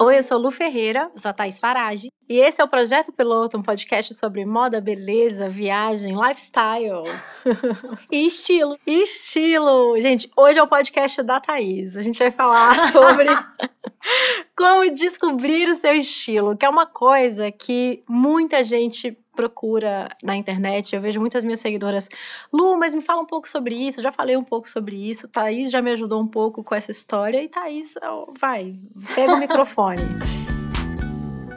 Oi, 0.00 0.18
eu 0.18 0.22
sou 0.22 0.36
Lu 0.38 0.50
Ferreira. 0.50 1.08
Eu 1.14 1.20
sou 1.20 1.30
a 1.30 1.32
Thaís 1.32 1.60
Farage. 1.60 2.08
E 2.28 2.38
esse 2.38 2.60
é 2.60 2.64
o 2.64 2.68
Projeto 2.68 3.12
Piloto, 3.12 3.56
um 3.56 3.62
podcast 3.62 4.12
sobre 4.14 4.44
moda, 4.44 4.80
beleza, 4.80 5.48
viagem, 5.48 6.14
lifestyle. 6.14 7.04
e 8.10 8.26
estilo. 8.26 8.76
E 8.86 9.02
estilo. 9.02 10.00
Gente, 10.00 10.30
hoje 10.36 10.58
é 10.58 10.62
o 10.62 10.66
podcast 10.66 11.22
da 11.22 11.38
Thaís. 11.40 11.96
A 11.96 12.00
gente 12.00 12.18
vai 12.18 12.30
falar 12.30 12.78
sobre 12.90 13.28
como 14.56 14.90
descobrir 14.90 15.68
o 15.68 15.74
seu 15.74 15.94
estilo, 15.94 16.56
que 16.56 16.66
é 16.66 16.68
uma 16.68 16.86
coisa 16.86 17.52
que 17.52 18.02
muita 18.08 18.64
gente 18.64 19.16
procura 19.34 20.08
na 20.22 20.36
internet, 20.36 20.94
eu 20.94 21.00
vejo 21.00 21.20
muitas 21.20 21.44
minhas 21.44 21.60
seguidoras, 21.60 22.08
Lu, 22.52 22.76
mas 22.78 22.94
me 22.94 23.02
fala 23.02 23.22
um 23.22 23.26
pouco 23.26 23.48
sobre 23.48 23.74
isso, 23.74 24.02
já 24.02 24.12
falei 24.12 24.36
um 24.36 24.44
pouco 24.44 24.68
sobre 24.68 24.96
isso, 24.96 25.28
Thaís 25.28 25.70
já 25.70 25.80
me 25.80 25.90
ajudou 25.92 26.20
um 26.20 26.28
pouco 26.28 26.62
com 26.62 26.74
essa 26.74 26.90
história, 26.90 27.42
e 27.42 27.48
Thaís, 27.48 27.94
vai, 28.38 28.76
pega 29.14 29.34
o 29.34 29.38
microfone. 29.38 30.02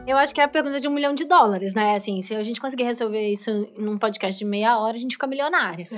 Eu 0.08 0.18
acho 0.18 0.35
que 0.35 0.40
é 0.40 0.44
a 0.44 0.48
pergunta 0.48 0.80
de 0.80 0.88
um 0.88 0.91
milhão 0.91 1.16
de 1.16 1.26
dólares, 1.26 1.73
né? 1.73 1.96
Assim, 1.96 2.22
se 2.22 2.35
a 2.35 2.44
gente 2.44 2.62
conseguir 2.62 2.84
resolver 2.84 3.27
isso 3.27 3.68
num 3.76 3.98
podcast 3.98 4.38
de 4.38 4.46
meia 4.46 4.77
hora, 4.77 4.96
a 4.96 4.99
gente 4.99 5.13
fica 5.13 5.26
milionária. 5.26 5.90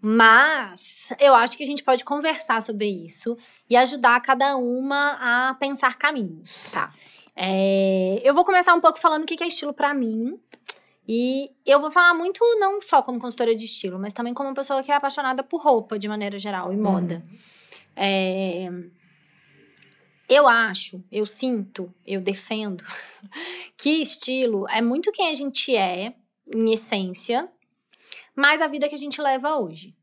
Mas 0.00 1.08
eu 1.18 1.34
acho 1.34 1.56
que 1.56 1.64
a 1.64 1.66
gente 1.66 1.82
pode 1.82 2.04
conversar 2.04 2.60
sobre 2.60 2.86
isso 2.86 3.36
e 3.68 3.74
ajudar 3.76 4.20
cada 4.20 4.56
uma 4.56 5.48
a 5.48 5.54
pensar 5.54 5.96
caminhos. 5.96 6.70
Tá. 6.70 6.92
É, 7.34 8.20
eu 8.22 8.34
vou 8.34 8.44
começar 8.44 8.74
um 8.74 8.80
pouco 8.80 8.98
falando 8.98 9.24
o 9.24 9.26
que 9.26 9.42
é 9.42 9.48
estilo 9.48 9.72
para 9.72 9.92
mim, 9.92 10.38
e 11.08 11.50
eu 11.64 11.80
vou 11.80 11.90
falar 11.90 12.14
muito, 12.14 12.40
não 12.58 12.80
só 12.80 13.02
como 13.02 13.18
consultora 13.18 13.54
de 13.54 13.64
estilo, 13.64 13.98
mas 13.98 14.12
também 14.12 14.34
como 14.34 14.48
uma 14.48 14.54
pessoa 14.54 14.82
que 14.82 14.90
é 14.90 14.94
apaixonada 14.94 15.42
por 15.42 15.62
roupa, 15.62 15.98
de 15.98 16.08
maneira 16.08 16.38
geral, 16.38 16.72
e 16.72 16.76
moda. 16.76 17.24
Uhum. 17.24 17.38
É, 17.94 18.68
eu 20.28 20.48
acho, 20.48 21.02
eu 21.10 21.24
sinto, 21.24 21.94
eu 22.04 22.20
defendo 22.20 22.84
que 23.78 24.02
estilo 24.02 24.68
é 24.68 24.82
muito 24.82 25.12
quem 25.12 25.28
a 25.28 25.34
gente 25.34 25.74
é, 25.74 26.14
em 26.54 26.72
essência, 26.72 27.48
mas 28.34 28.60
a 28.60 28.66
vida 28.66 28.88
que 28.88 28.94
a 28.94 28.98
gente 28.98 29.22
leva 29.22 29.56
hoje 29.56 29.95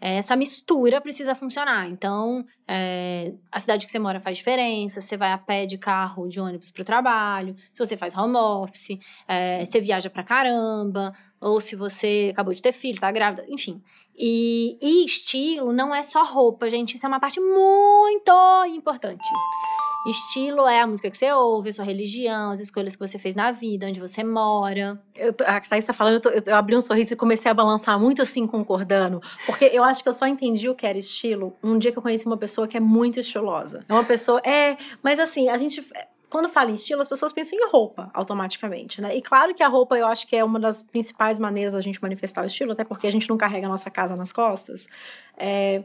essa 0.00 0.34
mistura 0.34 1.00
precisa 1.00 1.34
funcionar. 1.34 1.88
Então, 1.88 2.44
é, 2.66 3.34
a 3.52 3.60
cidade 3.60 3.84
que 3.84 3.92
você 3.92 3.98
mora 3.98 4.20
faz 4.20 4.38
diferença, 4.38 5.00
você 5.00 5.16
vai 5.16 5.32
a 5.32 5.38
pé, 5.38 5.66
de 5.66 5.76
carro, 5.76 6.26
de 6.28 6.40
ônibus 6.40 6.70
para 6.70 6.82
o 6.82 6.84
trabalho, 6.84 7.54
se 7.72 7.84
você 7.84 7.96
faz 7.96 8.16
home 8.16 8.36
office, 8.36 8.98
é, 9.28 9.64
você 9.64 9.80
viaja 9.80 10.08
pra 10.08 10.22
caramba, 10.22 11.12
ou 11.40 11.60
se 11.60 11.76
você 11.76 12.30
acabou 12.32 12.54
de 12.54 12.62
ter 12.62 12.72
filho, 12.72 13.00
tá 13.00 13.10
grávida, 13.10 13.44
enfim. 13.48 13.82
E, 14.16 14.76
e 14.80 15.04
estilo 15.04 15.72
não 15.72 15.94
é 15.94 16.02
só 16.02 16.24
roupa, 16.24 16.68
gente, 16.68 16.96
isso 16.96 17.06
é 17.06 17.08
uma 17.08 17.20
parte 17.20 17.40
muito 17.40 18.32
importante. 18.66 19.28
Estilo 20.06 20.66
é 20.66 20.80
a 20.80 20.86
música 20.86 21.10
que 21.10 21.16
você 21.16 21.30
ouve, 21.32 21.68
a 21.68 21.72
sua 21.72 21.84
religião, 21.84 22.50
as 22.50 22.60
escolhas 22.60 22.96
que 22.96 23.06
você 23.06 23.18
fez 23.18 23.34
na 23.34 23.52
vida, 23.52 23.86
onde 23.86 24.00
você 24.00 24.24
mora. 24.24 25.00
Eu 25.14 25.34
a 25.46 25.60
Thaís 25.60 25.84
tá 25.84 25.92
falando, 25.92 26.14
eu, 26.14 26.20
tô, 26.20 26.30
eu, 26.30 26.56
abri 26.56 26.74
um 26.74 26.80
sorriso 26.80 27.12
e 27.12 27.16
comecei 27.16 27.50
a 27.50 27.54
balançar 27.54 27.98
muito 28.00 28.22
assim, 28.22 28.46
concordando. 28.46 29.20
Porque 29.44 29.66
eu 29.66 29.84
acho 29.84 30.02
que 30.02 30.08
eu 30.08 30.12
só 30.14 30.26
entendi 30.26 30.68
o 30.68 30.74
que 30.74 30.86
era 30.86 30.98
estilo 30.98 31.56
um 31.62 31.78
dia 31.78 31.92
que 31.92 31.98
eu 31.98 32.02
conheci 32.02 32.26
uma 32.26 32.38
pessoa 32.38 32.66
que 32.66 32.76
é 32.76 32.80
muito 32.80 33.20
estilosa. 33.20 33.84
É 33.88 33.92
uma 33.92 34.04
pessoa. 34.04 34.40
É, 34.40 34.78
mas 35.02 35.20
assim, 35.20 35.48
a 35.48 35.58
gente 35.58 35.84
quando 36.30 36.48
fala 36.48 36.70
em 36.70 36.74
estilo, 36.74 37.00
as 37.00 37.08
pessoas 37.08 37.32
pensam 37.32 37.58
em 37.58 37.68
roupa 37.68 38.08
automaticamente, 38.14 39.00
né? 39.00 39.16
E 39.16 39.20
claro 39.20 39.52
que 39.52 39.64
a 39.64 39.68
roupa 39.68 39.98
eu 39.98 40.06
acho 40.06 40.26
que 40.28 40.36
é 40.36 40.44
uma 40.44 40.60
das 40.60 40.80
principais 40.80 41.38
maneiras 41.38 41.72
da 41.72 41.80
gente 41.80 42.00
manifestar 42.00 42.44
o 42.44 42.46
estilo, 42.46 42.70
até 42.72 42.84
porque 42.84 43.08
a 43.08 43.10
gente 43.10 43.28
não 43.28 43.36
carrega 43.36 43.66
a 43.66 43.68
nossa 43.68 43.90
casa 43.90 44.14
nas 44.14 44.30
costas. 44.30 44.86
É, 45.40 45.84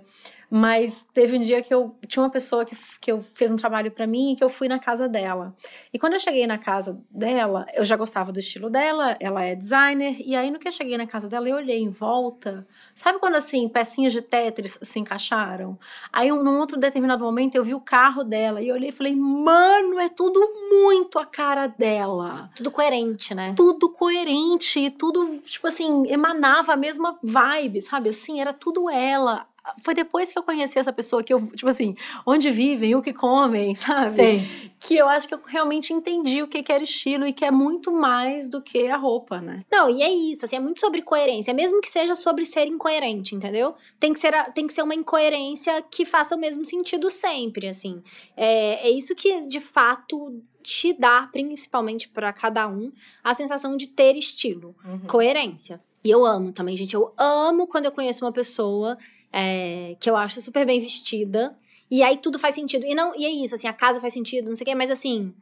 mas 0.50 1.06
teve 1.14 1.38
um 1.38 1.39
dia 1.39 1.61
que 1.61 1.73
eu 1.73 1.95
tinha 2.08 2.23
uma 2.23 2.30
pessoa 2.30 2.66
que, 2.66 2.78
que 3.02 3.11
eu 3.11 3.22
fez 3.22 3.52
um 3.52 3.56
trabalho 3.56 3.92
para 3.92 4.06
mim 4.06 4.34
e 4.34 4.36
que 4.36 4.44
eu 4.44 4.50
fui 4.50 4.67
na 4.67 4.80
casa 4.80 5.08
dela. 5.08 5.55
E 5.92 5.99
quando 5.99 6.14
eu 6.14 6.20
cheguei 6.20 6.45
na 6.45 6.58
casa 6.58 7.02
dela, 7.10 7.65
eu 7.73 7.83
já 7.83 7.95
gostava 7.95 8.32
do 8.32 8.39
estilo 8.39 8.70
dela, 8.70 9.17
ela 9.20 9.44
é 9.44 9.55
designer, 9.55 10.15
e 10.20 10.36
aí 10.36 10.52
no 10.52 10.60
que 10.60 10.67
eu 10.67 10.71
cheguei 10.71 10.98
na 10.98 11.08
casa 11.08 11.27
dela, 11.27 11.49
eu 11.49 11.58
olhei 11.58 11.80
em 11.80 11.89
volta. 11.89 12.65
Sabe 12.94 13.20
quando 13.20 13.36
assim, 13.36 13.67
pecinhas 13.67 14.14
de 14.14 14.21
Tetris 14.21 14.80
se 14.82 14.99
encaixaram? 14.99 15.77
Aí 16.14 16.30
num 16.30 16.60
outro 16.60 16.80
determinado 16.80 17.23
momento 17.23 17.55
eu 17.55 17.64
vi 17.64 17.73
o 17.73 17.82
carro 17.82 18.23
dela 18.23 18.61
e 18.61 18.70
eu 18.70 18.76
olhei 18.76 18.89
e 18.89 18.94
falei: 18.94 19.15
"Mano, 19.15 19.99
é 19.99 20.10
tudo 20.10 20.39
muito 20.70 21.17
a 21.17 21.26
cara 21.26 21.67
dela". 21.67 22.49
Tudo 22.55 22.71
coerente, 22.71 23.33
né? 23.33 23.54
Tudo 23.58 23.89
coerente, 23.89 24.89
tudo 24.92 25.39
tipo 25.39 25.67
assim, 25.67 26.08
emanava 26.08 26.73
a 26.73 26.77
mesma 26.77 27.17
vibe, 27.21 27.82
sabe? 27.82 28.10
Assim, 28.10 28.39
era 28.39 28.54
tudo 28.54 28.89
ela 28.89 29.45
foi 29.81 29.93
depois 29.93 30.31
que 30.31 30.37
eu 30.37 30.43
conheci 30.43 30.77
essa 30.77 30.93
pessoa 30.93 31.23
que 31.23 31.33
eu, 31.33 31.48
tipo 31.52 31.70
assim, 31.70 31.95
onde 32.26 32.52
vivem, 32.52 32.95
o 32.95 33.02
que 33.02 33.14
comem, 33.14 33.73
sabe? 33.76 34.08
Sim. 34.08 34.48
Que 34.80 34.95
eu 34.95 35.08
acho 35.08 35.27
que 35.27 35.33
eu 35.33 35.39
realmente 35.45 35.93
entendi 35.93 36.42
o 36.42 36.48
que, 36.48 36.61
que 36.61 36.71
era 36.71 36.83
estilo 36.83 37.26
e 37.26 37.33
que 37.33 37.43
é 37.43 37.52
muito 37.52 37.92
mais 37.92 38.49
do 38.49 38.61
que 38.61 38.87
a 38.87 38.98
roupa, 38.98 39.42
né? 39.42 39.65
Não, 39.71 39.89
e 39.89 40.03
é 40.03 40.09
isso, 40.09 40.45
assim, 40.45 40.58
é 40.58 40.59
muito 40.59 40.80
sobre 40.80 41.02
coerência, 41.02 41.53
mesmo 41.53 41.81
que 41.81 41.89
seja 41.89 42.15
sobre 42.15 42.45
ser 42.45 42.67
incoerente, 42.67 43.36
entendeu? 43.36 43.76
Tem 43.99 44.14
que 44.14 44.20
ser, 44.20 44.33
tem 44.53 44.67
que 44.67 44.73
ser 44.73 44.83
uma 44.83 44.95
incoerência 44.95 45.82
que 45.89 46.05
faça 46.05 46.36
o 46.36 46.39
mesmo 46.39 46.65
sentido 46.65 47.09
sempre, 47.09 47.67
assim. 47.67 48.02
É, 48.37 48.87
é 48.87 48.92
isso 48.92 49.15
que, 49.15 49.42
de 49.42 49.59
fato, 49.59 50.42
te 50.61 50.93
dá, 50.93 51.30
principalmente 51.32 52.09
para 52.09 52.33
cada 52.33 52.67
um, 52.67 52.92
a 53.23 53.33
sensação 53.33 53.77
de 53.77 53.87
ter 53.87 54.15
estilo, 54.15 54.76
uhum. 54.83 54.99
coerência. 55.02 55.80
E 56.03 56.09
eu 56.11 56.23
amo 56.23 56.52
também, 56.52 56.77
gente. 56.77 56.93
Eu 56.93 57.11
amo 57.17 57.65
quando 57.65 57.86
eu 57.86 57.92
conheço 57.92 58.23
uma 58.23 58.32
pessoa 58.32 58.95
é, 59.31 59.95
que 59.99 60.09
eu 60.09 60.15
acho 60.15 60.41
super 60.41 60.65
bem 60.65 60.80
vestida. 60.80 61.55
E 61.89 62.02
aí 62.03 62.17
tudo 62.17 62.39
faz 62.39 62.55
sentido. 62.55 62.86
E 62.86 62.95
não 62.95 63.13
e 63.15 63.25
é 63.25 63.30
isso, 63.30 63.55
assim, 63.55 63.67
a 63.67 63.73
casa 63.73 63.99
faz 63.99 64.13
sentido, 64.13 64.47
não 64.47 64.55
sei 64.55 64.63
o 64.63 64.67
quê, 64.67 64.75
mas 64.75 64.89
assim, 64.89 65.33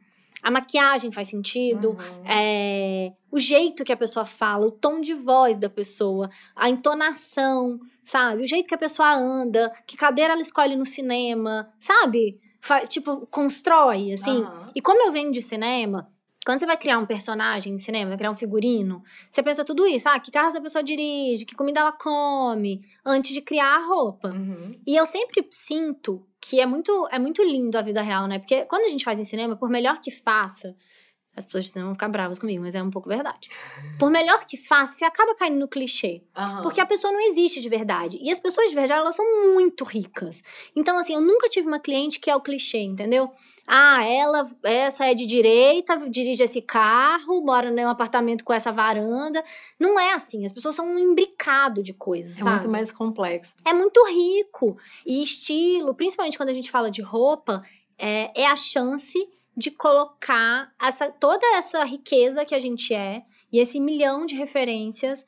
a 0.42 0.50
maquiagem 0.50 1.10
faz 1.10 1.28
sentido, 1.28 1.90
uhum. 1.90 2.24
é, 2.26 3.12
o 3.30 3.38
jeito 3.38 3.82
que 3.82 3.92
a 3.92 3.96
pessoa 3.96 4.26
fala, 4.26 4.66
o 4.66 4.70
tom 4.70 5.00
de 5.00 5.14
voz 5.14 5.56
da 5.56 5.70
pessoa, 5.70 6.28
a 6.54 6.68
entonação, 6.68 7.80
sabe? 8.04 8.42
O 8.42 8.46
jeito 8.46 8.68
que 8.68 8.74
a 8.74 8.78
pessoa 8.78 9.14
anda, 9.14 9.72
que 9.86 9.96
cadeira 9.96 10.34
ela 10.34 10.42
escolhe 10.42 10.76
no 10.76 10.84
cinema, 10.84 11.72
sabe? 11.80 12.38
Fa 12.60 12.86
tipo, 12.86 13.26
constrói, 13.26 14.12
assim. 14.12 14.42
Uhum. 14.42 14.66
E 14.74 14.82
como 14.82 15.02
eu 15.06 15.12
venho 15.12 15.32
de 15.32 15.40
cinema, 15.40 16.10
quando 16.44 16.60
você 16.60 16.66
vai 16.66 16.76
criar 16.76 16.98
um 16.98 17.06
personagem 17.06 17.74
de 17.74 17.82
cinema, 17.82 18.10
vai 18.10 18.18
criar 18.18 18.30
um 18.30 18.36
figurino, 18.36 19.02
você 19.30 19.42
pensa 19.42 19.64
tudo 19.64 19.86
isso. 19.86 20.08
Ah, 20.08 20.20
que 20.20 20.30
carro 20.30 20.48
essa 20.48 20.60
pessoa 20.60 20.84
dirige, 20.84 21.46
que 21.46 21.54
comida 21.54 21.80
ela 21.80 21.92
come, 21.92 22.84
antes 23.04 23.32
de 23.32 23.40
criar 23.40 23.76
a 23.76 23.86
roupa. 23.86 24.28
Uhum. 24.28 24.72
E 24.86 24.94
eu 24.94 25.06
sempre 25.06 25.46
sinto 25.50 26.26
que 26.40 26.60
é 26.60 26.66
muito, 26.66 27.08
é 27.10 27.18
muito 27.18 27.42
lindo 27.42 27.78
a 27.78 27.82
vida 27.82 28.02
real, 28.02 28.26
né? 28.26 28.38
Porque 28.38 28.66
quando 28.66 28.84
a 28.84 28.90
gente 28.90 29.04
faz 29.04 29.18
em 29.18 29.24
cinema, 29.24 29.56
por 29.56 29.70
melhor 29.70 29.98
que 30.00 30.10
faça, 30.10 30.76
as 31.36 31.44
pessoas 31.44 31.70
vão 31.70 31.92
ficar 31.92 32.08
bravas 32.08 32.38
comigo, 32.38 32.62
mas 32.62 32.74
é 32.74 32.82
um 32.82 32.90
pouco 32.90 33.08
verdade. 33.08 33.48
Por 33.98 34.08
melhor 34.10 34.44
que 34.46 34.56
faça, 34.56 34.98
você 34.98 35.04
acaba 35.04 35.34
caindo 35.34 35.58
no 35.58 35.66
clichê. 35.66 36.22
Uhum. 36.36 36.62
Porque 36.62 36.80
a 36.80 36.86
pessoa 36.86 37.12
não 37.12 37.20
existe 37.20 37.60
de 37.60 37.68
verdade. 37.68 38.18
E 38.22 38.30
as 38.30 38.38
pessoas 38.38 38.68
de 38.68 38.74
verdade, 38.74 39.00
elas 39.00 39.16
são 39.16 39.52
muito 39.52 39.82
ricas. 39.82 40.42
Então, 40.76 40.96
assim, 40.96 41.14
eu 41.14 41.20
nunca 41.20 41.48
tive 41.48 41.66
uma 41.66 41.80
cliente 41.80 42.20
que 42.20 42.30
é 42.30 42.36
o 42.36 42.40
clichê, 42.40 42.78
entendeu? 42.78 43.30
Ah, 43.66 44.06
ela, 44.06 44.48
essa 44.62 45.06
é 45.06 45.14
de 45.14 45.26
direita, 45.26 45.96
dirige 46.08 46.42
esse 46.42 46.62
carro, 46.62 47.40
mora 47.40 47.70
num 47.70 47.88
apartamento 47.88 48.44
com 48.44 48.52
essa 48.52 48.70
varanda. 48.70 49.42
Não 49.78 49.98
é 49.98 50.12
assim. 50.12 50.44
As 50.44 50.52
pessoas 50.52 50.76
são 50.76 50.86
um 50.86 50.98
imbricado 50.98 51.82
de 51.82 51.92
coisas. 51.92 52.38
É 52.38 52.42
sabe? 52.42 52.50
muito 52.50 52.68
mais 52.68 52.92
complexo. 52.92 53.56
É 53.64 53.72
muito 53.72 54.00
rico. 54.06 54.76
E 55.04 55.22
estilo, 55.22 55.94
principalmente 55.94 56.36
quando 56.36 56.50
a 56.50 56.54
gente 56.54 56.70
fala 56.70 56.90
de 56.90 57.02
roupa, 57.02 57.62
é, 57.98 58.42
é 58.42 58.46
a 58.46 58.54
chance 58.54 59.18
de 59.56 59.70
colocar 59.70 60.72
essa, 60.80 61.10
toda 61.10 61.46
essa 61.56 61.84
riqueza 61.84 62.44
que 62.44 62.54
a 62.54 62.60
gente 62.60 62.92
é 62.92 63.22
e 63.52 63.58
esse 63.58 63.78
milhão 63.78 64.26
de 64.26 64.34
referências 64.34 65.26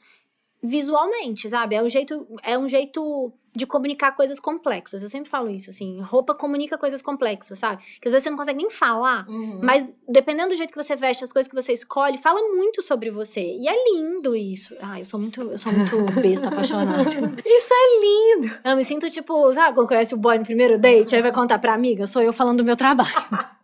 visualmente, 0.62 1.48
sabe? 1.48 1.76
É 1.76 1.82
um 1.82 1.88
jeito, 1.88 2.26
é 2.42 2.58
um 2.58 2.68
jeito 2.68 3.32
de 3.54 3.64
comunicar 3.64 4.12
coisas 4.12 4.40
complexas. 4.40 5.02
Eu 5.02 5.08
sempre 5.08 5.30
falo 5.30 5.48
isso, 5.48 5.70
assim, 5.70 6.00
roupa 6.00 6.34
comunica 6.34 6.76
coisas 6.76 7.00
complexas, 7.00 7.58
sabe? 7.58 7.82
Que 8.00 8.08
às 8.08 8.12
vezes 8.12 8.24
você 8.24 8.30
não 8.30 8.36
consegue 8.36 8.58
nem 8.58 8.68
falar, 8.68 9.26
uhum. 9.28 9.60
mas 9.62 9.96
dependendo 10.08 10.50
do 10.50 10.56
jeito 10.56 10.70
que 10.72 10.82
você 10.82 10.94
veste, 10.94 11.24
as 11.24 11.32
coisas 11.32 11.48
que 11.48 11.54
você 11.54 11.72
escolhe, 11.72 12.18
fala 12.18 12.40
muito 12.54 12.82
sobre 12.82 13.10
você. 13.10 13.40
E 13.40 13.68
é 13.68 13.84
lindo 13.90 14.36
isso. 14.36 14.76
Ah, 14.82 14.98
eu 14.98 15.04
sou 15.04 15.18
muito, 15.20 15.40
eu 15.40 15.56
sou 15.56 15.72
muito 15.72 15.96
besta, 16.20 16.48
apaixonada. 16.48 17.02
isso 17.44 17.72
é 17.72 18.00
lindo. 18.00 18.58
Eu 18.64 18.76
me 18.76 18.84
sinto 18.84 19.08
tipo, 19.08 19.52
sabe 19.54 19.74
quando 19.74 19.88
conhece 19.88 20.14
o 20.14 20.18
boy 20.18 20.38
no 20.38 20.44
primeiro 20.44 20.78
date, 20.78 21.14
aí 21.14 21.22
vai 21.22 21.32
contar 21.32 21.58
pra 21.58 21.72
amiga, 21.72 22.06
sou 22.06 22.22
eu 22.22 22.32
falando 22.32 22.58
do 22.58 22.64
meu 22.64 22.76
trabalho. 22.76 23.10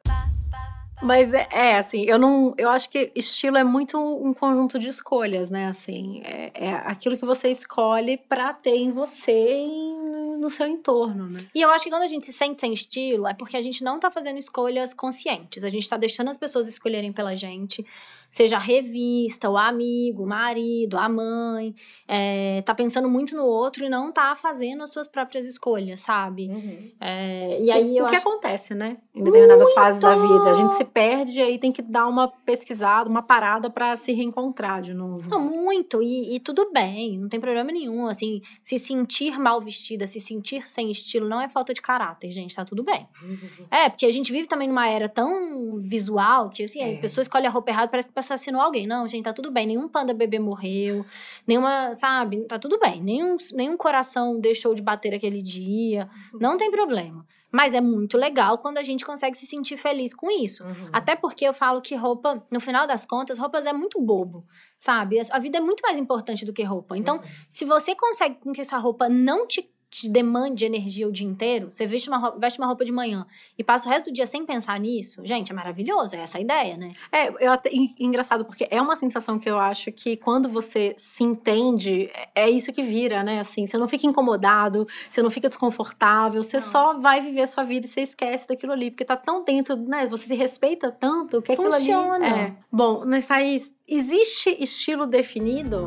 Mas 1.02 1.34
é, 1.34 1.48
é, 1.50 1.78
assim, 1.78 2.04
eu 2.04 2.16
não. 2.16 2.54
Eu 2.56 2.70
acho 2.70 2.88
que 2.88 3.10
estilo 3.14 3.58
é 3.58 3.64
muito 3.64 3.98
um 3.98 4.32
conjunto 4.32 4.78
de 4.78 4.88
escolhas, 4.88 5.50
né? 5.50 5.66
Assim, 5.66 6.22
é, 6.24 6.52
é 6.54 6.72
aquilo 6.84 7.18
que 7.18 7.24
você 7.24 7.50
escolhe 7.50 8.16
para 8.16 8.54
ter 8.54 8.76
em 8.76 8.92
você 8.92 9.32
e 9.32 10.38
no 10.38 10.48
seu 10.48 10.66
entorno, 10.66 11.28
né? 11.28 11.44
E 11.52 11.60
eu 11.60 11.70
acho 11.70 11.84
que 11.84 11.90
quando 11.90 12.04
a 12.04 12.08
gente 12.08 12.26
se 12.26 12.32
sente 12.32 12.60
sem 12.60 12.72
estilo, 12.72 13.26
é 13.26 13.34
porque 13.34 13.56
a 13.56 13.60
gente 13.60 13.82
não 13.82 13.98
tá 13.98 14.10
fazendo 14.10 14.38
escolhas 14.38 14.94
conscientes. 14.94 15.64
A 15.64 15.68
gente 15.68 15.88
tá 15.88 15.96
deixando 15.96 16.30
as 16.30 16.36
pessoas 16.36 16.68
escolherem 16.68 17.12
pela 17.12 17.34
gente 17.34 17.84
Seja 18.32 18.56
a 18.56 18.58
revista, 18.58 19.50
o 19.50 19.58
amigo, 19.58 20.22
o 20.22 20.26
marido, 20.26 20.96
a 20.96 21.06
mãe. 21.06 21.74
É, 22.08 22.62
tá 22.62 22.74
pensando 22.74 23.06
muito 23.06 23.36
no 23.36 23.44
outro 23.44 23.84
e 23.84 23.90
não 23.90 24.10
tá 24.10 24.34
fazendo 24.34 24.82
as 24.82 24.88
suas 24.88 25.06
próprias 25.06 25.44
escolhas, 25.44 26.00
sabe? 26.00 26.48
Uhum. 26.48 26.90
É, 26.98 27.60
e 27.60 27.70
aí 27.70 28.00
o, 28.00 28.06
o 28.06 28.08
que 28.08 28.16
acho... 28.16 28.26
acontece, 28.26 28.74
né? 28.74 28.96
Em 29.14 29.22
determinadas 29.22 29.70
fases 29.74 30.00
da 30.00 30.14
vida. 30.14 30.44
A 30.44 30.54
gente 30.54 30.72
se 30.72 30.84
perde 30.86 31.40
e 31.40 31.42
aí 31.42 31.58
tem 31.58 31.70
que 31.70 31.82
dar 31.82 32.06
uma 32.06 32.26
pesquisada, 32.26 33.06
uma 33.06 33.20
parada 33.20 33.68
para 33.68 33.94
se 33.98 34.14
reencontrar 34.14 34.80
de 34.80 34.94
novo. 34.94 35.28
Não, 35.28 35.38
muito. 35.38 36.02
E, 36.02 36.34
e, 36.34 36.40
tudo 36.40 36.72
bem, 36.72 37.18
não 37.18 37.28
tem 37.28 37.38
problema 37.38 37.70
nenhum. 37.70 38.06
Assim, 38.06 38.40
se 38.62 38.78
sentir 38.78 39.38
mal 39.38 39.60
vestida, 39.60 40.06
se 40.06 40.20
sentir 40.20 40.66
sem 40.66 40.90
estilo, 40.90 41.28
não 41.28 41.38
é 41.38 41.50
falta 41.50 41.74
de 41.74 41.82
caráter, 41.82 42.30
gente, 42.30 42.56
tá 42.56 42.64
tudo 42.64 42.82
bem. 42.82 43.06
é, 43.70 43.90
porque 43.90 44.06
a 44.06 44.10
gente 44.10 44.32
vive 44.32 44.48
também 44.48 44.68
numa 44.68 44.88
era 44.88 45.06
tão 45.06 45.76
visual 45.80 46.48
que, 46.48 46.62
assim, 46.62 46.80
é. 46.80 46.94
a 46.94 46.98
pessoa 46.98 47.20
escolhe 47.20 47.46
a 47.46 47.50
roupa 47.50 47.70
errada, 47.70 47.88
parece 47.88 48.08
que 48.08 48.21
assassinou 48.22 48.60
alguém. 48.60 48.86
Não, 48.86 49.06
gente, 49.06 49.24
tá 49.24 49.32
tudo 49.32 49.50
bem. 49.50 49.66
Nenhum 49.66 49.88
panda 49.88 50.14
bebê 50.14 50.38
morreu, 50.38 51.04
nenhuma, 51.46 51.94
sabe? 51.94 52.44
Tá 52.44 52.58
tudo 52.58 52.78
bem. 52.78 53.02
Nenhum, 53.02 53.36
nenhum 53.52 53.76
coração 53.76 54.40
deixou 54.40 54.74
de 54.74 54.82
bater 54.82 55.14
aquele 55.14 55.42
dia. 55.42 56.06
Não 56.40 56.56
tem 56.56 56.70
problema. 56.70 57.24
Mas 57.52 57.74
é 57.74 57.82
muito 57.82 58.16
legal 58.16 58.56
quando 58.56 58.78
a 58.78 58.82
gente 58.82 59.04
consegue 59.04 59.36
se 59.36 59.46
sentir 59.46 59.76
feliz 59.76 60.14
com 60.14 60.30
isso. 60.30 60.64
Uhum. 60.64 60.88
Até 60.90 61.14
porque 61.14 61.44
eu 61.46 61.52
falo 61.52 61.82
que 61.82 61.94
roupa, 61.94 62.42
no 62.50 62.58
final 62.58 62.86
das 62.86 63.04
contas, 63.04 63.38
roupas 63.38 63.66
é 63.66 63.74
muito 63.74 64.00
bobo, 64.00 64.46
sabe? 64.80 65.20
A 65.30 65.38
vida 65.38 65.58
é 65.58 65.60
muito 65.60 65.82
mais 65.82 65.98
importante 65.98 66.46
do 66.46 66.52
que 66.52 66.62
roupa. 66.62 66.96
Então, 66.96 67.16
uhum. 67.16 67.22
se 67.50 67.66
você 67.66 67.94
consegue 67.94 68.36
com 68.36 68.52
que 68.52 68.62
essa 68.62 68.78
roupa 68.78 69.06
não 69.10 69.46
te 69.46 69.70
te 69.92 70.08
demande 70.08 70.64
energia 70.64 71.06
o 71.06 71.12
dia 71.12 71.26
inteiro, 71.26 71.70
você 71.70 71.86
veste 71.86 72.08
uma, 72.08 72.16
roupa, 72.16 72.38
veste 72.38 72.58
uma 72.58 72.66
roupa 72.66 72.82
de 72.82 72.90
manhã 72.90 73.26
e 73.58 73.62
passa 73.62 73.86
o 73.86 73.92
resto 73.92 74.06
do 74.06 74.12
dia 74.12 74.26
sem 74.26 74.46
pensar 74.46 74.80
nisso, 74.80 75.20
gente, 75.22 75.52
é 75.52 75.54
maravilhoso, 75.54 76.16
é 76.16 76.20
essa 76.20 76.38
a 76.38 76.40
ideia, 76.40 76.78
né? 76.78 76.92
É, 77.12 77.28
eu 77.44 77.52
até, 77.52 77.70
engraçado, 78.00 78.42
porque 78.46 78.66
é 78.70 78.80
uma 78.80 78.96
sensação 78.96 79.38
que 79.38 79.50
eu 79.50 79.58
acho 79.58 79.92
que 79.92 80.16
quando 80.16 80.48
você 80.48 80.94
se 80.96 81.22
entende, 81.22 82.10
é, 82.34 82.46
é 82.46 82.50
isso 82.50 82.72
que 82.72 82.82
vira, 82.82 83.22
né? 83.22 83.40
Assim, 83.40 83.66
você 83.66 83.76
não 83.76 83.86
fica 83.86 84.06
incomodado, 84.06 84.88
você 85.10 85.20
não 85.20 85.30
fica 85.30 85.46
desconfortável, 85.46 86.42
você 86.42 86.56
não. 86.56 86.66
só 86.66 86.98
vai 86.98 87.20
viver 87.20 87.42
a 87.42 87.46
sua 87.46 87.62
vida 87.62 87.84
e 87.84 87.88
você 87.88 88.00
esquece 88.00 88.48
daquilo 88.48 88.72
ali, 88.72 88.90
porque 88.90 89.04
tá 89.04 89.16
tão 89.16 89.44
dentro, 89.44 89.76
né? 89.76 90.06
Você 90.06 90.26
se 90.26 90.34
respeita 90.34 90.90
tanto 90.90 91.42
que 91.42 91.54
Funciona. 91.54 91.76
aquilo 91.76 92.12
ali. 92.12 92.40
É. 92.44 92.54
Bom, 92.72 93.04
mas 93.04 93.26
Thaís, 93.26 93.76
existe 93.86 94.56
estilo 94.58 95.06
definido? 95.06 95.86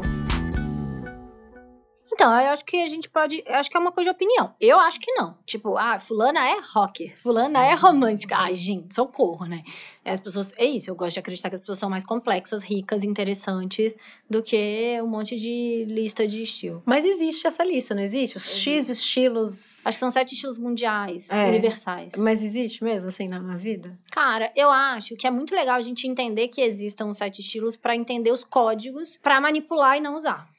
Então, 2.15 2.31
eu 2.39 2.50
acho 2.50 2.63
que 2.63 2.81
a 2.81 2.88
gente 2.88 3.09
pode. 3.09 3.44
Eu 3.45 3.56
acho 3.56 3.69
que 3.69 3.75
é 3.75 3.79
uma 3.79 3.91
coisa 3.91 4.09
de 4.09 4.15
opinião. 4.15 4.56
Eu 4.59 4.79
acho 4.79 5.01
que 5.01 5.12
não. 5.12 5.38
Tipo, 5.45 5.75
ah, 5.77 6.00
fulana 6.00 6.47
é 6.47 6.56
rocker, 6.73 7.13
fulana 7.17 7.62
é 7.65 7.73
romântica. 7.75 8.38
Ai, 8.38 8.56
gente, 8.56 8.95
socorro, 8.95 9.45
né? 9.45 9.59
As 10.06 10.21
pessoas. 10.21 10.53
É 10.56 10.63
isso, 10.63 10.89
eu 10.89 10.95
gosto 10.95 11.15
de 11.15 11.19
acreditar 11.19 11.50
que 11.50 11.56
as 11.56 11.59
pessoas 11.59 11.77
são 11.77 11.89
mais 11.89 12.06
complexas, 12.06 12.63
ricas, 12.63 13.03
interessantes 13.03 13.97
do 14.29 14.41
que 14.41 14.97
um 15.03 15.07
monte 15.07 15.35
de 15.35 15.85
lista 15.89 16.25
de 16.25 16.41
estilo. 16.41 16.81
Mas 16.85 17.03
existe 17.03 17.47
essa 17.47 17.65
lista, 17.65 17.94
não 17.94 18.01
existe? 18.01 18.38
Os 18.38 18.59
X 18.59 18.88
estilos. 18.88 19.85
Acho 19.85 19.97
que 19.97 20.00
são 20.00 20.09
sete 20.09 20.35
estilos 20.35 20.57
mundiais, 20.57 21.29
é. 21.31 21.50
universais. 21.50 22.13
Mas 22.15 22.41
existe 22.41 22.81
mesmo, 22.81 23.09
assim, 23.09 23.27
na, 23.27 23.39
na 23.39 23.57
vida? 23.57 24.00
Cara, 24.09 24.53
eu 24.56 24.71
acho 24.71 25.18
que 25.18 25.27
é 25.27 25.31
muito 25.31 25.53
legal 25.53 25.75
a 25.75 25.81
gente 25.81 26.07
entender 26.07 26.47
que 26.47 26.61
existam 26.61 27.11
sete 27.11 27.41
estilos 27.41 27.75
para 27.75 27.94
entender 27.94 28.31
os 28.31 28.45
códigos, 28.45 29.18
para 29.21 29.41
manipular 29.41 29.97
e 29.97 30.00
não 30.00 30.15
usar. 30.15 30.55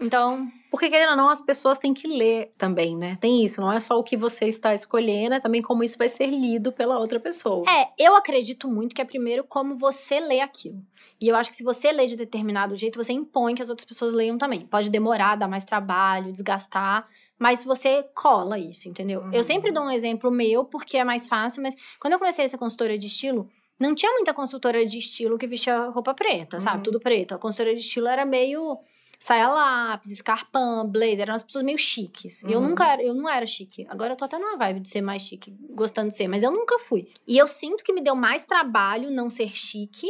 Então. 0.00 0.50
Porque, 0.70 0.88
querendo 0.88 1.10
ou 1.10 1.16
não, 1.16 1.28
as 1.28 1.40
pessoas 1.40 1.78
têm 1.78 1.92
que 1.92 2.06
ler 2.06 2.50
também, 2.56 2.96
né? 2.96 3.18
Tem 3.20 3.44
isso, 3.44 3.60
não 3.60 3.72
é 3.72 3.80
só 3.80 3.98
o 3.98 4.04
que 4.04 4.16
você 4.16 4.46
está 4.46 4.72
escolhendo, 4.72 5.34
é 5.34 5.40
também 5.40 5.60
como 5.60 5.82
isso 5.82 5.98
vai 5.98 6.08
ser 6.08 6.26
lido 6.26 6.70
pela 6.70 6.96
outra 6.96 7.18
pessoa. 7.18 7.68
É, 7.68 7.88
eu 7.98 8.14
acredito 8.14 8.68
muito 8.68 8.94
que 8.94 9.02
é 9.02 9.04
primeiro 9.04 9.42
como 9.42 9.74
você 9.74 10.20
lê 10.20 10.40
aquilo. 10.40 10.80
E 11.20 11.26
eu 11.26 11.34
acho 11.34 11.50
que 11.50 11.56
se 11.56 11.64
você 11.64 11.90
lê 11.90 12.06
de 12.06 12.14
determinado 12.14 12.76
jeito, 12.76 13.02
você 13.02 13.12
impõe 13.12 13.54
que 13.54 13.62
as 13.62 13.68
outras 13.68 13.84
pessoas 13.84 14.14
leiam 14.14 14.38
também. 14.38 14.64
Pode 14.64 14.90
demorar, 14.90 15.34
dar 15.34 15.48
mais 15.48 15.64
trabalho, 15.64 16.32
desgastar, 16.32 17.08
mas 17.36 17.64
você 17.64 18.04
cola 18.14 18.58
isso, 18.58 18.88
entendeu? 18.88 19.22
Uhum. 19.22 19.32
Eu 19.32 19.42
sempre 19.42 19.72
dou 19.72 19.84
um 19.84 19.90
exemplo 19.90 20.30
meu, 20.30 20.64
porque 20.64 20.98
é 20.98 21.04
mais 21.04 21.26
fácil, 21.26 21.62
mas 21.62 21.74
quando 21.98 22.12
eu 22.12 22.18
comecei 22.18 22.44
a 22.44 22.48
ser 22.48 22.58
consultora 22.58 22.96
de 22.96 23.08
estilo, 23.08 23.48
não 23.78 23.94
tinha 23.94 24.12
muita 24.12 24.32
consultora 24.32 24.86
de 24.86 24.98
estilo 24.98 25.36
que 25.36 25.46
vestia 25.46 25.86
roupa 25.86 26.14
preta, 26.14 26.58
uhum. 26.58 26.60
sabe? 26.60 26.84
Tudo 26.84 27.00
preto. 27.00 27.34
A 27.34 27.38
consultora 27.38 27.74
de 27.74 27.80
estilo 27.80 28.06
era 28.06 28.24
meio 28.24 28.78
saia 29.20 29.48
lápis, 29.48 30.10
escarpão, 30.10 30.88
blazer, 30.88 31.20
eram 31.20 31.34
as 31.34 31.42
pessoas 31.42 31.62
meio 31.62 31.76
chiques. 31.76 32.42
Uhum. 32.42 32.50
Eu 32.50 32.60
nunca 32.62 32.90
era, 32.90 33.02
eu 33.02 33.14
não 33.14 33.28
era 33.28 33.44
chique. 33.44 33.86
Agora 33.90 34.14
eu 34.14 34.16
tô 34.16 34.24
até 34.24 34.38
numa 34.38 34.56
vibe 34.56 34.80
de 34.80 34.88
ser 34.88 35.02
mais 35.02 35.20
chique, 35.20 35.54
gostando 35.74 36.08
de 36.08 36.16
ser, 36.16 36.26
mas 36.26 36.42
eu 36.42 36.50
nunca 36.50 36.78
fui. 36.78 37.06
E 37.28 37.36
eu 37.36 37.46
sinto 37.46 37.84
que 37.84 37.92
me 37.92 38.00
deu 38.00 38.16
mais 38.16 38.46
trabalho 38.46 39.10
não 39.10 39.28
ser 39.28 39.54
chique. 39.54 40.08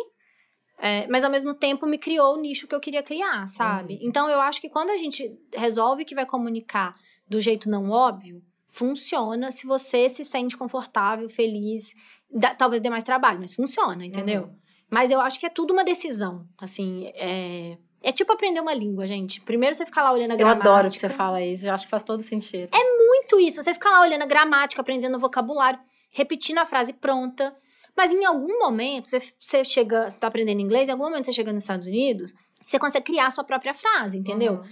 É, 0.79 1.07
mas 1.09 1.25
ao 1.25 1.31
mesmo 1.31 1.53
tempo 1.53 1.87
me 1.87 1.99
criou 1.99 2.37
o 2.37 2.41
nicho 2.41 2.67
que 2.67 2.75
eu 2.75 2.81
queria 2.81 3.03
criar, 3.03 3.47
sabe? 3.47 3.95
Uhum. 3.95 4.01
Então 4.05 4.31
eu 4.31 4.41
acho 4.41 4.61
que 4.61 4.69
quando 4.71 4.91
a 4.91 4.97
gente 4.97 5.37
resolve 5.55 6.07
que 6.07 6.15
vai 6.15 6.25
comunicar 6.25 6.93
do 7.29 7.39
jeito 7.39 7.69
não 7.69 7.91
óbvio, 7.91 8.43
funciona 8.69 9.51
se 9.51 9.67
você 9.67 10.09
se 10.09 10.25
sente 10.25 10.57
confortável, 10.57 11.29
feliz. 11.29 11.95
Dá, 12.31 12.55
talvez 12.55 12.81
dê 12.81 12.89
mais 12.89 13.05
trabalho, 13.05 13.41
mas 13.41 13.55
funciona, 13.55 14.07
entendeu? 14.07 14.45
Uhum. 14.45 14.57
Mas 14.89 15.11
eu 15.11 15.21
acho 15.21 15.39
que 15.39 15.45
é 15.45 15.51
tudo 15.51 15.73
uma 15.73 15.85
decisão. 15.85 16.47
Assim, 16.57 17.11
é, 17.15 17.77
é 18.03 18.13
tipo 18.13 18.33
aprender 18.33 18.61
uma 18.61 18.73
língua, 18.73 19.07
gente. 19.07 19.41
Primeiro 19.41 19.75
você 19.75 19.85
fica 19.85 20.03
lá 20.03 20.13
olhando 20.13 20.33
a 20.33 20.37
gramática. 20.37 20.67
Eu 20.67 20.73
adoro 20.73 20.89
que 20.89 20.99
você 20.99 21.09
fala 21.09 21.43
isso, 21.43 21.67
eu 21.67 21.75
acho 21.75 21.85
que 21.85 21.91
faz 21.91 22.03
todo 22.03 22.23
sentido. 22.23 22.71
É 22.75 22.97
muito 22.99 23.39
isso. 23.39 23.63
Você 23.63 23.75
fica 23.75 23.91
lá 23.91 24.01
olhando 24.01 24.23
a 24.23 24.27
gramática, 24.27 24.81
aprendendo 24.81 25.17
o 25.17 25.21
vocabulário, 25.21 25.79
repetindo 26.11 26.59
a 26.59 26.67
frase 26.67 26.93
pronta. 26.95 27.55
Mas 27.97 28.13
em 28.13 28.25
algum 28.25 28.59
momento, 28.59 29.09
você, 29.09 29.21
você 29.39 29.63
chega, 29.65 30.09
você 30.09 30.19
tá 30.19 30.29
aprendendo 30.29 30.61
inglês, 30.61 30.89
em 30.89 30.93
algum 30.93 31.05
momento 31.05 31.27
você 31.27 31.33
chega 31.33 31.53
nos 31.53 31.65
Estados 31.65 31.87
Unidos, 31.87 32.35
você 32.65 32.79
consegue 32.79 33.05
criar 33.05 33.27
a 33.27 33.31
sua 33.31 33.45
própria 33.45 33.75
frase, 33.75 34.17
entendeu? 34.17 34.55
Uhum. 34.55 34.65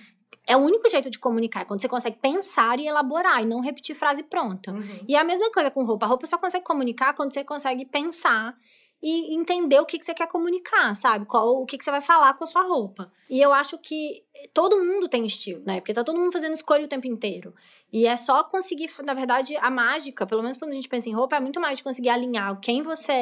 É 0.47 0.57
o 0.57 0.61
único 0.61 0.89
jeito 0.89 1.11
de 1.11 1.19
comunicar, 1.19 1.67
quando 1.67 1.83
você 1.83 1.89
consegue 1.89 2.17
pensar 2.17 2.79
e 2.79 2.87
elaborar 2.87 3.43
e 3.43 3.45
não 3.45 3.61
repetir 3.61 3.95
frase 3.95 4.23
pronta. 4.23 4.73
Uhum. 4.73 5.05
E 5.07 5.15
é 5.15 5.19
a 5.19 5.25
mesma 5.25 5.51
coisa 5.51 5.71
com 5.71 5.85
roupa. 5.85 6.07
A 6.07 6.09
roupa 6.09 6.27
só 6.27 6.39
consegue 6.39 6.65
comunicar 6.65 7.13
quando 7.13 7.35
você 7.35 7.45
consegue 7.45 7.85
pensar 7.85 8.57
e 9.03 9.35
entender 9.35 9.79
o 9.79 9.87
que, 9.87 9.99
que 9.99 10.05
você 10.05 10.13
quer 10.13 10.27
comunicar, 10.27 10.95
sabe? 10.95 11.25
Qual, 11.25 11.63
o 11.63 11.67
que, 11.67 11.79
que 11.79 11.85
você 11.85 11.91
vai 11.91 12.01
falar 12.01 12.35
com 12.35 12.45
a 12.45 12.47
sua 12.47 12.63
roupa. 12.63 13.13
E 13.31 13.41
eu 13.41 13.53
acho 13.53 13.79
que 13.79 14.25
todo 14.53 14.83
mundo 14.83 15.09
tem 15.09 15.25
estilo, 15.25 15.63
né? 15.65 15.81
Porque 15.81 15.95
tá 15.95 16.03
todo 16.03 16.19
mundo 16.19 16.33
fazendo 16.33 16.53
escolha 16.53 16.85
o 16.85 16.89
tempo 16.89 17.07
inteiro. 17.07 17.55
E 17.93 18.07
é 18.07 18.17
só 18.17 18.43
conseguir, 18.43 18.91
na 19.05 19.15
verdade, 19.15 19.57
a 19.57 19.71
mágica, 19.71 20.27
pelo 20.27 20.43
menos 20.43 20.57
quando 20.57 20.73
a 20.73 20.75
gente 20.75 20.89
pensa 20.89 21.09
em 21.09 21.15
roupa, 21.15 21.37
é 21.37 21.41
muito 21.41 21.61
mais 21.61 21.79
de 21.79 21.85
conseguir 21.85 22.09
alinhar 22.09 22.59
quem 22.61 22.83
você 22.83 23.13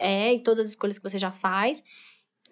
é 0.00 0.34
e 0.34 0.40
todas 0.40 0.60
as 0.60 0.72
escolhas 0.72 0.98
que 0.98 1.08
você 1.08 1.18
já 1.18 1.30
faz 1.30 1.84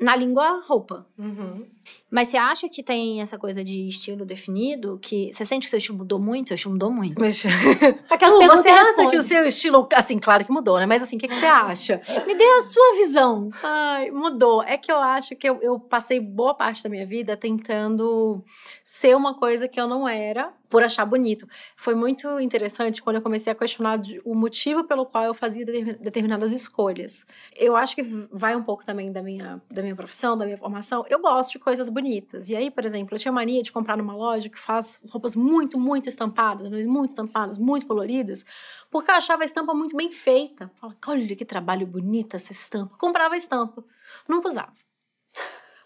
na 0.00 0.14
língua 0.14 0.60
roupa. 0.64 1.06
Uhum. 1.18 1.66
Mas 2.10 2.28
você 2.28 2.38
acha 2.38 2.68
que 2.68 2.82
tem 2.82 3.20
essa 3.20 3.38
coisa 3.38 3.62
de 3.62 3.86
estilo 3.86 4.24
definido? 4.24 4.98
Que 5.02 5.30
você 5.30 5.44
sente 5.44 5.62
que 5.62 5.66
o 5.66 5.70
seu 5.70 5.78
estilo 5.78 5.98
mudou 5.98 6.18
muito? 6.18 6.48
Seu 6.48 6.54
estilo 6.54 6.72
mudou 6.72 6.90
muito. 6.90 7.20
Mas... 7.20 7.44
Aquela 8.08 8.38
uh, 8.38 8.46
você 8.46 8.68
acha 8.70 9.10
que 9.10 9.16
o 9.16 9.22
seu 9.22 9.44
estilo, 9.44 9.86
assim, 9.94 10.18
claro 10.18 10.44
que 10.44 10.50
mudou, 10.50 10.78
né? 10.78 10.86
Mas 10.86 11.02
assim, 11.02 11.16
o 11.16 11.18
que, 11.18 11.28
que 11.28 11.34
você 11.34 11.46
acha? 11.46 12.00
Me 12.26 12.34
dê 12.34 12.44
a 12.44 12.62
sua 12.62 12.94
visão. 12.96 13.50
Ai, 13.62 14.10
mudou. 14.10 14.62
É 14.62 14.78
que 14.78 14.90
eu 14.90 14.98
acho 14.98 15.36
que 15.36 15.48
eu, 15.48 15.58
eu 15.60 15.78
passei 15.78 16.18
boa 16.18 16.54
parte 16.54 16.82
da 16.82 16.88
minha 16.88 17.06
vida 17.06 17.36
tentando 17.36 18.42
ser 18.82 19.14
uma 19.14 19.34
coisa 19.34 19.68
que 19.68 19.78
eu 19.78 19.86
não 19.86 20.08
era 20.08 20.52
por 20.68 20.82
achar 20.82 21.04
bonito. 21.04 21.46
Foi 21.76 21.94
muito 21.94 22.40
interessante 22.40 23.02
quando 23.02 23.16
eu 23.16 23.22
comecei 23.22 23.52
a 23.52 23.56
questionar 23.56 24.00
o 24.24 24.34
motivo 24.34 24.84
pelo 24.84 25.06
qual 25.06 25.24
eu 25.24 25.34
fazia 25.34 25.64
determinadas 25.64 26.52
escolhas. 26.52 27.26
Eu 27.56 27.74
acho 27.76 27.94
que 27.94 28.02
vai 28.30 28.54
um 28.54 28.62
pouco 28.62 28.84
também 28.84 29.10
da 29.10 29.22
minha, 29.22 29.60
da 29.70 29.82
minha 29.82 29.96
profissão, 29.96 30.36
da 30.36 30.44
minha 30.44 30.58
formação. 30.58 31.04
Eu 31.08 31.20
gosto 31.20 31.52
de 31.52 31.58
coisas 31.58 31.77
bonitas. 31.86 32.48
E 32.48 32.56
aí, 32.56 32.70
por 32.70 32.86
exemplo, 32.86 33.14
eu 33.14 33.18
tinha 33.18 33.30
mania 33.30 33.62
de 33.62 33.70
comprar 33.70 33.98
numa 33.98 34.16
loja 34.16 34.48
que 34.48 34.58
faz 34.58 35.02
roupas 35.10 35.36
muito, 35.36 35.78
muito 35.78 36.08
estampadas, 36.08 36.66
muito 36.86 37.10
estampadas, 37.10 37.58
muito 37.58 37.86
coloridas, 37.86 38.42
porque 38.90 39.10
eu 39.10 39.14
achava 39.16 39.42
a 39.42 39.44
estampa 39.44 39.74
muito 39.74 39.94
bem 39.94 40.10
feita. 40.10 40.70
Falava, 40.76 40.98
olha 41.08 41.36
que 41.36 41.44
trabalho 41.44 41.86
bonito 41.86 42.36
essa 42.36 42.52
estampa. 42.52 42.96
Comprava 42.96 43.34
a 43.34 43.36
estampa. 43.36 43.84
Nunca 44.26 44.48
usava. 44.48 44.72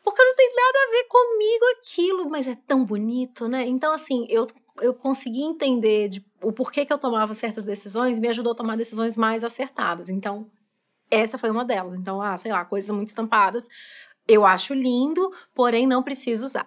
Porque 0.04 0.24
não 0.24 0.34
tem 0.36 0.48
nada 0.54 0.78
a 0.78 0.90
ver 0.92 1.04
comigo 1.08 1.64
aquilo, 1.78 2.30
mas 2.30 2.46
é 2.46 2.54
tão 2.54 2.84
bonito, 2.84 3.48
né? 3.48 3.66
Então, 3.66 3.92
assim, 3.92 4.26
eu 4.28 4.46
eu 4.80 4.94
consegui 4.94 5.42
entender 5.42 6.08
de, 6.08 6.24
o 6.42 6.52
porquê 6.52 6.86
que 6.86 6.92
eu 6.92 6.98
tomava 6.98 7.34
certas 7.34 7.64
decisões, 7.64 8.18
me 8.18 8.28
ajudou 8.28 8.52
a 8.52 8.56
tomar 8.56 8.76
decisões 8.76 9.16
mais 9.16 9.44
acertadas. 9.44 10.08
Então, 10.08 10.50
essa 11.10 11.36
foi 11.36 11.50
uma 11.50 11.64
delas. 11.64 11.94
Então, 11.98 12.22
ah, 12.22 12.38
sei 12.38 12.52
lá, 12.52 12.64
coisas 12.64 12.90
muito 12.90 13.08
estampadas, 13.08 13.68
eu 14.26 14.44
acho 14.46 14.74
lindo, 14.74 15.32
porém 15.54 15.86
não 15.86 16.02
preciso 16.02 16.46
usar. 16.46 16.66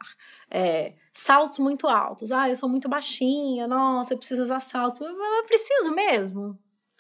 É, 0.50 0.94
saltos 1.14 1.60
muito 1.60 1.88
altos. 1.88 2.32
Ah, 2.32 2.50
eu 2.50 2.56
sou 2.56 2.70
muito 2.70 2.90
baixinha, 2.90 3.68
nossa, 3.68 4.14
eu 4.14 4.18
preciso 4.18 4.44
usar 4.44 4.60
salto. 4.60 5.04
Eu, 5.04 5.16
eu 5.16 5.44
preciso 5.46 5.92
mesmo. 5.92 6.58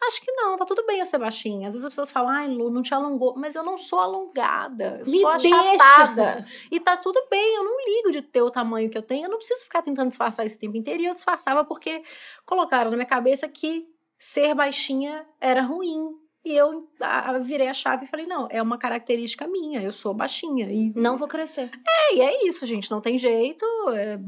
Acho 0.07 0.21
que 0.21 0.31
não, 0.33 0.55
tá 0.57 0.65
tudo 0.65 0.85
bem 0.85 0.99
eu 0.99 1.05
ser 1.05 1.17
baixinha. 1.17 1.67
Às 1.67 1.73
vezes 1.73 1.85
as 1.85 1.89
pessoas 1.89 2.11
falam, 2.11 2.29
ai, 2.29 2.47
Lu, 2.47 2.69
não 2.69 2.83
te 2.83 2.93
alongou. 2.93 3.33
Mas 3.37 3.55
eu 3.55 3.63
não 3.63 3.77
sou 3.77 3.99
alongada, 3.99 4.99
eu 4.99 5.11
Me 5.11 5.19
sou 5.19 5.29
achatada. 5.29 6.45
Deixa. 6.45 6.67
E 6.71 6.79
tá 6.79 6.97
tudo 6.97 7.19
bem, 7.29 7.55
eu 7.55 7.63
não 7.63 7.77
ligo 7.85 8.11
de 8.11 8.21
ter 8.21 8.41
o 8.41 8.51
tamanho 8.51 8.89
que 8.89 8.97
eu 8.97 9.01
tenho. 9.01 9.25
Eu 9.25 9.29
não 9.29 9.37
preciso 9.37 9.63
ficar 9.63 9.81
tentando 9.81 10.09
disfarçar 10.09 10.45
isso 10.45 10.57
o 10.57 10.59
tempo 10.59 10.77
inteiro. 10.77 11.01
E 11.01 11.05
eu 11.05 11.13
disfarçava 11.13 11.63
porque 11.63 12.03
colocaram 12.45 12.91
na 12.91 12.97
minha 12.97 13.07
cabeça 13.07 13.47
que 13.47 13.87
ser 14.19 14.53
baixinha 14.53 15.25
era 15.39 15.61
ruim. 15.61 16.13
E 16.45 16.55
eu 16.55 16.87
a, 17.01 17.39
virei 17.39 17.67
a 17.67 17.73
chave 17.73 18.05
e 18.05 18.07
falei: 18.07 18.27
não, 18.27 18.47
é 18.51 18.61
uma 18.61 18.77
característica 18.77 19.47
minha, 19.47 19.81
eu 19.81 19.91
sou 19.91 20.13
baixinha. 20.13 20.71
E 20.71 20.93
não 20.95 21.17
vou 21.17 21.27
crescer. 21.27 21.71
É, 21.87 22.15
e 22.15 22.21
é 22.21 22.47
isso, 22.47 22.65
gente, 22.67 22.91
não 22.91 23.01
tem 23.01 23.17
jeito, 23.17 23.65
é, 23.89 24.19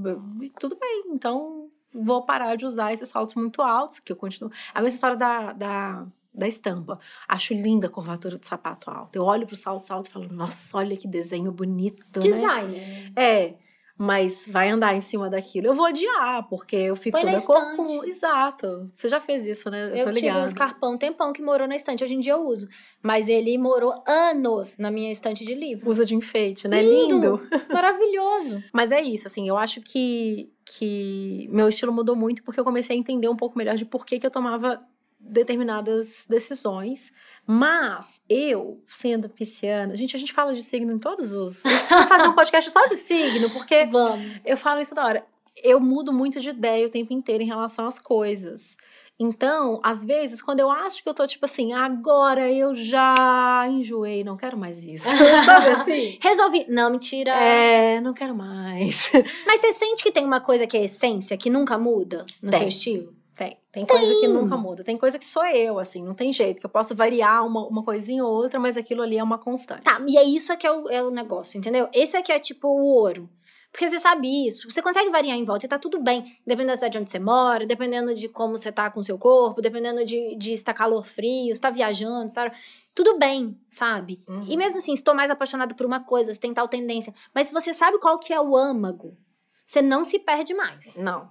tudo 0.59 0.75
bem. 0.75 1.03
Então, 1.09 1.69
vou 1.93 2.25
parar 2.25 2.55
de 2.55 2.65
usar 2.65 2.91
esses 2.91 3.07
saltos 3.07 3.35
muito 3.35 3.61
altos, 3.61 3.99
que 3.99 4.11
eu 4.11 4.15
continuo. 4.15 4.51
A 4.73 4.81
mesma 4.81 4.95
história 4.95 5.15
da, 5.15 5.53
da, 5.53 6.07
da 6.33 6.47
estampa. 6.47 6.99
Acho 7.27 7.53
linda 7.53 7.85
a 7.85 7.89
curvatura 7.89 8.37
do 8.37 8.45
sapato 8.45 8.89
alto. 8.89 9.15
Eu 9.15 9.23
olho 9.23 9.45
pro 9.45 9.55
salto 9.55 9.91
alto 9.91 10.09
e 10.09 10.13
falo: 10.13 10.27
nossa, 10.27 10.75
olha 10.75 10.97
que 10.97 11.07
desenho 11.07 11.51
bonito. 11.51 12.03
Né? 12.15 12.21
Designer. 12.21 13.11
Né? 13.11 13.13
É 13.15 13.66
mas 13.97 14.47
vai 14.47 14.69
andar 14.69 14.95
em 14.95 15.01
cima 15.01 15.29
daquilo. 15.29 15.67
Eu 15.67 15.73
vou 15.73 15.87
odiar, 15.87 16.47
porque 16.47 16.75
eu 16.75 16.95
fico 16.95 17.19
Põe 17.19 17.35
toda 17.39 17.75
com. 17.75 18.03
Exato. 18.05 18.89
Você 18.93 19.09
já 19.09 19.19
fez 19.19 19.45
isso, 19.45 19.69
né? 19.71 19.89
Eu, 19.91 20.07
eu 20.07 20.13
tive 20.13 20.31
um 20.31 20.43
escarpão 20.43 20.93
um 20.93 20.97
tempão 20.97 21.33
que 21.33 21.41
morou 21.41 21.67
na 21.67 21.75
estante. 21.75 22.03
Hoje 22.03 22.13
em 22.13 22.19
dia 22.19 22.33
eu 22.33 22.45
uso. 22.45 22.67
Mas 23.01 23.27
ele 23.27 23.57
morou 23.57 24.03
anos 24.07 24.77
na 24.77 24.91
minha 24.91 25.11
estante 25.11 25.43
de 25.43 25.55
livro. 25.55 25.89
Usa 25.89 26.05
de 26.05 26.13
enfeite, 26.13 26.67
né? 26.67 26.81
Lindo. 26.81 27.15
Lindo. 27.15 27.47
Maravilhoso. 27.73 28.63
Mas 28.71 28.91
é 28.91 29.01
isso, 29.01 29.27
assim, 29.27 29.47
eu 29.49 29.57
acho 29.57 29.81
que, 29.81 30.51
que 30.63 31.49
meu 31.51 31.67
estilo 31.67 31.91
mudou 31.91 32.15
muito 32.15 32.43
porque 32.43 32.59
eu 32.59 32.65
comecei 32.65 32.95
a 32.95 32.99
entender 32.99 33.29
um 33.29 33.35
pouco 33.35 33.57
melhor 33.57 33.75
de 33.75 33.85
por 33.85 34.05
que, 34.05 34.19
que 34.19 34.25
eu 34.25 34.31
tomava 34.31 34.79
determinadas 35.19 36.25
decisões. 36.29 37.11
Mas 37.49 38.21
eu, 38.29 38.83
sendo 38.85 39.29
pisciana, 39.29 39.95
gente, 39.95 40.17
a 40.17 40.19
gente 40.19 40.33
fala 40.33 40.53
de 40.53 40.61
signo 40.61 40.91
em 40.91 40.99
todos 40.99 41.31
os. 41.31 41.63
Vamos 41.63 42.05
fazer 42.07 42.27
um 42.27 42.33
podcast 42.33 42.69
só 42.69 42.85
de 42.87 42.95
signo, 42.95 43.49
porque 43.51 43.85
Vamos. 43.89 44.37
eu 44.45 44.57
falo 44.57 44.81
isso 44.81 44.93
toda 44.93 45.07
hora. 45.07 45.25
Eu 45.63 45.79
mudo 45.79 46.11
muito 46.11 46.41
de 46.41 46.49
ideia 46.49 46.85
o 46.85 46.89
tempo 46.89 47.13
inteiro 47.13 47.41
em 47.41 47.47
relação 47.47 47.87
às 47.87 47.99
coisas. 47.99 48.75
Então, 49.19 49.79
às 49.81 50.05
vezes, 50.05 50.43
quando 50.43 50.59
eu 50.59 50.69
acho 50.69 51.01
que 51.01 51.09
eu 51.09 51.13
tô 51.13 51.25
tipo 51.25 51.45
assim, 51.45 51.73
agora 51.73 52.51
eu 52.51 52.75
já 52.75 53.65
enjoei, 53.67 54.23
não 54.23 54.37
quero 54.37 54.55
mais 54.55 54.83
isso. 54.83 55.07
Sabe 55.43 55.69
assim? 55.69 56.19
Resolvi. 56.21 56.65
Não, 56.69 56.91
mentira. 56.91 57.31
É, 57.31 57.99
não 58.01 58.13
quero 58.13 58.35
mais. 58.35 59.11
Mas 59.47 59.61
você 59.61 59.71
sente 59.73 60.03
que 60.03 60.11
tem 60.11 60.23
uma 60.23 60.39
coisa 60.39 60.67
que 60.67 60.77
é 60.77 60.83
essência, 60.83 61.35
que 61.37 61.49
nunca 61.49 61.77
muda 61.79 62.25
no 62.43 62.51
tem. 62.51 62.59
seu 62.59 62.67
estilo? 62.67 63.16
Tem. 63.37 63.55
Tem 63.71 63.85
coisa 63.85 64.05
tem. 64.05 64.21
que 64.21 64.27
nunca 64.27 64.57
muda. 64.57 64.83
Tem 64.83 64.97
coisa 64.97 65.19
que 65.19 65.25
sou 65.25 65.45
eu, 65.45 65.77
assim, 65.77 66.03
não 66.03 66.15
tem 66.15 66.33
jeito. 66.33 66.59
Que 66.59 66.65
eu 66.65 66.69
posso 66.69 66.95
variar 66.95 67.45
uma, 67.45 67.67
uma 67.67 67.83
coisinha 67.83 68.25
ou 68.25 68.31
outra, 68.31 68.59
mas 68.59 68.75
aquilo 68.75 69.03
ali 69.03 69.17
é 69.17 69.23
uma 69.23 69.37
constante. 69.37 69.83
Tá, 69.83 70.01
e 70.07 70.17
é 70.17 70.23
isso 70.23 70.51
é 70.51 70.57
que 70.57 70.65
é 70.65 70.71
o, 70.71 70.89
é 70.89 71.03
o 71.03 71.11
negócio, 71.11 71.57
entendeu? 71.57 71.87
Esse 71.93 72.17
é 72.17 72.21
que 72.23 72.31
é 72.31 72.39
tipo 72.39 72.67
o 72.67 72.83
ouro. 72.83 73.29
Porque 73.71 73.87
você 73.87 73.99
sabe 73.99 74.47
isso, 74.47 74.71
você 74.71 74.81
consegue 74.81 75.11
variar 75.11 75.37
em 75.37 75.43
volta 75.43 75.67
e 75.67 75.69
tá 75.69 75.77
tudo 75.77 76.01
bem. 76.01 76.23
Dependendo 76.47 76.71
da 76.71 76.75
cidade 76.77 76.97
onde 76.97 77.11
você 77.11 77.19
mora, 77.19 77.63
dependendo 77.63 78.15
de 78.15 78.27
como 78.27 78.57
você 78.57 78.71
tá 78.71 78.89
com 78.89 79.01
o 79.01 79.03
seu 79.03 79.19
corpo, 79.19 79.61
dependendo 79.61 80.03
de, 80.03 80.35
de 80.35 80.53
estar 80.53 80.73
calor 80.73 81.05
frio, 81.05 81.53
se 81.53 81.61
tá 81.61 81.69
viajando, 81.69 82.31
sabe? 82.31 82.55
Tudo 82.95 83.19
bem, 83.19 83.55
sabe? 83.69 84.23
Uhum. 84.27 84.47
E 84.49 84.57
mesmo 84.57 84.77
assim, 84.77 84.93
estou 84.93 85.13
mais 85.13 85.29
apaixonado 85.29 85.75
por 85.75 85.85
uma 85.85 85.99
coisa, 85.99 86.33
você 86.33 86.39
tem 86.39 86.55
tal 86.55 86.67
tendência. 86.67 87.13
Mas 87.35 87.47
se 87.47 87.53
você 87.53 87.71
sabe 87.71 87.99
qual 87.99 88.17
que 88.17 88.33
é 88.33 88.41
o 88.41 88.57
âmago, 88.57 89.15
você 89.63 89.79
não 89.79 90.03
se 90.03 90.17
perde 90.17 90.55
mais. 90.55 90.95
Não. 90.95 91.29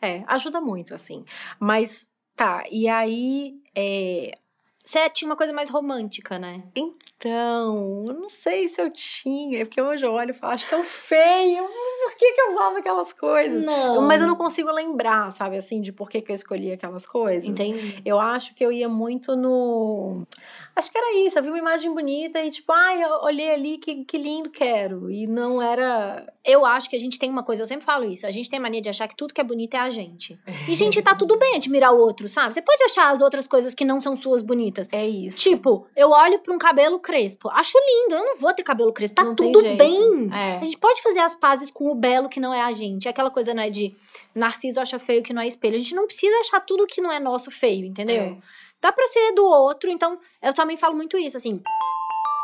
É, 0.00 0.22
ajuda 0.26 0.60
muito, 0.60 0.94
assim. 0.94 1.24
Mas, 1.58 2.08
tá, 2.36 2.64
e 2.70 2.88
aí. 2.88 3.54
É... 3.74 4.34
Você 4.82 5.08
tinha 5.10 5.28
uma 5.28 5.36
coisa 5.36 5.52
mais 5.52 5.68
romântica, 5.68 6.38
né? 6.38 6.64
Então, 6.74 8.04
eu 8.08 8.14
não 8.14 8.30
sei 8.30 8.66
se 8.66 8.80
eu 8.80 8.90
tinha, 8.90 9.60
é 9.60 9.64
porque 9.64 9.80
hoje 9.80 10.04
eu 10.04 10.12
olho 10.12 10.30
e 10.30 10.32
falo, 10.32 10.54
acho 10.54 10.68
tão 10.70 10.82
feio, 10.82 11.68
por 12.00 12.16
que, 12.16 12.32
que 12.32 12.40
eu 12.40 12.50
usava 12.52 12.78
aquelas 12.78 13.12
coisas? 13.12 13.64
Não. 13.64 14.00
Mas 14.02 14.22
eu 14.22 14.26
não 14.26 14.34
consigo 14.34 14.70
lembrar, 14.72 15.30
sabe, 15.30 15.56
assim, 15.58 15.80
de 15.82 15.92
por 15.92 16.08
que, 16.08 16.22
que 16.22 16.32
eu 16.32 16.34
escolhi 16.34 16.72
aquelas 16.72 17.06
coisas. 17.06 17.44
Entendi. 17.44 18.00
Eu 18.04 18.18
acho 18.18 18.54
que 18.54 18.64
eu 18.64 18.72
ia 18.72 18.88
muito 18.88 19.36
no. 19.36 20.26
Acho 20.74 20.90
que 20.90 20.96
era 20.96 21.14
isso. 21.26 21.38
Eu 21.38 21.42
vi 21.42 21.50
uma 21.50 21.58
imagem 21.58 21.92
bonita 21.92 22.42
e, 22.42 22.50
tipo, 22.50 22.72
ai, 22.72 23.04
eu 23.04 23.10
olhei 23.22 23.52
ali, 23.52 23.78
que, 23.78 24.04
que 24.04 24.16
lindo, 24.16 24.48
quero. 24.50 25.10
E 25.10 25.26
não 25.26 25.60
era. 25.60 26.26
Eu 26.44 26.64
acho 26.64 26.88
que 26.88 26.96
a 26.96 26.98
gente 26.98 27.18
tem 27.18 27.28
uma 27.28 27.42
coisa, 27.42 27.62
eu 27.62 27.66
sempre 27.66 27.84
falo 27.84 28.04
isso. 28.04 28.26
A 28.26 28.30
gente 28.30 28.48
tem 28.48 28.58
mania 28.58 28.80
de 28.80 28.88
achar 28.88 29.06
que 29.06 29.14
tudo 29.14 29.34
que 29.34 29.40
é 29.40 29.44
bonito 29.44 29.74
é 29.74 29.78
a 29.78 29.90
gente. 29.90 30.38
E, 30.66 30.74
gente, 30.74 31.00
tá 31.02 31.14
tudo 31.14 31.38
bem 31.38 31.56
admirar 31.56 31.92
o 31.92 31.98
outro, 31.98 32.28
sabe? 32.28 32.54
Você 32.54 32.62
pode 32.62 32.82
achar 32.82 33.10
as 33.10 33.20
outras 33.20 33.46
coisas 33.46 33.74
que 33.74 33.84
não 33.84 34.00
são 34.00 34.16
suas 34.16 34.40
bonitas. 34.40 34.88
É 34.90 35.06
isso. 35.06 35.36
Tipo, 35.36 35.86
eu 35.94 36.10
olho 36.10 36.38
pra 36.38 36.54
um 36.54 36.58
cabelo 36.58 36.98
crespo. 36.98 37.50
Acho 37.50 37.76
lindo, 37.78 38.14
eu 38.14 38.24
não 38.24 38.36
vou 38.38 38.54
ter 38.54 38.62
cabelo 38.62 38.92
crespo. 38.92 39.16
Tá 39.16 39.24
não 39.24 39.34
tudo 39.34 39.60
bem. 39.76 40.30
É. 40.32 40.56
A 40.56 40.64
gente 40.64 40.78
pode 40.78 41.02
fazer 41.02 41.20
as 41.20 41.34
pazes 41.34 41.70
com 41.70 41.90
o 41.90 41.94
belo 41.94 42.28
que 42.28 42.40
não 42.40 42.54
é 42.54 42.62
a 42.62 42.72
gente. 42.72 43.06
É 43.06 43.10
aquela 43.10 43.30
coisa, 43.30 43.52
né, 43.52 43.68
de 43.68 43.94
Narciso 44.34 44.80
acha 44.80 44.98
feio 44.98 45.22
que 45.22 45.34
não 45.34 45.42
é 45.42 45.46
espelho. 45.46 45.76
A 45.76 45.78
gente 45.78 45.94
não 45.94 46.06
precisa 46.06 46.34
achar 46.40 46.60
tudo 46.60 46.86
que 46.86 47.02
não 47.02 47.12
é 47.12 47.20
nosso 47.20 47.50
feio, 47.50 47.84
entendeu? 47.84 48.22
É. 48.22 48.36
Dá 48.80 48.90
pra 48.90 49.06
ser 49.08 49.32
do 49.32 49.44
outro, 49.44 49.90
então 49.90 50.18
eu 50.42 50.54
também 50.54 50.76
falo 50.76 50.96
muito 50.96 51.18
isso, 51.18 51.36
assim. 51.36 51.60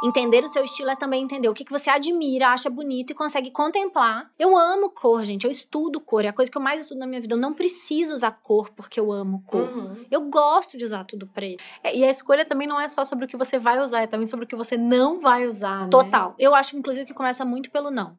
Entender 0.03 0.45
o 0.45 0.49
seu 0.49 0.65
estilo 0.65 0.91
é 0.91 0.97
também 0.97 1.23
entender 1.23 1.49
o 1.49 1.55
que, 1.55 1.65
que 1.65 1.73
você 1.73 1.89
admira, 1.89 2.49
acha 2.49 2.69
bonito 2.69 3.11
e 3.11 3.15
consegue 3.15 3.51
contemplar. 3.51 4.31
Eu 4.39 4.57
amo 4.57 4.91
cor, 4.91 5.25
gente. 5.25 5.45
Eu 5.45 5.51
estudo 5.51 6.01
cor. 6.01 6.25
É 6.25 6.29
a 6.29 6.33
coisa 6.33 6.51
que 6.51 6.57
eu 6.57 6.63
mais 6.63 6.83
estudo 6.83 6.99
na 6.99 7.07
minha 7.07 7.21
vida. 7.21 7.35
Eu 7.35 7.39
não 7.39 7.55
preciso 7.55 8.13
usar 8.13 8.33
cor 8.33 8.71
porque 8.71 9.01
eu 9.01 9.11
amo 9.11 9.43
cor. 9.47 9.63
Uhum. 9.63 10.05
Eu 10.11 10.23
gosto 10.23 10.77
de 10.77 10.85
usar 10.85 11.05
tudo 11.05 11.27
preto. 11.27 11.63
É, 11.83 11.97
e 11.97 12.05
a 12.05 12.11
escolha 12.11 12.45
também 12.45 12.67
não 12.67 12.81
é 12.81 12.89
só 12.89 13.05
sobre 13.05 13.25
o 13.25 13.29
que 13.29 13.37
você 13.37 13.59
vai 13.59 13.79
usar, 13.79 14.03
é 14.03 14.07
também 14.07 14.27
sobre 14.27 14.45
o 14.45 14.49
que 14.49 14.57
você 14.57 14.77
não 14.77 15.21
vai 15.21 15.47
usar. 15.47 15.85
Né? 15.85 15.91
Total. 15.91 16.35
Eu 16.39 16.55
acho, 16.55 16.77
inclusive, 16.77 17.07
que 17.07 17.15
começa 17.15 17.45
muito 17.45 17.71
pelo 17.71 17.91
não. 17.91 18.17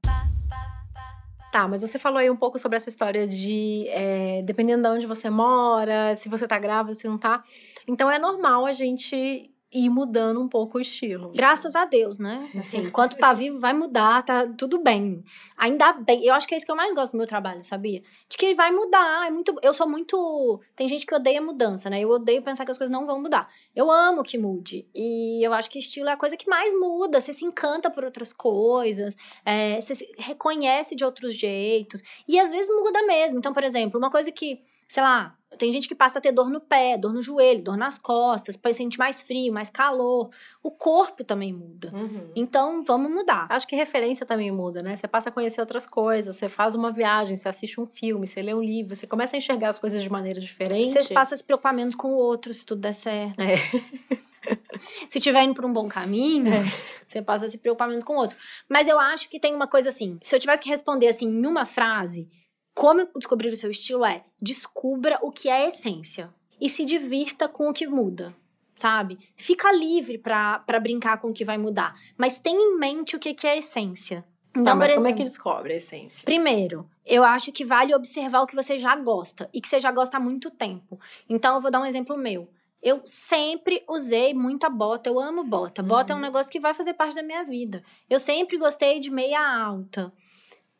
Tá, 1.52 1.68
mas 1.68 1.82
você 1.82 1.98
falou 1.98 2.20
aí 2.20 2.30
um 2.30 2.36
pouco 2.36 2.60
sobre 2.60 2.76
essa 2.76 2.90
história 2.90 3.28
de 3.28 3.86
é, 3.88 4.42
dependendo 4.44 4.84
de 4.84 4.90
onde 4.90 5.08
você 5.08 5.30
mora, 5.30 6.16
se 6.16 6.28
você 6.28 6.46
tá 6.46 6.60
grávida, 6.60 6.94
se 6.94 7.08
não 7.08 7.18
tá. 7.18 7.42
Então 7.88 8.12
é 8.12 8.20
normal 8.20 8.66
a 8.66 8.74
gente 8.74 9.50
ir 9.72 9.90
mudando 9.90 10.42
um 10.42 10.48
pouco 10.48 10.78
o 10.78 10.82
estilo. 10.82 11.32
Graças 11.36 11.76
a 11.76 11.86
Deus, 11.86 12.18
né? 12.18 12.50
Assim, 12.58 12.80
enquanto 12.80 13.18
tá 13.18 13.34
vivo, 13.34 13.60
vai 13.60 13.74
mudar, 13.74 14.24
tá 14.24 14.48
tudo 14.58 14.80
bem. 14.82 15.24
Ainda 15.58 15.94
bem. 15.94 16.24
Eu 16.24 16.34
acho 16.34 16.48
que 16.48 16.54
é 16.54 16.58
isso 16.58 16.66
que 16.66 16.72
eu 16.72 16.76
mais 16.76 16.94
gosto 16.94 17.12
do 17.12 17.18
meu 17.18 17.28
trabalho, 17.28 17.62
sabia? 17.64 18.02
De 18.30 18.38
que 18.38 18.56
vai 18.56 18.72
mudar. 18.72 19.28
É 19.28 19.30
muito. 19.30 19.56
Eu 19.62 19.74
sou 19.74 19.88
muito. 19.88 20.62
Tem 20.76 20.88
gente 20.88 21.06
que 21.06 21.14
odeia 21.14 21.42
mudança, 21.42 21.90
né? 21.90 22.00
Eu 22.00 22.10
odeio 22.10 22.42
pensar 22.42 22.64
que 22.66 22.72
as 22.72 22.78
coisas 22.78 22.94
não 22.94 23.06
vão 23.06 23.22
mudar. 23.22 23.48
Eu 23.76 23.92
amo 23.92 24.24
que 24.24 24.38
mude. 24.38 24.88
E 24.96 25.46
eu 25.46 25.54
acho 25.54 25.70
que 25.70 25.80
estilo 25.80 26.10
é 26.10 26.14
a 26.14 26.18
coisa 26.18 26.38
que 26.38 26.50
mais 26.50 26.74
muda. 26.74 27.20
Você 27.20 27.34
se 27.34 27.46
encanta 27.46 27.90
por 27.90 28.04
outras 28.04 28.32
coisas, 28.32 29.16
é, 29.46 29.80
você 29.80 29.96
se 29.96 30.10
reconhece 30.18 30.96
de 30.96 31.04
outros 31.04 31.34
jeitos. 31.34 32.02
E 32.28 32.40
às 32.40 32.50
vezes 32.50 32.74
muda 32.74 33.04
mesmo. 33.04 33.40
Então, 33.40 33.54
por 33.54 33.64
exemplo, 33.64 33.98
uma 33.98 34.10
coisa 34.10 34.32
que, 34.32 34.62
sei 34.88 35.03
lá, 35.03 35.38
tem 35.58 35.72
gente 35.72 35.88
que 35.88 35.96
passa 35.96 36.20
a 36.20 36.22
ter 36.22 36.32
dor 36.32 36.50
no 36.50 36.60
pé, 36.62 36.98
dor 36.98 37.13
no 37.13 37.22
joelho, 37.22 37.63
dor 37.63 37.77
nas 37.77 37.98
costas, 37.98 38.56
pode 38.56 38.75
sentir 38.75 38.98
mais 39.00 39.22
frio, 39.22 39.51
mais 39.51 39.70
calor. 39.70 40.29
O 40.62 40.70
corpo 40.70 41.24
também 41.24 41.51
muda. 41.51 41.91
Uhum. 41.94 42.32
Então, 42.36 42.84
vamos 42.84 43.12
mudar. 43.12 43.48
Acho 43.50 43.67
que 43.67 43.75
referência 43.75 44.25
também 44.25 44.51
muda, 44.51 44.84
né? 44.84 44.96
Você 44.96 45.08
passa 45.08 45.29
a 45.29 45.32
conhecer 45.32 45.60
outras 45.60 45.88
coisas, 45.88 46.36
você 46.36 46.48
faz 46.48 46.75
uma 46.75 46.91
viagem, 46.91 47.36
você 47.36 47.50
assiste 47.50 47.82
um 47.82 47.88
filme, 47.88 48.27
você 48.27 48.41
lê 48.41 48.53
um 48.53 48.62
livro, 48.62 48.96
você 48.96 49.08
começa 49.08 49.36
a 49.36 49.39
enxergar 49.39 49.70
as 49.70 49.79
coisas 49.79 50.03
de 50.03 50.10
maneira 50.10 50.39
diferente. 50.39 50.91
Você 50.91 51.13
passa 51.13 51.34
a 51.34 51.38
se 51.38 51.44
preocupar 51.44 51.74
menos 51.74 51.96
com 51.96 52.10
o 52.10 52.15
outro, 52.15 52.53
se 52.53 52.65
tudo 52.65 52.82
der 52.82 52.94
certo. 52.94 53.39
É. 53.39 53.58
se 55.10 55.17
estiver 55.17 55.44
indo 55.44 55.56
por 55.56 55.65
um 55.65 55.74
bom 55.74 55.88
caminho, 55.88 56.53
é. 56.53 56.63
você 57.08 57.22
passa 57.22 57.48
a 57.48 57.50
se 57.50 57.58
preocupar 57.58 57.88
menos 57.88 58.03
com 58.03 58.13
o 58.13 58.17
outro. 58.17 58.38
Mas 58.70 58.88
eu 58.88 59.00
acho 59.00 59.29
que 59.29 59.39
tem 59.39 59.56
uma 59.56 59.67
coisa 59.67 59.89
assim: 59.89 60.17
se 60.22 60.36
eu 60.36 60.39
tivesse 60.39 60.62
que 60.62 60.70
responder 60.70 61.08
assim 61.08 61.27
em 61.27 61.46
uma 61.46 61.65
frase, 61.65 62.29
como 62.78 63.10
descobrir 63.16 63.52
o 63.52 63.58
seu 63.58 63.72
estilo 63.72 64.06
é 64.06 64.24
descubra 64.40 65.18
o 65.24 65.32
que 65.32 65.50
é 65.50 65.64
a 65.64 65.68
essência 65.68 66.30
e 66.62 66.70
se 66.70 66.86
divirta 66.86 67.50
com 67.50 67.70
o 67.70 67.74
que 67.74 67.88
muda, 67.88 68.36
sabe? 68.76 69.18
Fica 69.36 69.72
livre 69.72 70.20
para 70.20 70.80
brincar 70.80 71.20
com 71.20 71.30
o 71.30 71.34
que 71.34 71.44
vai 71.44 71.58
mudar, 71.58 71.94
mas 72.16 72.38
tenha 72.38 72.62
em 72.62 72.78
mente 72.78 73.16
o 73.16 73.20
que, 73.20 73.34
que 73.34 73.48
é 73.48 73.54
a 73.54 73.58
essência. 73.58 74.24
Então, 74.52 74.64
tá, 74.64 74.76
mas 74.76 74.90
exemplo, 74.90 75.04
como 75.04 75.16
é 75.16 75.18
que 75.18 75.24
descobre 75.24 75.74
a 75.74 75.78
essência? 75.78 76.24
Primeiro, 76.24 76.88
eu 77.04 77.24
acho 77.24 77.52
que 77.52 77.66
vale 77.66 77.96
observar 77.96 78.42
o 78.42 78.48
que 78.48 78.56
você 78.56 78.78
já 78.78 78.96
gosta 78.96 79.50
e 79.52 79.60
que 79.60 79.68
você 79.68 79.80
já 79.80 79.92
gosta 79.92 80.18
há 80.18 80.20
muito 80.20 80.52
tempo. 80.52 81.00
Então, 81.28 81.56
eu 81.56 81.62
vou 81.62 81.72
dar 81.72 81.80
um 81.80 81.86
exemplo 81.86 82.16
meu. 82.16 82.48
Eu 82.82 83.02
sempre 83.06 83.84
usei 83.90 84.36
muita 84.36 84.70
bota, 84.70 85.10
eu 85.10 85.20
amo 85.20 85.44
bota. 85.44 85.82
Bota 85.82 86.14
é 86.14 86.16
um 86.16 86.20
uhum. 86.20 86.26
negócio 86.26 86.52
que 86.52 86.60
vai 86.60 86.76
fazer 86.76 86.94
parte 86.94 87.16
da 87.16 87.24
minha 87.24 87.44
vida. 87.44 87.84
Eu 88.08 88.20
sempre 88.20 88.58
gostei 88.58 89.00
de 89.00 89.10
meia 89.10 89.40
alta. 89.40 90.14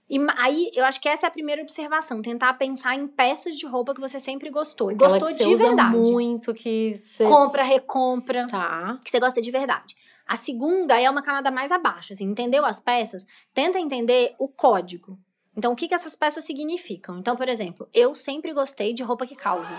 E 0.10 0.18
aí, 0.38 0.70
eu 0.74 0.86
acho 0.86 1.02
que 1.02 1.10
essa 1.10 1.26
é 1.26 1.30
a 1.30 1.32
primeira 1.32 1.62
observação, 1.62 2.22
tentar 2.22 2.54
pensar 2.54 2.96
em 2.96 3.08
peças 3.08 3.58
de 3.58 3.66
roupa 3.66 3.94
que 3.94 4.00
você 4.00 4.20
sempre 4.20 4.50
gostou. 4.50 4.92
E 4.92 4.96
Aquela 4.96 5.20
gostou 5.20 5.38
que 5.38 5.44
de 5.44 5.56
verdade. 5.56 5.98
muito, 5.98 6.54
que 6.54 6.96
você. 6.96 7.26
Compra, 7.26 7.64
recompra. 7.64 8.48
Tá. 8.48 9.00
Que 9.04 9.12
você 9.12 9.20
gosta 9.20 9.42
de 9.42 9.52
verdade. 9.52 9.96
A 10.26 10.36
segunda 10.36 11.00
é 11.00 11.10
uma 11.10 11.22
camada 11.22 11.52
mais 11.52 11.72
abaixo, 11.72 12.14
assim, 12.14 12.26
entendeu 12.26 12.66
as 12.66 12.80
peças? 12.80 13.26
Tenta 13.54 13.80
entender 13.80 14.34
o 14.40 14.48
código. 14.48 15.18
Então, 15.56 15.74
o 15.74 15.76
que, 15.76 15.88
que 15.88 15.96
essas 15.96 16.16
peças 16.16 16.46
significam? 16.46 17.18
Então, 17.18 17.36
por 17.36 17.50
exemplo, 17.50 17.90
eu 17.94 18.14
sempre 18.14 18.54
gostei 18.54 18.94
de 18.94 19.04
roupa 19.04 19.26
que 19.26 19.36
causa. 19.36 19.76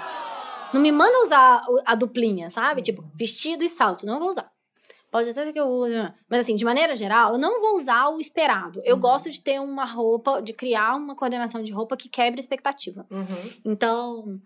Não 0.72 0.80
me 0.80 0.90
manda 0.92 1.22
usar 1.22 1.62
a 1.86 1.94
duplinha, 1.94 2.50
sabe? 2.50 2.82
Tipo, 2.82 3.04
vestido 3.14 3.62
e 3.62 3.68
salto. 3.68 4.04
Não 4.04 4.18
vou 4.18 4.30
usar. 4.30 4.50
Pode 5.10 5.30
até 5.30 5.44
ser 5.44 5.52
que 5.52 5.60
eu 5.60 5.66
use. 5.66 5.94
Mas 6.28 6.40
assim, 6.40 6.54
de 6.54 6.64
maneira 6.64 6.94
geral, 6.94 7.32
eu 7.32 7.38
não 7.38 7.60
vou 7.60 7.76
usar 7.76 8.08
o 8.08 8.20
esperado. 8.20 8.80
Eu 8.84 8.96
uhum. 8.96 9.00
gosto 9.00 9.30
de 9.30 9.40
ter 9.40 9.58
uma 9.60 9.84
roupa, 9.84 10.42
de 10.42 10.52
criar 10.52 10.96
uma 10.96 11.16
coordenação 11.16 11.62
de 11.62 11.72
roupa 11.72 11.96
que 11.96 12.08
quebre 12.08 12.40
expectativa. 12.40 13.06
Uhum. 13.10 13.52
Então, 13.64 14.40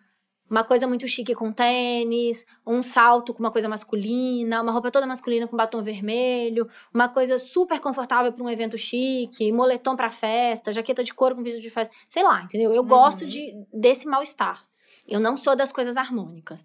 uma 0.48 0.62
coisa 0.62 0.86
muito 0.86 1.08
chique 1.08 1.34
com 1.34 1.50
tênis, 1.50 2.46
um 2.64 2.82
salto 2.82 3.32
com 3.32 3.40
uma 3.40 3.50
coisa 3.50 3.68
masculina, 3.68 4.62
uma 4.62 4.70
roupa 4.70 4.90
toda 4.90 5.06
masculina 5.06 5.48
com 5.48 5.56
batom 5.56 5.82
vermelho, 5.82 6.68
uma 6.94 7.08
coisa 7.08 7.38
super 7.38 7.80
confortável 7.80 8.32
para 8.32 8.44
um 8.44 8.50
evento 8.50 8.78
chique, 8.78 9.50
moletom 9.50 9.96
para 9.96 10.10
festa, 10.10 10.72
jaqueta 10.72 11.02
de 11.02 11.12
couro 11.12 11.34
com 11.34 11.42
vestido 11.42 11.62
de 11.62 11.70
festa, 11.70 11.92
sei 12.08 12.22
lá, 12.22 12.42
entendeu? 12.42 12.72
Eu 12.72 12.82
uhum. 12.82 12.88
gosto 12.88 13.26
de 13.26 13.52
desse 13.72 14.06
mal-estar. 14.06 14.62
Eu 15.08 15.18
não 15.18 15.36
sou 15.36 15.56
das 15.56 15.72
coisas 15.72 15.96
harmônicas. 15.96 16.64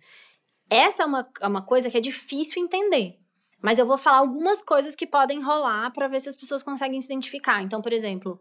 Essa 0.69 1.03
é 1.03 1.05
uma, 1.05 1.27
é 1.41 1.47
uma 1.47 1.61
coisa 1.61 1.89
que 1.89 1.97
é 1.97 2.01
difícil 2.01 2.61
entender. 2.61 3.17
Mas 3.61 3.79
eu 3.79 3.85
vou 3.85 3.97
falar 3.97 4.17
algumas 4.17 4.61
coisas 4.61 4.95
que 4.95 5.07
podem 5.07 5.41
rolar 5.41 5.91
para 5.91 6.07
ver 6.07 6.19
se 6.19 6.29
as 6.29 6.35
pessoas 6.35 6.61
conseguem 6.61 7.01
se 7.01 7.07
identificar. 7.07 7.61
Então, 7.63 7.81
por 7.81 7.91
exemplo, 7.91 8.39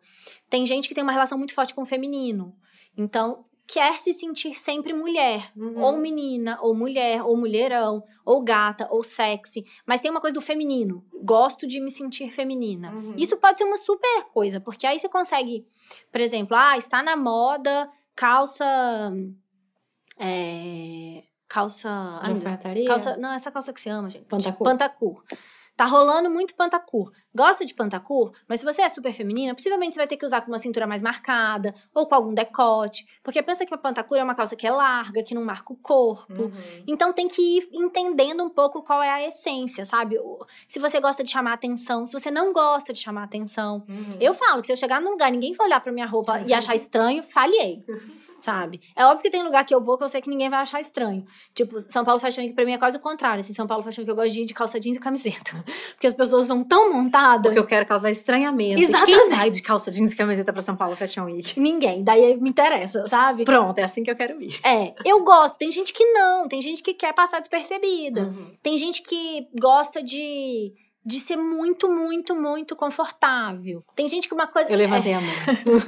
tem 0.49 0.67
gente 0.67 0.89
que 0.89 0.95
tem 0.95 1.03
uma 1.03 1.13
relação 1.13 1.39
muito 1.39 1.55
forte 1.55 1.75
com 1.75 1.83
o 1.83 1.87
feminino. 1.87 2.55
Então, 2.97 3.45
quer 3.67 3.99
se 3.99 4.13
sentir 4.13 4.57
sempre 4.57 4.93
mulher, 4.93 5.51
uhum. 5.57 5.83
ou 5.83 5.97
menina, 5.99 6.59
ou 6.61 6.75
mulher, 6.75 7.23
ou 7.23 7.37
mulherão, 7.37 8.03
ou 8.25 8.43
gata, 8.43 8.87
ou 8.91 9.03
sexy, 9.03 9.65
mas 9.85 10.01
tem 10.01 10.11
uma 10.11 10.21
coisa 10.21 10.35
do 10.35 10.41
feminino. 10.41 11.05
Gosto 11.25 11.67
de 11.67 11.81
me 11.81 11.91
sentir 11.91 12.31
feminina. 12.31 12.93
Uhum. 12.93 13.15
Isso 13.17 13.37
pode 13.39 13.59
ser 13.59 13.65
uma 13.65 13.77
super 13.77 14.25
coisa, 14.33 14.61
porque 14.61 14.87
aí 14.87 14.99
você 14.99 15.09
consegue, 15.09 15.67
por 16.13 16.21
exemplo, 16.21 16.57
ah, 16.57 16.77
está 16.77 17.03
na 17.03 17.17
moda 17.17 17.91
calça 18.15 18.65
é, 20.19 21.23
calça. 21.49 21.88
calça. 22.87 23.17
Não, 23.17 23.33
essa 23.33 23.50
calça 23.50 23.73
que 23.73 23.81
você 23.81 23.91
ama, 23.91 24.11
gente. 24.11 24.25
Pantacur. 24.25 24.65
Pantacur. 24.65 25.25
Tá 25.76 25.85
rolando 25.85 26.31
muito 26.31 26.55
pantacur. 26.55 27.12
Gosta 27.37 27.66
de 27.66 27.75
pantacur? 27.75 28.33
Mas 28.49 28.61
se 28.61 28.66
você 28.66 28.81
é 28.81 28.88
super 28.88 29.12
feminina, 29.12 29.55
possivelmente 29.55 29.95
você 29.95 30.00
vai 30.00 30.07
ter 30.07 30.16
que 30.16 30.25
usar 30.25 30.40
com 30.40 30.50
uma 30.50 30.59
cintura 30.59 30.87
mais 30.87 31.02
marcada 31.02 31.75
ou 31.95 32.07
com 32.07 32.14
algum 32.14 32.33
decote. 32.33 33.07
Porque 33.23 33.43
pensa 33.43 33.66
que 33.66 33.75
a 33.75 33.76
pantacur 33.76 34.16
é 34.16 34.25
uma 34.25 34.35
calça 34.35 34.57
que 34.57 34.66
é 34.66 34.71
larga, 34.71 35.23
que 35.23 35.35
não 35.35 35.45
marca 35.45 35.71
o 35.71 35.76
corpo. 35.76 36.45
Uhum. 36.45 36.52
Então 36.87 37.12
tem 37.12 37.28
que 37.28 37.43
ir 37.43 37.69
entendendo 37.75 38.43
um 38.43 38.49
pouco 38.49 38.83
qual 38.83 39.02
é 39.02 39.11
a 39.11 39.26
essência, 39.26 39.85
sabe? 39.85 40.16
Se 40.66 40.78
você 40.78 40.99
gosta 40.99 41.23
de 41.23 41.31
chamar 41.31 41.52
atenção, 41.52 42.07
se 42.07 42.12
você 42.14 42.31
não 42.31 42.55
gosta 42.55 42.95
de 42.95 43.00
chamar 43.00 43.25
atenção. 43.25 43.85
Uhum. 43.87 44.16
Eu 44.19 44.33
falo 44.33 44.62
que 44.62 44.69
se 44.69 44.73
eu 44.73 44.76
chegar 44.76 44.99
num 44.99 45.11
lugar 45.11 45.28
e 45.28 45.33
ninguém 45.33 45.52
for 45.52 45.66
olhar 45.66 45.81
pra 45.81 45.93
minha 45.93 46.07
roupa 46.07 46.40
e 46.40 46.55
achar 46.55 46.75
estranho, 46.75 47.23
falhei. 47.23 47.85
sabe? 48.47 48.81
É 48.95 49.05
óbvio 49.05 49.23
que 49.23 49.31
tem 49.31 49.43
lugar 49.43 49.64
que 49.64 49.75
eu 49.75 49.81
vou 49.81 49.99
que 49.99 50.05
eu 50.05 50.09
sei 50.09 50.21
que 50.21 50.31
ninguém 50.31 50.49
vai 50.49 50.61
achar 50.61 50.81
estranho. 50.81 51.25
Tipo, 51.52 51.81
São 51.81 52.05
Paulo 52.05 52.21
Fashion 52.21 52.43
Week 52.43 52.55
pra 52.55 52.64
mim 52.64 52.73
é 52.73 52.78
quase 52.78 52.97
o 52.97 53.00
contrário. 53.00 53.40
Assim, 53.40 53.52
São 53.52 53.66
Paulo 53.66 53.83
Fashion 53.83 54.02
Week 54.02 54.11
eu 54.11 54.14
gosto 54.14 54.33
de 54.33 54.43
ir 54.43 54.45
de 54.45 54.55
calça 54.55 54.78
jeans 54.78 54.97
e 54.97 55.00
camiseta. 55.00 55.52
Porque 55.95 56.07
as 56.07 56.14
pessoas 56.14 56.47
vão 56.47 56.62
tão 56.62 56.93
montadas. 56.93 57.25
Porque 57.42 57.59
eu 57.59 57.66
quero 57.66 57.87
causar 57.87 58.11
estranhamento. 58.11 58.80
Exatamente. 58.80 59.12
E 59.12 59.21
quem 59.21 59.30
vai 59.30 59.50
de 59.50 59.62
calça 59.62 59.90
jeans 59.90 60.12
e 60.12 60.16
camiseta 60.16 60.52
pra 60.52 60.62
São 60.62 60.76
Paulo 60.76 60.97
Fashion 60.97 61.25
Week? 61.25 61.59
Ninguém. 61.59 62.02
Daí 62.02 62.37
me 62.40 62.50
interessa, 62.50 63.06
sabe? 63.09 63.45
Pronto, 63.45 63.78
é 63.78 63.85
assim 63.85 64.02
que 64.02 64.11
eu 64.11 64.16
quero 64.16 64.40
ir. 64.42 64.59
É, 64.64 64.95
eu 65.04 65.23
gosto. 65.25 65.59
Tem 65.59 65.71
gente 65.71 65.92
que 65.92 66.04
não. 66.12 66.49
Tem 66.49 66.61
gente 66.62 66.83
que 66.83 66.95
quer 66.95 67.12
passar 67.12 67.40
despercebida. 67.40 68.23
Uhum. 68.23 68.50
Tem 68.62 68.78
gente 68.78 69.02
que 69.02 69.49
gosta 69.59 70.02
de 70.02 70.73
de 71.07 71.21
ser 71.21 71.37
muito, 71.37 71.89
muito, 71.89 72.35
muito 72.35 72.75
confortável. 72.75 73.85
Tem 73.95 74.09
gente 74.09 74.27
que 74.27 74.35
uma 74.35 74.49
coisa. 74.49 74.69
Eu 74.69 74.77
levantei 74.77 75.13
é... 75.13 75.15
a 75.15 75.21
mão. 75.21 75.31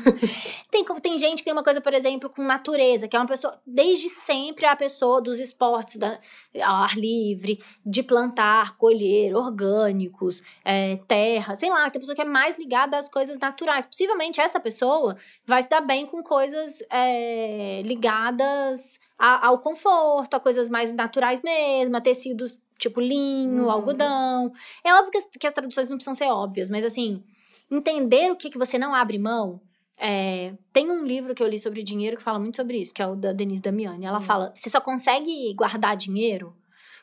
tem, 0.71 0.85
tem 0.85 1.19
gente 1.19 1.39
que 1.39 1.45
tem 1.45 1.53
uma 1.53 1.65
coisa, 1.65 1.81
por 1.81 1.93
exemplo, 1.93 2.31
com 2.31 2.45
natureza, 2.45 3.09
que 3.09 3.17
é 3.17 3.19
uma 3.19 3.27
pessoa, 3.27 3.61
desde 3.67 4.09
sempre, 4.09 4.65
é 4.65 4.69
a 4.69 4.77
pessoa 4.77 5.21
dos 5.21 5.41
esportes 5.41 5.97
da, 5.97 6.21
ao 6.63 6.85
ar 6.85 6.97
livre, 6.97 7.61
de 7.85 8.01
plantar, 8.01 8.77
colher, 8.77 9.35
orgânicos, 9.35 10.41
é, 10.65 10.97
terra, 11.09 11.57
sei 11.57 11.69
lá, 11.69 11.91
tem 11.91 11.99
pessoa 11.99 12.15
que 12.15 12.23
é 12.23 12.25
mais 12.25 12.57
ligada 12.57 12.97
às 12.97 13.09
coisas 13.09 13.37
naturais. 13.41 13.85
Possivelmente 13.85 14.41
essa 14.41 14.61
pessoa 14.61 15.17
vai 15.45 15.61
se 15.61 15.69
dar 15.69 15.81
bem 15.81 16.07
com 16.07 16.23
coisas 16.23 16.81
é, 16.93 17.83
ligadas 17.85 19.01
ao 19.19 19.59
conforto, 19.59 20.35
a 20.35 20.41
coisas 20.41 20.69
mais 20.69 20.93
naturais 20.93 21.43
mesmo, 21.43 21.97
a 21.97 22.01
tecidos 22.01 22.57
tipo 22.79 23.01
linho, 23.01 23.65
uhum. 23.65 23.71
algodão. 23.71 24.53
É 24.85 24.95
óbvio 24.95 25.11
que 25.11 25.19
as, 25.19 25.27
que 25.27 25.47
as 25.47 25.53
traduções 25.53 25.91
não 25.91 25.97
precisam 25.97 26.15
ser 26.15 26.27
óbvias, 26.27 26.71
mas 26.71 26.85
assim, 26.85 27.23
entender 27.71 28.31
o 28.31 28.37
que, 28.37 28.51
que 28.51 28.59
você 28.59 28.79
não 28.79 28.95
abre 28.95 29.19
mão. 29.19 29.61
É, 30.01 30.55
tem 30.73 30.91
um 30.91 31.05
livro 31.05 31.35
que 31.35 31.43
eu 31.43 31.49
li 31.49 31.59
sobre 31.59 31.83
dinheiro 31.83 32.17
que 32.17 32.23
fala 32.23 32.39
muito 32.39 32.57
sobre 32.57 32.79
isso, 32.79 32.95
que 32.95 33.03
é 33.03 33.07
o 33.07 33.17
da 33.17 33.33
Denise 33.33 33.61
Damiani. 33.61 34.07
Ela 34.07 34.19
uhum. 34.19 34.25
fala: 34.25 34.53
você 34.57 34.71
só 34.71 34.81
consegue 34.81 35.53
guardar 35.55 35.97
dinheiro 35.97 36.57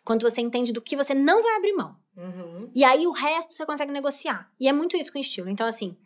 quando 0.03 0.21
você 0.21 0.39
entende 0.39 0.71
do 0.71 0.81
que 0.81 0.95
você 0.95 1.13
não 1.13 1.43
vai 1.43 1.57
abrir 1.57 1.73
mão. 1.73 1.95
Uhum. 2.15 2.69
E 2.73 2.83
aí 2.83 3.05
o 3.05 3.11
resto 3.11 3.53
você 3.53 3.65
consegue 3.65 3.91
negociar. 3.91 4.49
E 4.59 4.69
é 4.69 4.71
muito 4.71 4.95
isso 4.95 5.11
com 5.11 5.19
estilo. 5.19 5.49
Então, 5.49 5.67
assim, 5.67 5.97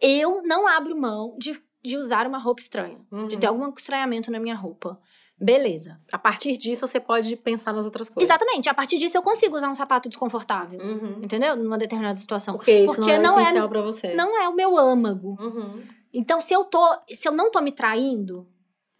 eu 0.00 0.42
não 0.42 0.66
abro 0.66 0.96
mão 0.96 1.36
de, 1.38 1.60
de 1.82 1.96
usar 1.96 2.26
uma 2.26 2.38
roupa 2.38 2.62
estranha, 2.62 2.98
de 3.28 3.36
ter 3.36 3.48
uhum. 3.48 3.64
algum 3.64 3.74
estranhamento 3.76 4.30
na 4.30 4.40
minha 4.40 4.54
roupa. 4.54 4.98
Beleza. 5.40 5.98
A 6.12 6.18
partir 6.18 6.58
disso, 6.58 6.86
você 6.86 7.00
pode 7.00 7.34
pensar 7.36 7.72
nas 7.72 7.86
outras 7.86 8.10
coisas. 8.10 8.28
Exatamente. 8.28 8.68
A 8.68 8.74
partir 8.74 8.98
disso, 8.98 9.16
eu 9.16 9.22
consigo 9.22 9.56
usar 9.56 9.70
um 9.70 9.74
sapato 9.74 10.08
desconfortável. 10.08 10.78
Uhum. 10.78 11.20
Entendeu? 11.22 11.56
Numa 11.56 11.78
determinada 11.78 12.16
situação. 12.16 12.56
Porque 12.56 12.72
isso 12.72 12.96
Porque 12.96 13.10
não 13.10 13.14
é 13.16 13.18
não 13.18 13.38
é 13.38 13.42
essencial 13.42 13.66
é, 13.66 13.68
pra 13.68 13.80
você. 13.80 14.14
Não 14.14 14.42
é 14.42 14.48
o 14.48 14.54
meu 14.54 14.76
âmago. 14.76 15.38
Uhum. 15.40 15.82
Então, 16.12 16.40
se 16.40 16.52
eu 16.52 16.64
tô... 16.64 16.84
Se 17.08 17.26
eu 17.26 17.32
não 17.32 17.50
tô 17.50 17.60
me 17.62 17.72
traindo, 17.72 18.46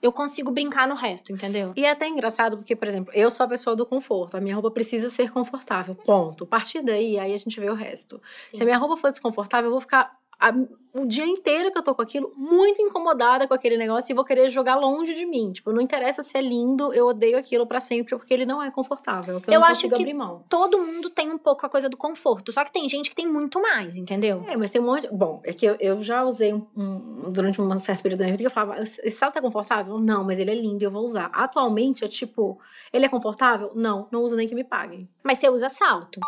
eu 0.01 0.11
consigo 0.11 0.51
brincar 0.51 0.89
no 0.89 0.95
resto, 0.95 1.31
entendeu? 1.31 1.75
E 1.77 1.85
é 1.85 1.91
até 1.91 2.09
engraçado 2.09 2.57
porque, 2.57 2.75
por 2.75 2.89
exemplo, 2.89 3.13
eu 3.15 3.31
sou 3.31 3.45
a 3.45 3.49
pessoa 3.49 3.77
do 3.77 3.85
conforto. 3.85 4.37
A 4.37 4.41
minha 4.41 4.55
roupa 4.55 4.71
precisa 4.71 5.11
ser 5.11 5.31
confortável. 5.31 5.95
Ponto. 5.95 6.45
A 6.45 6.47
partir 6.47 6.81
daí, 6.81 7.19
aí 7.19 7.35
a 7.35 7.39
gente 7.39 7.61
vê 7.61 7.69
o 7.69 7.75
resto. 7.75 8.21
Sim. 8.47 8.57
Se 8.57 8.63
a 8.63 8.65
minha 8.65 8.79
roupa 8.79 8.97
for 8.97 9.11
desconfortável, 9.11 9.69
eu 9.69 9.73
vou 9.73 9.81
ficar 9.81 10.19
a, 10.41 10.55
o 10.93 11.07
dia 11.07 11.25
inteiro 11.25 11.71
que 11.71 11.79
eu 11.79 11.83
tô 11.83 11.95
com 11.95 12.03
aquilo, 12.03 12.33
muito 12.37 12.83
incomodada 12.83 13.47
com 13.47 13.55
aquele 13.55 13.77
negócio 13.77 14.13
e 14.13 14.15
vou 14.15 14.25
querer 14.25 14.51
jogar 14.51 14.77
longe 14.77 15.15
de 15.15 15.25
mim. 15.25 15.53
Tipo, 15.53 15.73
não 15.73 15.81
interessa 15.81 16.23
se 16.23 16.37
é 16.37 16.41
lindo, 16.41 16.93
eu 16.93 17.07
odeio 17.07 17.39
aquilo 17.39 17.67
para 17.67 17.81
sempre 17.81 18.17
porque 18.17 18.33
ele 18.33 18.45
não 18.45 18.63
é 18.63 18.71
confortável. 18.71 19.37
É 19.47 19.51
eu, 19.51 19.55
eu 19.55 19.65
acho 19.65 19.89
que 19.89 20.15
todo 20.49 20.79
mundo 20.79 21.11
tem 21.11 21.31
um 21.31 21.39
pouco 21.39 21.65
a 21.65 21.69
coisa 21.69 21.89
do 21.89 21.97
conforto, 21.97 22.53
só 22.53 22.65
que 22.65 22.73
tem 22.73 22.89
gente 22.89 23.11
que 23.11 23.17
tem 23.17 23.27
muito 23.27 23.61
mais, 23.61 23.97
entendeu? 23.97 24.45
É, 24.49 24.57
mas 24.57 24.71
tem 24.71 24.81
um 24.81 24.87
monte. 24.87 25.07
Bom, 25.13 25.41
é 25.45 25.53
que 25.53 25.67
eu, 25.67 25.77
eu 25.79 26.03
já 26.03 26.25
usei 26.25 26.53
um, 26.53 26.67
um, 26.77 27.31
durante 27.31 27.61
um 27.61 27.79
certo 27.79 28.03
período 28.03 28.21
da 28.21 28.25
minha 28.25 28.33
vida 28.33 28.43
que 28.43 28.49
eu 28.49 28.55
falava, 28.55 28.81
esse 28.81 29.11
salto 29.11 29.39
é 29.39 29.43
confortável? 29.43 29.99
Não, 29.99 30.25
mas 30.25 30.39
ele 30.39 30.51
é 30.51 30.55
lindo 30.55 30.83
e 30.83 30.87
eu 30.87 30.91
vou 30.91 31.05
usar. 31.05 31.31
Atualmente, 31.33 32.05
é 32.05 32.09
tipo, 32.09 32.59
ele 32.93 33.07
é 33.07 33.09
confortável? 33.09 33.71
Não, 33.75 34.09
não 34.11 34.23
uso 34.23 34.35
nem 34.35 34.49
que 34.49 34.55
me 34.55 34.65
paguem. 34.65 35.09
Mas 35.23 35.39
você 35.39 35.49
usa 35.49 35.69
salto. 35.69 36.21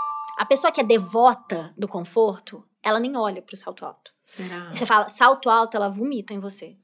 A 0.42 0.44
pessoa 0.44 0.72
que 0.72 0.80
é 0.80 0.84
devota 0.84 1.72
do 1.78 1.86
conforto, 1.86 2.64
ela 2.82 2.98
nem 2.98 3.16
olha 3.16 3.40
pro 3.40 3.56
salto 3.56 3.86
alto. 3.86 4.12
Será? 4.24 4.70
Você 4.74 4.84
fala 4.84 5.08
salto 5.08 5.48
alto, 5.48 5.76
ela 5.76 5.88
vomita 5.88 6.34
em 6.34 6.40
você. 6.40 6.74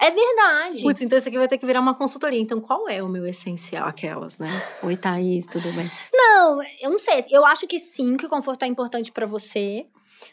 é 0.00 0.10
verdade. 0.10 0.80
Putz, 0.80 1.02
então 1.02 1.18
isso 1.18 1.28
aqui 1.28 1.36
vai 1.36 1.46
ter 1.46 1.58
que 1.58 1.66
virar 1.66 1.80
uma 1.80 1.94
consultoria. 1.94 2.40
Então, 2.40 2.58
qual 2.58 2.88
é 2.88 3.02
o 3.02 3.08
meu 3.10 3.26
essencial? 3.26 3.86
Aquelas, 3.86 4.38
né? 4.38 4.48
Oi, 4.82 4.96
Thaís, 4.96 5.44
tudo 5.44 5.70
bem? 5.74 5.86
Não, 6.14 6.62
eu 6.80 6.88
não 6.88 6.96
sei. 6.96 7.22
Eu 7.30 7.44
acho 7.44 7.66
que 7.66 7.78
sim, 7.78 8.16
que 8.16 8.24
o 8.24 8.30
conforto 8.30 8.62
é 8.62 8.66
importante 8.66 9.12
para 9.12 9.26
você. 9.26 9.86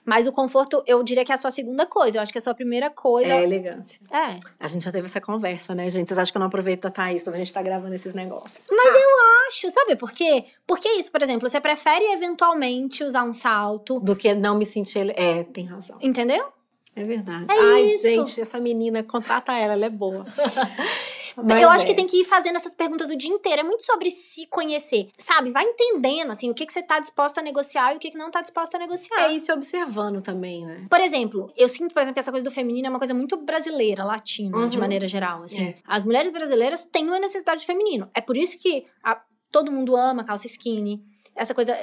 Mas 0.05 0.27
o 0.27 0.31
conforto, 0.31 0.83
eu 0.85 1.01
diria 1.03 1.23
que 1.23 1.31
é 1.31 1.35
a 1.35 1.37
sua 1.37 1.51
segunda 1.51 1.85
coisa. 1.85 2.17
Eu 2.17 2.21
acho 2.21 2.31
que 2.31 2.37
a 2.37 2.41
sua 2.41 2.53
primeira 2.53 2.89
coisa. 2.89 3.29
É 3.29 3.37
a 3.37 3.43
elegância. 3.43 3.99
É. 4.11 4.39
A 4.59 4.67
gente 4.67 4.83
já 4.83 4.91
teve 4.91 5.05
essa 5.05 5.21
conversa, 5.21 5.73
né, 5.75 5.89
gente? 5.89 6.07
Vocês 6.07 6.17
acham 6.17 6.31
que 6.31 6.37
eu 6.37 6.39
não 6.39 6.47
aproveito 6.47 6.85
a 6.85 6.91
Thaís 6.91 7.23
quando 7.23 7.35
a 7.35 7.39
gente 7.39 7.53
tá 7.53 7.61
gravando 7.61 7.93
esses 7.93 8.13
negócios? 8.13 8.59
Mas 8.69 8.95
ah. 8.95 8.97
eu 8.97 9.09
acho, 9.47 9.71
sabe 9.71 9.95
por 9.95 10.11
quê? 10.11 10.45
Porque 10.65 10.89
isso, 10.89 11.11
por 11.11 11.21
exemplo, 11.21 11.49
você 11.49 11.59
prefere 11.59 12.05
eventualmente 12.13 13.03
usar 13.03 13.23
um 13.23 13.33
salto. 13.33 13.99
Do 13.99 14.15
que 14.15 14.33
não 14.33 14.57
me 14.57 14.65
sentir. 14.65 15.13
É, 15.17 15.43
tem 15.43 15.65
razão. 15.65 15.97
Entendeu? 16.01 16.47
É 16.95 17.03
verdade. 17.03 17.45
É 17.53 17.59
Ai, 17.59 17.83
isso. 17.83 18.07
gente, 18.07 18.41
essa 18.41 18.59
menina, 18.59 19.03
contrata 19.03 19.53
ela, 19.53 19.73
ela 19.73 19.85
é 19.85 19.89
boa. 19.89 20.25
Mas 21.43 21.61
eu 21.61 21.69
acho 21.69 21.85
é. 21.85 21.87
que 21.87 21.93
tem 21.93 22.07
que 22.07 22.21
ir 22.21 22.23
fazendo 22.23 22.55
essas 22.55 22.73
perguntas 22.73 23.09
o 23.09 23.15
dia 23.15 23.29
inteiro. 23.29 23.61
É 23.61 23.63
muito 23.63 23.83
sobre 23.83 24.09
se 24.09 24.45
conhecer. 24.47 25.09
Sabe? 25.17 25.51
Vai 25.51 25.63
entendendo, 25.63 26.31
assim, 26.31 26.49
o 26.49 26.53
que, 26.53 26.65
que 26.65 26.73
você 26.73 26.81
tá 26.81 26.99
disposta 26.99 27.41
a 27.41 27.43
negociar 27.43 27.93
e 27.93 27.97
o 27.97 27.99
que, 27.99 28.11
que 28.11 28.17
não 28.17 28.31
tá 28.31 28.41
disposta 28.41 28.77
a 28.77 28.79
negociar. 28.79 29.19
É 29.25 29.31
isso 29.31 29.51
observando 29.53 30.21
também, 30.21 30.65
né? 30.65 30.87
Por 30.89 30.99
exemplo, 30.99 31.51
eu 31.55 31.67
sinto, 31.67 31.93
por 31.93 32.01
exemplo, 32.01 32.15
que 32.15 32.19
essa 32.19 32.31
coisa 32.31 32.43
do 32.43 32.51
feminino 32.51 32.87
é 32.87 32.89
uma 32.89 32.99
coisa 32.99 33.13
muito 33.13 33.37
brasileira, 33.37 34.03
latina, 34.03 34.57
uhum. 34.57 34.69
de 34.69 34.77
maneira 34.77 35.07
geral, 35.07 35.43
assim. 35.43 35.69
É. 35.69 35.75
As 35.85 36.03
mulheres 36.03 36.31
brasileiras 36.31 36.85
têm 36.85 37.05
uma 37.05 37.19
necessidade 37.19 37.61
de 37.61 37.65
feminino. 37.65 38.09
É 38.13 38.21
por 38.21 38.35
isso 38.35 38.57
que 38.59 38.85
a, 39.03 39.21
todo 39.51 39.71
mundo 39.71 39.95
ama 39.95 40.23
calça 40.23 40.47
skinny. 40.47 41.03
Essa 41.35 41.53
coisa. 41.53 41.77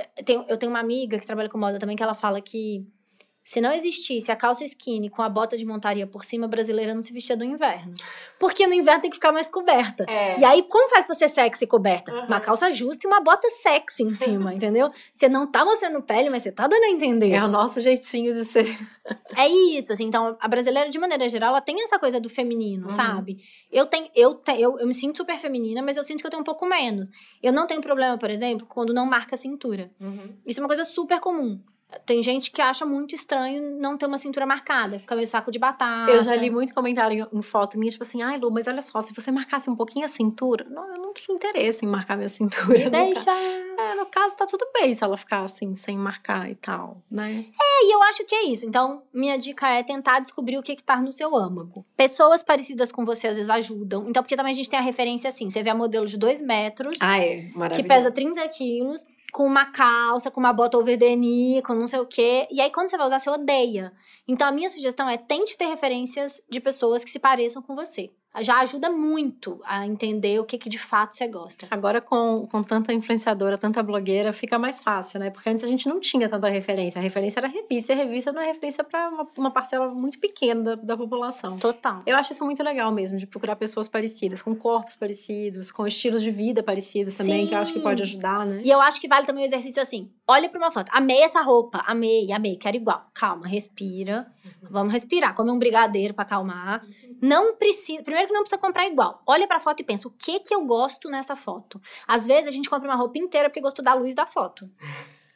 Eu 0.48 0.56
tenho 0.56 0.72
uma 0.72 0.80
amiga 0.80 1.18
que 1.18 1.26
trabalha 1.26 1.48
com 1.48 1.58
moda 1.58 1.78
também 1.78 1.96
que 1.96 2.02
ela 2.02 2.14
fala 2.14 2.40
que 2.40 2.86
se 3.44 3.60
não 3.60 3.72
existisse 3.72 4.32
a 4.32 4.36
calça 4.36 4.64
skinny 4.64 5.10
com 5.10 5.20
a 5.20 5.28
bota 5.28 5.54
de 5.54 5.66
montaria 5.66 6.06
por 6.06 6.24
cima, 6.24 6.46
a 6.46 6.48
brasileira 6.48 6.94
não 6.94 7.02
se 7.02 7.12
vestia 7.12 7.36
do 7.36 7.44
inverno. 7.44 7.92
Porque 8.40 8.66
no 8.66 8.72
inverno 8.72 9.02
tem 9.02 9.10
que 9.10 9.16
ficar 9.16 9.32
mais 9.32 9.48
coberta. 9.48 10.06
É. 10.08 10.40
E 10.40 10.44
aí, 10.44 10.62
como 10.62 10.88
faz 10.88 11.04
pra 11.04 11.14
ser 11.14 11.28
sexy 11.28 11.66
coberta? 11.66 12.10
Uhum. 12.10 12.24
Uma 12.24 12.40
calça 12.40 12.72
justa 12.72 13.06
e 13.06 13.08
uma 13.08 13.20
bota 13.20 13.46
sexy 13.50 14.02
em 14.02 14.14
cima, 14.14 14.54
entendeu? 14.54 14.90
Você 15.12 15.28
não 15.28 15.46
tá 15.46 15.62
mostrando 15.62 16.00
pele, 16.00 16.30
mas 16.30 16.42
você 16.42 16.50
tá 16.50 16.66
dando 16.66 16.84
a 16.84 16.88
entender. 16.88 17.32
É 17.32 17.44
o 17.44 17.48
nosso 17.48 17.82
jeitinho 17.82 18.32
de 18.32 18.44
ser. 18.44 18.66
é 19.36 19.46
isso, 19.46 19.92
assim. 19.92 20.04
Então, 20.04 20.38
a 20.40 20.48
brasileira, 20.48 20.88
de 20.88 20.98
maneira 20.98 21.28
geral, 21.28 21.50
ela 21.50 21.60
tem 21.60 21.82
essa 21.82 21.98
coisa 21.98 22.18
do 22.18 22.30
feminino, 22.30 22.84
uhum. 22.84 22.90
sabe? 22.90 23.44
Eu 23.70 23.84
tenho, 23.84 24.08
eu, 24.14 24.34
tenho, 24.36 24.58
eu, 24.58 24.78
eu 24.78 24.86
me 24.86 24.94
sinto 24.94 25.18
super 25.18 25.38
feminina, 25.38 25.82
mas 25.82 25.98
eu 25.98 26.04
sinto 26.04 26.22
que 26.22 26.26
eu 26.26 26.30
tenho 26.30 26.40
um 26.40 26.44
pouco 26.44 26.64
menos. 26.64 27.10
Eu 27.42 27.52
não 27.52 27.66
tenho 27.66 27.82
problema, 27.82 28.16
por 28.16 28.30
exemplo, 28.30 28.66
quando 28.66 28.94
não 28.94 29.04
marca 29.04 29.34
a 29.34 29.38
cintura. 29.38 29.90
Uhum. 30.00 30.34
Isso 30.46 30.60
é 30.60 30.62
uma 30.62 30.68
coisa 30.68 30.84
super 30.84 31.20
comum. 31.20 31.60
Tem 32.06 32.22
gente 32.22 32.50
que 32.50 32.60
acha 32.60 32.84
muito 32.84 33.14
estranho 33.14 33.78
não 33.80 33.96
ter 33.96 34.06
uma 34.06 34.18
cintura 34.18 34.46
marcada, 34.46 34.98
fica 34.98 35.14
meio 35.14 35.26
saco 35.26 35.50
de 35.50 35.58
batata. 35.58 36.10
Eu 36.10 36.22
já 36.22 36.34
li 36.34 36.50
muito 36.50 36.74
comentário 36.74 37.28
em, 37.32 37.38
em 37.38 37.42
foto 37.42 37.78
minha, 37.78 37.90
tipo 37.90 38.02
assim, 38.04 38.22
ai, 38.22 38.38
Lu, 38.38 38.50
mas 38.50 38.66
olha 38.66 38.82
só, 38.82 39.00
se 39.02 39.12
você 39.14 39.30
marcasse 39.30 39.68
um 39.70 39.76
pouquinho 39.76 40.04
a 40.04 40.08
cintura, 40.08 40.64
não, 40.68 40.86
eu 40.94 40.98
não 41.00 41.12
tinha 41.14 41.34
interesse 41.34 41.84
em 41.84 41.88
marcar 41.88 42.16
minha 42.16 42.28
cintura. 42.30 42.78
Me 42.78 42.90
deixa. 42.90 43.30
É, 43.32 43.94
no 43.96 44.06
caso, 44.06 44.36
tá 44.36 44.46
tudo 44.46 44.66
bem 44.72 44.94
se 44.94 45.02
ela 45.02 45.16
ficar 45.16 45.40
assim, 45.42 45.74
sem 45.76 45.96
marcar 45.96 46.50
e 46.50 46.54
tal, 46.54 47.02
né? 47.10 47.44
É, 47.60 47.84
e 47.86 47.92
eu 47.94 48.02
acho 48.04 48.24
que 48.24 48.34
é 48.34 48.44
isso. 48.44 48.66
Então, 48.66 49.02
minha 49.12 49.36
dica 49.36 49.68
é 49.68 49.82
tentar 49.82 50.20
descobrir 50.20 50.58
o 50.58 50.62
que, 50.62 50.76
que 50.76 50.82
tá 50.82 50.96
no 51.00 51.12
seu 51.12 51.34
âmago. 51.36 51.84
Pessoas 51.96 52.42
parecidas 52.42 52.92
com 52.92 53.04
você 53.04 53.28
às 53.28 53.36
vezes 53.36 53.50
ajudam. 53.50 54.06
Então, 54.08 54.22
porque 54.22 54.36
também 54.36 54.52
a 54.52 54.54
gente 54.54 54.70
tem 54.70 54.78
a 54.78 54.82
referência 54.82 55.28
assim: 55.28 55.50
você 55.50 55.62
vê 55.62 55.70
a 55.70 55.74
modelo 55.74 56.06
de 56.06 56.16
2 56.16 56.40
metros, 56.40 56.96
Ah, 57.00 57.18
é, 57.18 57.48
maravilhoso. 57.54 57.82
que 57.82 57.88
pesa 57.88 58.10
30 58.10 58.48
quilos, 58.48 59.04
com 59.34 59.44
uma 59.44 59.66
calça, 59.66 60.30
com 60.30 60.38
uma 60.38 60.52
bota 60.52 60.78
over 60.78 60.96
com 61.66 61.74
não 61.74 61.88
sei 61.88 61.98
o 61.98 62.06
quê. 62.06 62.46
E 62.52 62.60
aí, 62.60 62.70
quando 62.70 62.88
você 62.88 62.96
vai 62.96 63.08
usar, 63.08 63.18
você 63.18 63.28
odeia. 63.28 63.92
Então, 64.28 64.46
a 64.46 64.52
minha 64.52 64.70
sugestão 64.70 65.08
é 65.08 65.18
tente 65.18 65.58
ter 65.58 65.66
referências 65.66 66.40
de 66.48 66.60
pessoas 66.60 67.02
que 67.02 67.10
se 67.10 67.18
pareçam 67.18 67.60
com 67.60 67.74
você. 67.74 68.12
Já 68.40 68.60
ajuda 68.60 68.90
muito 68.90 69.60
a 69.64 69.86
entender 69.86 70.40
o 70.40 70.44
que, 70.44 70.58
que 70.58 70.68
de 70.68 70.78
fato 70.78 71.14
você 71.14 71.28
gosta. 71.28 71.66
Agora, 71.70 72.00
com, 72.00 72.46
com 72.50 72.62
tanta 72.62 72.92
influenciadora, 72.92 73.56
tanta 73.56 73.82
blogueira, 73.82 74.32
fica 74.32 74.58
mais 74.58 74.82
fácil, 74.82 75.20
né? 75.20 75.30
Porque 75.30 75.48
antes 75.48 75.64
a 75.64 75.68
gente 75.68 75.88
não 75.88 76.00
tinha 76.00 76.28
tanta 76.28 76.48
referência. 76.48 76.98
A 76.98 77.02
referência 77.02 77.40
era 77.40 77.46
a 77.46 77.50
revista, 77.50 77.92
e 77.92 78.00
a 78.00 78.04
revista 78.04 78.32
não 78.32 78.42
é 78.42 78.46
referência 78.46 78.82
para 78.82 79.08
uma, 79.08 79.28
uma 79.38 79.50
parcela 79.50 79.88
muito 79.88 80.18
pequena 80.18 80.62
da, 80.62 80.74
da 80.74 80.96
população. 80.96 81.58
Total. 81.58 82.02
Eu 82.06 82.16
acho 82.16 82.32
isso 82.32 82.44
muito 82.44 82.62
legal 82.62 82.90
mesmo, 82.92 83.18
de 83.18 83.26
procurar 83.26 83.56
pessoas 83.56 83.88
parecidas, 83.88 84.42
com 84.42 84.54
corpos 84.54 84.96
parecidos, 84.96 85.70
com 85.70 85.86
estilos 85.86 86.22
de 86.22 86.30
vida 86.30 86.62
parecidos 86.62 87.14
também, 87.14 87.46
que 87.46 87.54
eu 87.54 87.58
acho 87.58 87.72
que 87.72 87.78
Sim. 87.78 87.84
pode 87.84 88.02
ajudar, 88.02 88.44
né? 88.46 88.60
E 88.64 88.70
eu 88.70 88.80
acho 88.80 89.00
que 89.00 89.08
vale 89.08 89.26
também 89.26 89.44
o 89.44 89.46
exercício 89.46 89.80
assim. 89.80 90.10
Olha 90.26 90.48
pra 90.48 90.58
uma 90.58 90.70
foto. 90.70 90.90
Amei 90.92 91.22
essa 91.22 91.42
roupa. 91.42 91.82
Amei, 91.86 92.32
amei. 92.32 92.56
Quero 92.56 92.76
igual. 92.76 93.06
Calma, 93.12 93.46
respira. 93.46 94.26
Vamos 94.70 94.92
respirar. 94.92 95.34
Come 95.34 95.50
um 95.50 95.58
brigadeiro 95.58 96.14
pra 96.14 96.24
acalmar. 96.24 96.82
Não 97.20 97.56
precisa. 97.56 98.02
Primeiro 98.02 98.23
que 98.26 98.32
não 98.32 98.42
precisa 98.42 98.60
comprar 98.60 98.86
igual. 98.86 99.22
Olha 99.26 99.46
pra 99.46 99.60
foto 99.60 99.80
e 99.80 99.84
pensa: 99.84 100.08
o 100.08 100.10
que 100.10 100.40
que 100.40 100.54
eu 100.54 100.64
gosto 100.64 101.08
nessa 101.08 101.36
foto? 101.36 101.80
Às 102.06 102.26
vezes 102.26 102.46
a 102.46 102.50
gente 102.50 102.68
compra 102.70 102.88
uma 102.88 102.96
roupa 102.96 103.18
inteira 103.18 103.48
porque 103.48 103.60
gostou 103.60 103.84
da 103.84 103.94
luz 103.94 104.14
da 104.14 104.26
foto. 104.26 104.70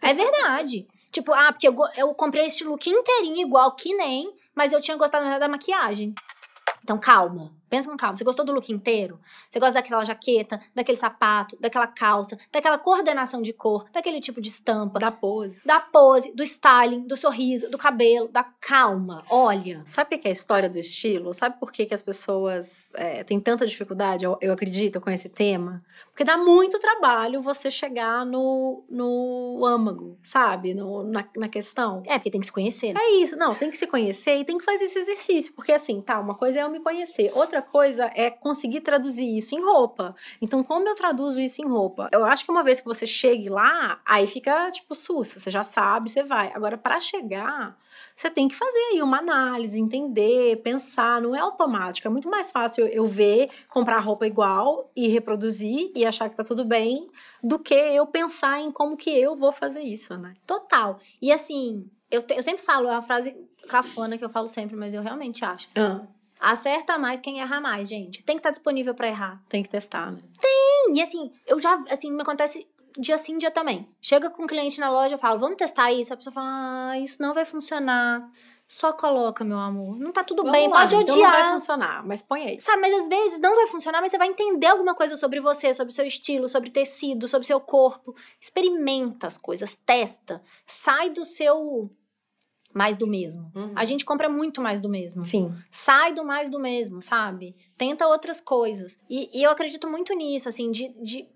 É 0.00 0.12
verdade. 0.12 0.86
tipo, 1.10 1.32
ah, 1.32 1.52
porque 1.52 1.68
eu, 1.68 1.74
eu 1.96 2.14
comprei 2.14 2.46
esse 2.46 2.64
look 2.64 2.88
inteirinho, 2.88 3.46
igual 3.46 3.74
que 3.74 3.94
nem, 3.94 4.34
mas 4.54 4.72
eu 4.72 4.80
tinha 4.80 4.96
gostado 4.96 5.38
da 5.38 5.48
maquiagem. 5.48 6.14
Então, 6.82 6.98
calma. 6.98 7.57
Pensa 7.68 7.90
com 7.90 7.96
calma. 7.96 8.16
Você 8.16 8.24
gostou 8.24 8.44
do 8.44 8.52
look 8.52 8.70
inteiro? 8.72 9.20
Você 9.48 9.58
gosta 9.60 9.74
daquela 9.74 10.04
jaqueta, 10.04 10.60
daquele 10.74 10.96
sapato, 10.96 11.56
daquela 11.60 11.86
calça, 11.86 12.38
daquela 12.52 12.78
coordenação 12.78 13.42
de 13.42 13.52
cor, 13.52 13.86
daquele 13.92 14.20
tipo 14.20 14.40
de 14.40 14.48
estampa, 14.48 14.98
Da 14.98 15.10
pose. 15.10 15.60
da 15.64 15.80
pose, 15.80 16.32
do 16.34 16.42
styling, 16.42 17.06
do 17.06 17.16
sorriso, 17.16 17.70
do 17.70 17.78
cabelo, 17.78 18.28
da 18.28 18.42
calma. 18.42 19.22
Olha. 19.30 19.82
Sabe 19.86 20.16
o 20.16 20.18
que 20.18 20.26
é 20.28 20.30
a 20.30 20.32
história 20.32 20.68
do 20.68 20.78
estilo? 20.78 21.32
Sabe 21.34 21.58
por 21.58 21.70
que, 21.72 21.86
que 21.86 21.94
as 21.94 22.02
pessoas 22.02 22.90
é, 22.94 23.22
têm 23.24 23.40
tanta 23.40 23.66
dificuldade, 23.66 24.24
eu, 24.24 24.36
eu 24.40 24.52
acredito, 24.52 25.00
com 25.00 25.10
esse 25.10 25.28
tema? 25.28 25.82
Porque 26.18 26.24
dá 26.24 26.36
muito 26.36 26.80
trabalho 26.80 27.40
você 27.40 27.70
chegar 27.70 28.26
no, 28.26 28.84
no 28.90 29.64
âmago, 29.64 30.18
sabe? 30.20 30.74
No, 30.74 31.04
na, 31.04 31.24
na 31.36 31.48
questão. 31.48 32.02
É, 32.04 32.18
porque 32.18 32.28
tem 32.28 32.40
que 32.40 32.46
se 32.48 32.52
conhecer, 32.52 32.92
né? 32.92 33.00
É 33.00 33.10
isso, 33.22 33.36
não, 33.36 33.54
tem 33.54 33.70
que 33.70 33.78
se 33.78 33.86
conhecer 33.86 34.36
e 34.36 34.44
tem 34.44 34.58
que 34.58 34.64
fazer 34.64 34.86
esse 34.86 34.98
exercício, 34.98 35.52
porque 35.54 35.70
assim, 35.70 36.00
tá, 36.00 36.18
uma 36.18 36.34
coisa 36.34 36.58
é 36.58 36.64
eu 36.64 36.70
me 36.70 36.80
conhecer, 36.80 37.30
outra 37.36 37.62
coisa 37.62 38.10
é 38.16 38.32
conseguir 38.32 38.80
traduzir 38.80 39.38
isso 39.38 39.54
em 39.54 39.62
roupa. 39.62 40.12
Então, 40.42 40.64
como 40.64 40.88
eu 40.88 40.96
traduzo 40.96 41.40
isso 41.40 41.62
em 41.62 41.68
roupa? 41.68 42.08
Eu 42.10 42.24
acho 42.24 42.44
que 42.44 42.50
uma 42.50 42.64
vez 42.64 42.80
que 42.80 42.88
você 42.88 43.06
chegue 43.06 43.48
lá, 43.48 44.00
aí 44.04 44.26
fica 44.26 44.72
tipo 44.72 44.96
sussa, 44.96 45.38
você 45.38 45.52
já 45.52 45.62
sabe, 45.62 46.10
você 46.10 46.24
vai. 46.24 46.50
Agora, 46.52 46.76
pra 46.76 46.98
chegar, 46.98 47.78
você 48.18 48.28
tem 48.28 48.48
que 48.48 48.56
fazer 48.56 48.76
aí 48.92 49.00
uma 49.00 49.18
análise, 49.18 49.80
entender, 49.80 50.56
pensar, 50.56 51.22
não 51.22 51.36
é 51.36 51.38
automático, 51.38 52.08
é 52.08 52.10
muito 52.10 52.28
mais 52.28 52.50
fácil 52.50 52.84
eu 52.88 53.06
ver, 53.06 53.48
comprar 53.68 54.00
roupa 54.00 54.26
igual 54.26 54.90
e 54.96 55.06
reproduzir 55.06 55.92
e 55.94 56.04
achar 56.04 56.28
que 56.28 56.34
tá 56.34 56.42
tudo 56.42 56.64
bem, 56.64 57.08
do 57.44 57.60
que 57.60 57.72
eu 57.74 58.04
pensar 58.08 58.58
em 58.60 58.72
como 58.72 58.96
que 58.96 59.08
eu 59.08 59.36
vou 59.36 59.52
fazer 59.52 59.82
isso, 59.82 60.16
né? 60.18 60.34
Total. 60.44 60.98
E 61.22 61.30
assim, 61.30 61.88
eu, 62.10 62.20
te- 62.20 62.34
eu 62.34 62.42
sempre 62.42 62.64
falo, 62.64 62.88
é 62.88 62.90
uma 62.90 63.02
frase 63.02 63.36
cafona 63.68 64.18
que 64.18 64.24
eu 64.24 64.30
falo 64.30 64.48
sempre, 64.48 64.74
mas 64.74 64.94
eu 64.94 65.02
realmente 65.02 65.44
acho. 65.44 65.68
Acerta 66.40 66.98
mais 66.98 67.20
quem 67.20 67.40
erra 67.40 67.60
mais, 67.60 67.88
gente. 67.88 68.24
Tem 68.24 68.34
que 68.34 68.40
estar 68.40 68.50
disponível 68.50 68.94
pra 68.96 69.06
errar. 69.06 69.40
Tem 69.48 69.62
que 69.62 69.68
testar, 69.68 70.10
né? 70.10 70.18
E 70.92 71.00
assim, 71.00 71.30
eu 71.46 71.60
já, 71.60 71.80
assim, 71.88 72.10
me 72.10 72.22
acontece 72.22 72.66
dia 72.98 73.16
sim, 73.16 73.38
dia 73.38 73.50
também. 73.50 73.88
Chega 74.00 74.28
com 74.28 74.42
um 74.42 74.46
cliente 74.46 74.80
na 74.80 74.90
loja, 74.90 75.14
eu 75.14 75.18
falo, 75.18 75.38
vamos 75.38 75.56
testar 75.56 75.92
isso. 75.92 76.12
A 76.12 76.16
pessoa 76.16 76.34
fala, 76.34 76.90
ah, 76.90 76.98
isso 76.98 77.22
não 77.22 77.32
vai 77.32 77.44
funcionar. 77.44 78.28
Só 78.66 78.92
coloca, 78.92 79.42
meu 79.44 79.58
amor. 79.58 79.96
Não 79.98 80.12
tá 80.12 80.22
tudo 80.22 80.42
Vamos 80.42 80.52
bem, 80.52 80.68
lá, 80.68 80.80
pode 80.80 80.94
então 80.96 81.16
não 81.16 81.22
vai 81.22 81.40
odiar. 81.40 81.52
funcionar, 81.54 82.06
mas 82.06 82.22
põe 82.22 82.42
aí. 82.44 82.60
Sabe, 82.60 82.82
mas 82.82 82.94
às 82.94 83.08
vezes 83.08 83.40
não 83.40 83.56
vai 83.56 83.66
funcionar, 83.66 84.02
mas 84.02 84.10
você 84.10 84.18
vai 84.18 84.28
entender 84.28 84.66
alguma 84.66 84.94
coisa 84.94 85.16
sobre 85.16 85.40
você, 85.40 85.72
sobre 85.72 85.94
seu 85.94 86.06
estilo, 86.06 86.48
sobre 86.50 86.68
tecido, 86.68 87.26
sobre 87.26 87.46
seu 87.46 87.58
corpo. 87.60 88.14
Experimenta 88.38 89.26
as 89.26 89.38
coisas, 89.38 89.74
testa. 89.74 90.42
Sai 90.66 91.08
do 91.08 91.24
seu 91.24 91.90
mais 92.74 92.96
do 92.96 93.06
mesmo. 93.06 93.50
A 93.74 93.84
gente 93.84 94.04
compra 94.04 94.28
muito 94.28 94.60
mais 94.60 94.80
do 94.80 94.88
mesmo. 94.88 95.24
Sim. 95.24 95.52
Sai 95.70 96.12
do 96.12 96.22
mais 96.22 96.50
do 96.50 96.60
mesmo, 96.60 97.00
sabe? 97.00 97.56
Tenta 97.78 98.06
outras 98.06 98.40
coisas. 98.40 98.98
E, 99.08 99.30
e 99.32 99.42
eu 99.42 99.50
acredito 99.50 99.88
muito 99.88 100.14
nisso, 100.14 100.48
assim, 100.48 100.70
de, 100.70 100.88
de, 101.02 101.26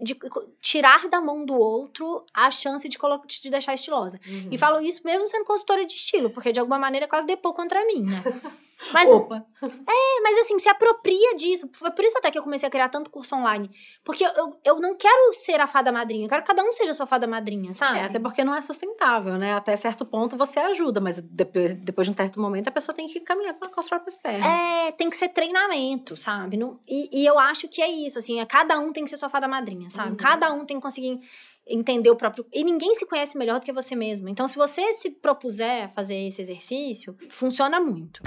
de 0.00 0.16
tirar 0.60 1.08
da 1.08 1.20
mão 1.20 1.44
do 1.44 1.54
outro 1.54 2.24
a 2.32 2.50
chance 2.50 2.88
de, 2.88 2.98
de 3.42 3.50
deixar 3.50 3.74
estilosa. 3.74 4.20
Uhum. 4.26 4.48
E 4.50 4.58
falo 4.58 4.80
isso 4.80 5.02
mesmo 5.04 5.28
sendo 5.28 5.44
consultora 5.44 5.84
de 5.84 5.92
estilo, 5.92 6.30
porque 6.30 6.52
de 6.52 6.60
alguma 6.60 6.78
maneira 6.78 7.08
quase 7.08 7.26
depô 7.26 7.52
contra 7.52 7.84
mim, 7.84 8.04
né? 8.04 8.22
Mas, 8.92 9.08
Opa. 9.10 9.44
é, 9.62 10.20
mas 10.22 10.38
assim, 10.38 10.58
se 10.58 10.68
apropria 10.68 11.34
disso. 11.36 11.68
Foi 11.74 11.90
por 11.90 12.04
isso 12.04 12.16
até 12.18 12.30
que 12.30 12.38
eu 12.38 12.42
comecei 12.42 12.66
a 12.68 12.70
criar 12.70 12.88
tanto 12.88 13.10
curso 13.10 13.34
online. 13.34 13.70
Porque 14.04 14.24
eu, 14.24 14.30
eu, 14.30 14.60
eu 14.64 14.80
não 14.80 14.96
quero 14.96 15.32
ser 15.32 15.60
a 15.60 15.66
fada 15.66 15.90
madrinha, 15.90 16.24
eu 16.24 16.28
quero 16.28 16.42
que 16.42 16.48
cada 16.48 16.62
um 16.62 16.72
seja 16.72 16.92
a 16.92 16.94
sua 16.94 17.06
fada 17.06 17.26
madrinha, 17.26 17.74
sabe? 17.74 17.98
É, 17.98 18.04
até 18.04 18.18
porque 18.18 18.44
não 18.44 18.54
é 18.54 18.60
sustentável, 18.60 19.36
né? 19.36 19.54
Até 19.54 19.74
certo 19.76 20.04
ponto 20.04 20.36
você 20.36 20.60
ajuda, 20.60 21.00
mas 21.00 21.18
depois, 21.18 21.74
depois 21.74 22.06
de 22.06 22.12
um 22.12 22.16
certo 22.16 22.40
momento 22.40 22.68
a 22.68 22.72
pessoa 22.72 22.94
tem 22.94 23.06
que 23.06 23.20
caminhar 23.20 23.54
com 23.54 23.80
as 23.80 23.88
próprias 23.88 24.16
pernas. 24.16 24.46
É, 24.46 24.92
tem 24.92 25.10
que 25.10 25.16
ser 25.16 25.28
treinamento, 25.30 26.16
sabe? 26.16 26.56
Não- 26.56 26.78
e, 26.86 27.22
e 27.22 27.26
eu 27.26 27.38
acho 27.38 27.68
que 27.68 27.82
é 27.82 27.90
isso, 27.90 28.18
assim, 28.18 28.40
é, 28.40 28.46
cada 28.46 28.78
um 28.78 28.92
tem 28.92 29.04
que 29.04 29.10
ser 29.10 29.16
sua 29.16 29.28
fada 29.28 29.48
madrinha, 29.48 29.90
sabe? 29.90 30.10
Uhum. 30.10 30.16
Cada 30.16 30.52
um 30.52 30.64
tem 30.64 30.76
que 30.76 30.82
conseguir 30.82 31.18
entender 31.66 32.10
o 32.10 32.16
próprio. 32.16 32.46
E 32.52 32.64
ninguém 32.64 32.94
se 32.94 33.04
conhece 33.06 33.36
melhor 33.36 33.60
do 33.60 33.64
que 33.64 33.72
você 33.72 33.94
mesmo. 33.94 34.28
Então, 34.28 34.48
se 34.48 34.56
você 34.56 34.92
se 34.92 35.10
propuser 35.10 35.84
a 35.84 35.88
fazer 35.88 36.16
esse 36.26 36.40
exercício, 36.40 37.16
funciona 37.28 37.78
muito. 37.78 38.22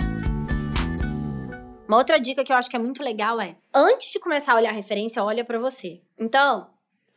Uma 1.92 1.98
outra 1.98 2.18
dica 2.18 2.42
que 2.42 2.54
eu 2.54 2.56
acho 2.56 2.70
que 2.70 2.76
é 2.78 2.80
muito 2.80 3.04
legal 3.04 3.42
é: 3.42 3.58
antes 3.76 4.14
de 4.14 4.18
começar 4.18 4.54
a 4.54 4.56
olhar 4.56 4.70
a 4.70 4.74
referência, 4.74 5.22
olha 5.22 5.44
pra 5.44 5.60
você. 5.60 6.02
Então, 6.18 6.70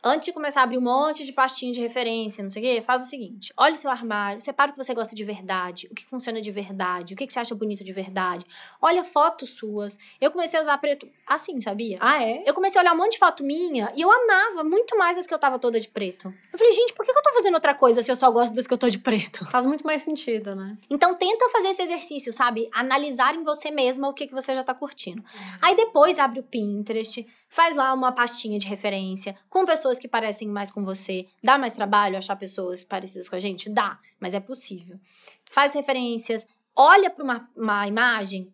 antes 0.05 0.27
de 0.27 0.31
começar 0.31 0.61
a 0.61 0.63
abrir 0.63 0.77
um 0.77 0.81
monte 0.81 1.25
de 1.25 1.33
pastinha 1.33 1.73
de 1.73 1.81
referência, 1.81 2.43
não 2.43 2.49
sei 2.49 2.61
o 2.61 2.65
quê, 2.65 2.81
faz 2.81 3.01
o 3.01 3.05
seguinte: 3.05 3.51
olha 3.57 3.73
o 3.73 3.77
seu 3.77 3.89
armário, 3.89 4.39
separa 4.39 4.69
o 4.69 4.73
que 4.73 4.83
você 4.83 4.93
gosta 4.93 5.15
de 5.15 5.23
verdade, 5.23 5.87
o 5.91 5.95
que 5.95 6.05
funciona 6.05 6.39
de 6.39 6.51
verdade, 6.51 7.15
o 7.15 7.17
que 7.17 7.25
que 7.25 7.33
você 7.33 7.39
acha 7.39 7.55
bonito 7.55 7.83
de 7.83 7.91
verdade. 7.91 8.45
Olha 8.79 9.03
fotos 9.03 9.49
suas. 9.51 9.97
Eu 10.21 10.29
comecei 10.29 10.59
a 10.59 10.61
usar 10.61 10.77
preto 10.77 11.09
assim, 11.25 11.59
sabia? 11.59 11.97
Ah, 11.99 12.23
é? 12.23 12.43
Eu 12.45 12.53
comecei 12.53 12.79
a 12.79 12.83
olhar 12.83 12.93
um 12.93 12.97
monte 12.97 13.13
de 13.13 13.19
foto 13.19 13.43
minha 13.43 13.91
e 13.95 14.01
eu 14.01 14.11
amava 14.11 14.63
muito 14.63 14.95
mais 14.97 15.17
as 15.17 15.25
que 15.25 15.33
eu 15.33 15.39
tava 15.39 15.57
toda 15.57 15.79
de 15.79 15.87
preto. 15.87 16.31
Eu 16.53 16.59
falei, 16.59 16.73
gente, 16.73 16.93
por 16.93 17.03
que 17.03 17.11
eu 17.11 17.23
tô 17.23 17.33
fazendo 17.33 17.55
outra 17.55 17.73
coisa 17.73 18.03
se 18.03 18.11
eu 18.11 18.15
só 18.15 18.29
gosto 18.29 18.53
das 18.53 18.67
que 18.67 18.73
eu 18.73 18.77
tô 18.77 18.87
de 18.87 18.99
preto? 18.99 19.45
Faz 19.45 19.65
muito 19.65 19.85
mais 19.85 20.01
sentido, 20.03 20.55
né? 20.55 20.77
Então 20.89 21.15
tenta 21.15 21.49
fazer 21.49 21.69
esse 21.69 21.81
exercício, 21.81 22.31
sabe? 22.31 22.69
Analisar 22.73 23.33
em 23.35 23.43
você 23.43 23.71
mesma 23.71 24.07
o 24.07 24.13
que, 24.13 24.27
que 24.27 24.33
você 24.33 24.53
já 24.53 24.63
tá 24.63 24.73
curtindo. 24.73 25.23
Aí 25.61 25.75
depois 25.75 26.19
abre 26.19 26.39
o 26.39 26.43
Pinterest, 26.43 27.25
faz 27.55 27.73
lá 27.73 27.93
uma 27.93 28.11
pastinha 28.11 28.59
de 28.59 28.67
referência 28.67 29.33
com 29.49 29.63
pessoas 29.63 29.97
que 29.97 30.09
parecem 30.09 30.49
mais 30.49 30.69
com 30.69 30.83
você. 30.83 31.25
Dá 31.41 31.57
mais 31.57 31.71
trabalho 31.71 32.17
achar 32.17 32.35
pessoas 32.35 32.83
parecidas 32.83 33.29
com 33.29 33.35
a 33.37 33.39
gente? 33.39 33.69
Dá, 33.69 33.97
mas 34.19 34.33
é 34.33 34.41
possível. 34.41 34.99
Faz 35.49 35.73
referências, 35.73 36.45
olha 36.75 37.09
para 37.09 37.23
uma, 37.23 37.49
uma 37.55 37.87
imagem 37.87 38.53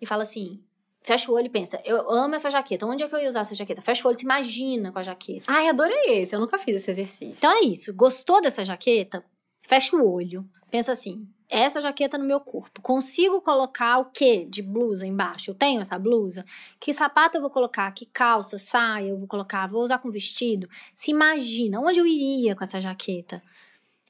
e 0.00 0.06
fala 0.06 0.22
assim. 0.22 0.64
Fecha 1.02 1.30
o 1.30 1.34
olho 1.34 1.46
e 1.46 1.50
pensa, 1.50 1.78
eu 1.84 2.10
amo 2.10 2.34
essa 2.34 2.48
jaqueta. 2.48 2.86
Onde 2.86 3.02
é 3.02 3.08
que 3.08 3.14
eu 3.14 3.18
ia 3.18 3.28
usar 3.28 3.40
essa 3.40 3.54
jaqueta? 3.54 3.82
Fecha 3.82 4.02
o 4.04 4.08
olho 4.08 4.16
e 4.16 4.20
se 4.20 4.24
imagina 4.24 4.90
com 4.90 4.98
a 4.98 5.02
jaqueta. 5.02 5.52
Ai, 5.52 5.68
adorei 5.68 6.22
esse. 6.22 6.34
Eu 6.34 6.40
nunca 6.40 6.56
fiz 6.56 6.76
esse 6.76 6.90
exercício. 6.90 7.34
Então 7.36 7.52
é 7.52 7.64
isso. 7.64 7.92
Gostou 7.92 8.40
dessa 8.40 8.64
jaqueta? 8.64 9.22
Fecha 9.66 9.94
o 9.94 10.10
olho. 10.10 10.48
Pensa 10.72 10.90
assim: 10.90 11.28
essa 11.50 11.82
jaqueta 11.82 12.16
no 12.16 12.24
meu 12.24 12.40
corpo. 12.40 12.80
Consigo 12.80 13.42
colocar 13.42 13.98
o 13.98 14.06
quê 14.06 14.46
de 14.48 14.62
blusa 14.62 15.06
embaixo? 15.06 15.50
Eu 15.50 15.54
tenho 15.54 15.82
essa 15.82 15.98
blusa? 15.98 16.46
Que 16.80 16.94
sapato 16.94 17.36
eu 17.36 17.42
vou 17.42 17.50
colocar? 17.50 17.92
Que 17.92 18.06
calça, 18.06 18.58
saia 18.58 19.08
eu 19.08 19.18
vou 19.18 19.28
colocar? 19.28 19.68
Vou 19.68 19.82
usar 19.82 19.98
com 19.98 20.10
vestido? 20.10 20.66
Se 20.94 21.10
imagina 21.10 21.78
onde 21.78 22.00
eu 22.00 22.06
iria 22.06 22.56
com 22.56 22.64
essa 22.64 22.80
jaqueta. 22.80 23.42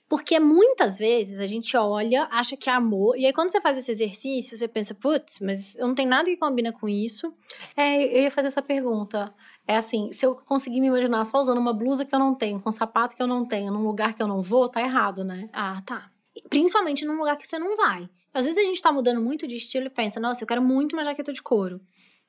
Porque 0.08 0.38
muitas 0.38 0.98
vezes 0.98 1.40
a 1.40 1.46
gente 1.46 1.76
olha, 1.76 2.28
acha 2.30 2.56
que 2.56 2.70
é 2.70 2.72
amor, 2.72 3.16
e 3.16 3.26
aí 3.26 3.32
quando 3.32 3.50
você 3.50 3.60
faz 3.60 3.78
esse 3.78 3.90
exercício, 3.90 4.56
você 4.56 4.68
pensa, 4.68 4.94
putz, 4.94 5.40
mas 5.40 5.74
eu 5.74 5.88
não 5.88 5.94
tenho 5.96 6.10
nada 6.10 6.26
que 6.26 6.36
combina 6.36 6.70
com 6.70 6.88
isso. 6.88 7.32
É, 7.76 8.04
eu 8.04 8.22
ia 8.22 8.30
fazer 8.30 8.48
essa 8.48 8.62
pergunta. 8.62 9.34
É 9.66 9.76
assim, 9.76 10.12
se 10.12 10.24
eu 10.24 10.36
conseguir 10.36 10.80
me 10.80 10.88
imaginar 10.88 11.24
só 11.24 11.40
usando 11.40 11.58
uma 11.58 11.72
blusa 11.72 12.04
que 12.04 12.14
eu 12.14 12.20
não 12.20 12.36
tenho, 12.36 12.60
com 12.60 12.68
um 12.68 12.72
sapato 12.72 13.16
que 13.16 13.22
eu 13.22 13.26
não 13.26 13.44
tenho, 13.44 13.72
num 13.72 13.82
lugar 13.82 14.14
que 14.14 14.22
eu 14.22 14.28
não 14.28 14.42
vou, 14.42 14.68
tá 14.68 14.80
errado, 14.80 15.24
né? 15.24 15.48
Ah, 15.52 15.82
tá. 15.84 16.12
Principalmente 16.52 17.06
num 17.06 17.16
lugar 17.16 17.34
que 17.38 17.48
você 17.48 17.58
não 17.58 17.78
vai. 17.78 18.06
Às 18.34 18.44
vezes 18.44 18.62
a 18.62 18.66
gente 18.66 18.82
tá 18.82 18.92
mudando 18.92 19.22
muito 19.22 19.46
de 19.46 19.56
estilo 19.56 19.86
e 19.86 19.90
pensa, 19.90 20.20
nossa, 20.20 20.44
eu 20.44 20.46
quero 20.46 20.60
muito 20.60 20.92
uma 20.92 21.02
jaqueta 21.02 21.32
de 21.32 21.42
couro. 21.42 21.80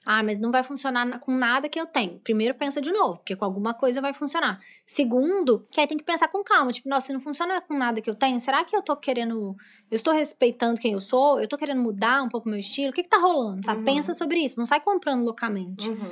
Ah, 0.06 0.24
mas 0.24 0.40
não 0.40 0.50
vai 0.50 0.64
funcionar 0.64 1.20
com 1.20 1.36
nada 1.36 1.68
que 1.68 1.78
eu 1.80 1.86
tenho. 1.86 2.20
Primeiro, 2.20 2.56
pensa 2.56 2.82
de 2.82 2.90
novo, 2.90 3.18
porque 3.18 3.36
com 3.36 3.44
alguma 3.44 3.74
coisa 3.74 4.00
vai 4.00 4.14
funcionar. 4.14 4.62
Segundo, 4.86 5.68
que 5.70 5.80
aí 5.80 5.86
tem 5.86 5.98
que 5.98 6.06
pensar 6.06 6.30
com 6.30 6.42
calma. 6.42 6.72
Tipo, 6.72 6.88
nossa, 6.88 7.08
se 7.08 7.14
não 7.14 7.20
funciona 7.20 7.60
com 7.60 7.78
nada 7.78 8.00
que 8.00 8.10
eu 8.10 8.16
tenho, 8.16 8.40
será 8.40 8.64
que 8.64 8.74
eu 8.74 8.82
tô 8.82 8.96
querendo. 8.96 9.58
Eu 9.92 9.96
estou 9.96 10.14
respeitando 10.14 10.80
quem 10.80 10.94
eu 10.94 11.02
sou? 11.02 11.42
Eu 11.42 11.48
tô 11.48 11.58
querendo 11.58 11.82
mudar 11.82 12.24
um 12.24 12.30
pouco 12.30 12.48
meu 12.48 12.60
estilo? 12.60 12.92
O 12.92 12.94
que 12.94 13.04
que 13.04 13.10
tá 13.10 13.18
rolando? 13.18 13.66
Sabe? 13.66 13.80
Uhum. 13.80 13.86
Pensa 13.86 14.14
sobre 14.14 14.40
isso. 14.40 14.58
Não 14.58 14.66
sai 14.66 14.80
comprando 14.80 15.24
loucamente. 15.26 15.90
Uhum. 15.90 16.12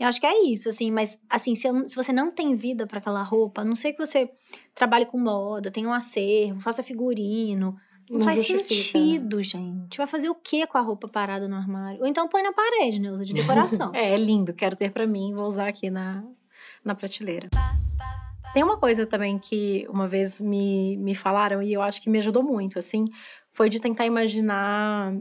Eu 0.00 0.06
acho 0.06 0.18
que 0.18 0.26
é 0.26 0.44
isso, 0.46 0.70
assim, 0.70 0.90
mas 0.90 1.18
assim, 1.28 1.54
se, 1.54 1.68
eu, 1.68 1.86
se 1.86 1.94
você 1.94 2.10
não 2.10 2.30
tem 2.30 2.54
vida 2.54 2.86
para 2.86 2.98
aquela 2.98 3.22
roupa, 3.22 3.60
a 3.60 3.64
não 3.64 3.76
sei 3.76 3.92
que 3.92 3.98
você 3.98 4.30
trabalhe 4.74 5.04
com 5.04 5.18
moda, 5.18 5.70
tenha 5.70 5.86
um 5.86 5.92
acervo, 5.92 6.58
faça 6.58 6.82
figurino, 6.82 7.76
não, 8.08 8.18
não 8.18 8.24
faz 8.24 8.38
né? 8.38 8.44
sentido, 8.64 9.36
né? 9.36 9.42
gente. 9.42 9.98
Vai 9.98 10.06
fazer 10.06 10.30
o 10.30 10.34
que 10.34 10.66
com 10.66 10.78
a 10.78 10.80
roupa 10.80 11.06
parada 11.06 11.46
no 11.46 11.54
armário? 11.54 12.00
Ou 12.00 12.06
então 12.06 12.26
põe 12.28 12.42
na 12.42 12.50
parede, 12.50 12.98
né? 12.98 13.12
Usa 13.12 13.26
de 13.26 13.34
decoração. 13.34 13.92
é, 13.94 14.14
é 14.14 14.16
lindo. 14.16 14.54
Quero 14.54 14.74
ter 14.74 14.90
para 14.90 15.06
mim, 15.06 15.34
vou 15.34 15.44
usar 15.44 15.68
aqui 15.68 15.90
na, 15.90 16.24
na 16.82 16.94
prateleira. 16.94 17.50
Tem 18.54 18.64
uma 18.64 18.78
coisa 18.78 19.04
também 19.04 19.38
que 19.38 19.86
uma 19.90 20.08
vez 20.08 20.40
me, 20.40 20.96
me 20.96 21.14
falaram 21.14 21.62
e 21.62 21.74
eu 21.74 21.82
acho 21.82 22.00
que 22.00 22.08
me 22.08 22.18
ajudou 22.18 22.42
muito, 22.42 22.78
assim, 22.78 23.04
foi 23.50 23.68
de 23.68 23.78
tentar 23.78 24.06
imaginar 24.06 25.12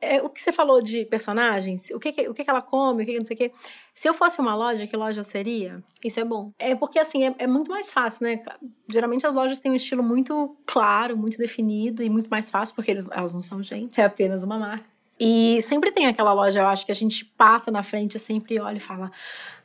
é, 0.00 0.22
o 0.22 0.28
que 0.28 0.40
você 0.40 0.52
falou 0.52 0.82
de 0.82 1.04
personagens, 1.04 1.90
o 1.90 1.98
que, 1.98 2.12
que 2.12 2.28
o 2.28 2.34
que, 2.34 2.44
que 2.44 2.50
ela 2.50 2.60
come, 2.60 3.02
o 3.02 3.06
que, 3.06 3.12
que 3.12 3.18
não 3.18 3.24
sei 3.24 3.34
o 3.34 3.38
que. 3.38 3.52
Se 3.94 4.08
eu 4.08 4.14
fosse 4.14 4.40
uma 4.40 4.54
loja, 4.54 4.86
que 4.86 4.96
loja 4.96 5.20
eu 5.20 5.24
seria? 5.24 5.82
Isso 6.04 6.20
é 6.20 6.24
bom. 6.24 6.52
É 6.58 6.74
porque, 6.74 6.98
assim, 6.98 7.24
é, 7.24 7.34
é, 7.38 7.46
muito 7.46 7.70
mais 7.70 7.92
fácil, 7.92 8.26
né? 8.26 8.42
Geralmente 8.90 9.26
as 9.26 9.32
lojas 9.32 9.58
têm 9.58 9.72
um 9.72 9.76
estilo 9.76 10.02
muito 10.02 10.56
claro, 10.66 11.16
muito 11.16 11.38
definido 11.38 12.02
e 12.02 12.10
muito 12.10 12.28
mais 12.28 12.50
fácil, 12.50 12.74
porque 12.74 12.90
eles, 12.90 13.08
elas 13.10 13.32
não 13.32 13.42
são 13.42 13.62
gente, 13.62 14.00
é 14.00 14.04
apenas 14.04 14.42
uma 14.42 14.58
marca. 14.58 14.86
E 15.18 15.62
sempre 15.62 15.90
tem 15.90 16.06
aquela 16.06 16.32
loja, 16.32 16.60
eu 16.60 16.66
acho, 16.66 16.84
que 16.84 16.92
a 16.92 16.94
gente 16.94 17.24
passa 17.24 17.70
na 17.70 17.82
frente, 17.82 18.18
sempre 18.18 18.60
olha 18.60 18.76
e 18.76 18.80
fala: 18.80 19.10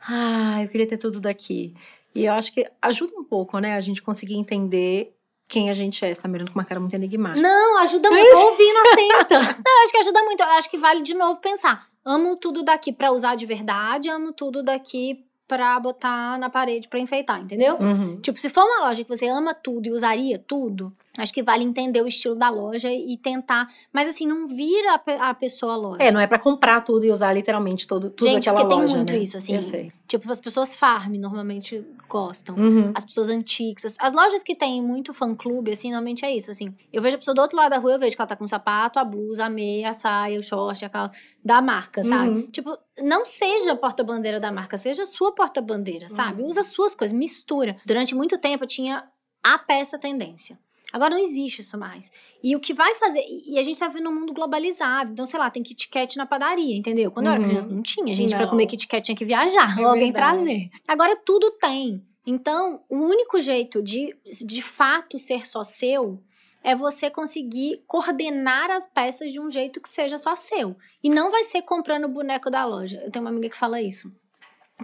Ah, 0.07 0.63
eu 0.63 0.69
queria 0.69 0.87
ter 0.87 0.97
tudo 0.97 1.19
daqui. 1.19 1.73
E 2.15 2.25
eu 2.25 2.33
acho 2.33 2.53
que 2.53 2.69
ajuda 2.81 3.13
um 3.17 3.23
pouco, 3.23 3.57
né, 3.59 3.75
a 3.75 3.79
gente 3.79 4.01
conseguir 4.01 4.35
entender 4.35 5.13
quem 5.51 5.69
a 5.69 5.73
gente 5.73 6.03
é. 6.05 6.13
Você 6.13 6.21
tá 6.21 6.29
mirando 6.29 6.49
com 6.49 6.57
uma 6.57 6.63
cara 6.63 6.79
muito 6.79 6.95
enigmática. 6.95 7.45
Não, 7.45 7.77
ajuda 7.79 8.09
muito. 8.09 8.31
Tô 8.31 8.51
ouvindo 8.51 8.77
atenta. 8.77 9.35
Não, 9.65 9.83
acho 9.83 9.91
que 9.91 9.97
ajuda 9.97 10.23
muito. 10.23 10.41
Acho 10.41 10.69
que 10.71 10.77
vale 10.77 11.01
de 11.01 11.13
novo 11.13 11.41
pensar. 11.41 11.85
Amo 12.05 12.37
tudo 12.37 12.63
daqui 12.63 12.93
para 12.93 13.11
usar 13.11 13.35
de 13.35 13.45
verdade, 13.45 14.09
amo 14.09 14.31
tudo 14.31 14.63
daqui 14.63 15.25
pra 15.47 15.77
botar 15.79 16.39
na 16.39 16.49
parede 16.49 16.87
para 16.87 16.99
enfeitar, 16.99 17.41
entendeu? 17.41 17.75
Uhum. 17.75 18.21
Tipo, 18.21 18.39
se 18.39 18.49
for 18.49 18.63
uma 18.63 18.87
loja 18.87 19.03
que 19.03 19.09
você 19.09 19.27
ama 19.27 19.53
tudo 19.53 19.87
e 19.87 19.91
usaria 19.91 20.39
tudo, 20.39 20.95
Acho 21.17 21.33
que 21.33 21.43
vale 21.43 21.63
entender 21.63 22.01
o 22.01 22.07
estilo 22.07 22.35
da 22.35 22.49
loja 22.49 22.91
e 22.91 23.17
tentar. 23.17 23.67
Mas 23.91 24.07
assim, 24.07 24.25
não 24.25 24.47
vira 24.47 25.01
a, 25.19 25.33
pessoa 25.33 25.73
a 25.73 25.75
loja. 25.75 26.03
É, 26.03 26.09
não 26.09 26.21
é 26.21 26.27
para 26.27 26.39
comprar 26.39 26.81
tudo 26.81 27.05
e 27.05 27.11
usar 27.11 27.33
literalmente 27.33 27.85
todo, 27.85 28.09
tudo 28.09 28.29
Gente, 28.29 28.49
aquela 28.49 28.65
porque 28.65 28.75
loja. 28.75 28.87
tem 28.87 28.95
muito 28.95 29.13
né? 29.13 29.19
isso, 29.19 29.35
assim. 29.35 29.53
Eu 29.53 29.61
sei. 29.61 29.91
Tipo, 30.07 30.31
as 30.31 30.39
pessoas 30.39 30.73
farm 30.73 31.15
normalmente 31.15 31.85
gostam. 32.07 32.55
Uhum. 32.55 32.91
As 32.95 33.03
pessoas 33.03 33.27
antigas. 33.27 33.85
As, 33.85 33.95
as, 33.99 34.13
lojas 34.13 34.41
que 34.43 34.55
tem 34.55 34.81
muito 34.81 35.13
fã-clube, 35.13 35.71
assim, 35.71 35.89
normalmente 35.89 36.23
é 36.23 36.35
isso, 36.35 36.49
assim. 36.49 36.73
Eu 36.91 37.01
vejo 37.01 37.15
a 37.15 37.19
pessoa 37.19 37.35
do 37.35 37.41
outro 37.41 37.57
lado 37.57 37.71
da 37.71 37.77
rua, 37.77 37.93
eu 37.93 37.99
vejo 37.99 38.15
que 38.15 38.21
ela 38.21 38.27
tá 38.27 38.35
com 38.35 38.45
o 38.45 38.47
sapato, 38.47 38.97
a 38.97 39.03
blusa, 39.03 39.45
a 39.45 39.49
meia, 39.49 39.89
a 39.89 39.93
saia, 39.93 40.39
o 40.39 40.43
short, 40.43 40.83
a 40.83 40.89
calça 40.89 41.11
da 41.43 41.61
marca, 41.61 42.03
sabe? 42.03 42.29
Uhum. 42.29 42.47
Tipo, 42.51 42.77
não 43.01 43.25
seja 43.25 43.75
porta-bandeira 43.75 44.39
da 44.39 44.51
marca, 44.51 44.77
seja 44.77 45.05
sua 45.05 45.33
porta-bandeira, 45.33 46.07
sabe? 46.09 46.41
Uhum. 46.41 46.49
Usa 46.49 46.63
suas 46.63 46.95
coisas, 46.95 47.17
mistura. 47.17 47.77
Durante 47.85 48.15
muito 48.15 48.37
tempo 48.37 48.63
eu 48.63 48.67
tinha 48.67 49.03
a 49.43 49.57
peça 49.57 49.97
tendência. 49.97 50.57
Agora 50.91 51.15
não 51.15 51.21
existe 51.21 51.61
isso 51.61 51.77
mais. 51.77 52.11
E 52.43 52.55
o 52.55 52.59
que 52.59 52.73
vai 52.73 52.95
fazer. 52.95 53.23
E 53.27 53.57
a 53.57 53.63
gente 53.63 53.79
tá 53.79 53.87
vivendo 53.87 54.09
um 54.09 54.15
mundo 54.19 54.33
globalizado. 54.33 55.11
Então, 55.11 55.25
sei 55.25 55.39
lá, 55.39 55.49
tem 55.49 55.63
Kit 55.63 55.89
Kat 55.89 56.17
na 56.17 56.25
padaria, 56.25 56.75
entendeu? 56.75 57.11
Quando 57.11 57.27
uhum. 57.27 57.33
eu 57.33 57.39
era 57.39 57.47
criança, 57.47 57.69
não 57.69 57.81
tinha. 57.81 58.15
gente, 58.15 58.35
para 58.35 58.47
comer 58.47 58.67
Kit 58.67 58.87
Kat 58.87 59.05
tinha 59.05 59.15
que 59.15 59.25
viajar, 59.25 59.79
é 59.79 59.83
alguém 59.83 60.11
trazer. 60.11 60.69
Agora 60.87 61.15
tudo 61.15 61.51
tem. 61.51 62.03
Então, 62.25 62.81
o 62.89 62.97
único 62.97 63.39
jeito 63.39 63.81
de, 63.81 64.15
de 64.45 64.61
fato 64.61 65.17
ser 65.17 65.47
só 65.47 65.63
seu 65.63 66.21
é 66.63 66.75
você 66.75 67.09
conseguir 67.09 67.83
coordenar 67.87 68.69
as 68.69 68.85
peças 68.85 69.31
de 69.31 69.39
um 69.39 69.49
jeito 69.49 69.81
que 69.81 69.89
seja 69.89 70.19
só 70.19 70.35
seu. 70.35 70.77
E 71.03 71.09
não 71.09 71.31
vai 71.31 71.43
ser 71.43 71.63
comprando 71.63 72.05
o 72.05 72.09
boneco 72.09 72.51
da 72.51 72.63
loja. 72.65 73.01
Eu 73.03 73.09
tenho 73.09 73.25
uma 73.25 73.31
amiga 73.31 73.49
que 73.49 73.57
fala 73.57 73.81
isso 73.81 74.11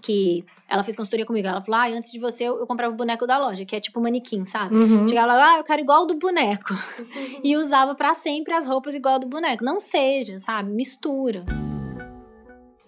que 0.01 0.45
ela 0.69 0.83
fez 0.83 0.95
consultoria 0.95 1.25
comigo. 1.25 1.47
Ela 1.47 1.61
falou: 1.61 1.79
ah, 1.79 1.87
antes 1.87 2.11
de 2.11 2.19
você, 2.19 2.43
eu, 2.43 2.59
eu 2.59 2.67
comprava 2.67 2.93
o 2.93 2.97
boneco 2.97 3.25
da 3.25 3.37
loja, 3.37 3.65
que 3.65 3.75
é 3.75 3.79
tipo 3.79 4.01
manequim, 4.01 4.45
sabe? 4.45 4.75
Uhum. 4.75 5.07
Chegava 5.07 5.33
lá, 5.33 5.53
ah, 5.53 5.57
eu 5.59 5.63
quero 5.63 5.81
igual 5.81 6.05
do 6.05 6.17
boneco. 6.17 6.73
Uhum. 6.73 7.41
e 7.43 7.55
usava 7.55 7.95
para 7.95 8.13
sempre 8.13 8.53
as 8.53 8.65
roupas 8.65 8.95
igual 8.95 9.19
do 9.19 9.27
boneco. 9.27 9.63
Não 9.63 9.79
seja, 9.79 10.39
sabe? 10.39 10.71
Mistura. 10.71 11.45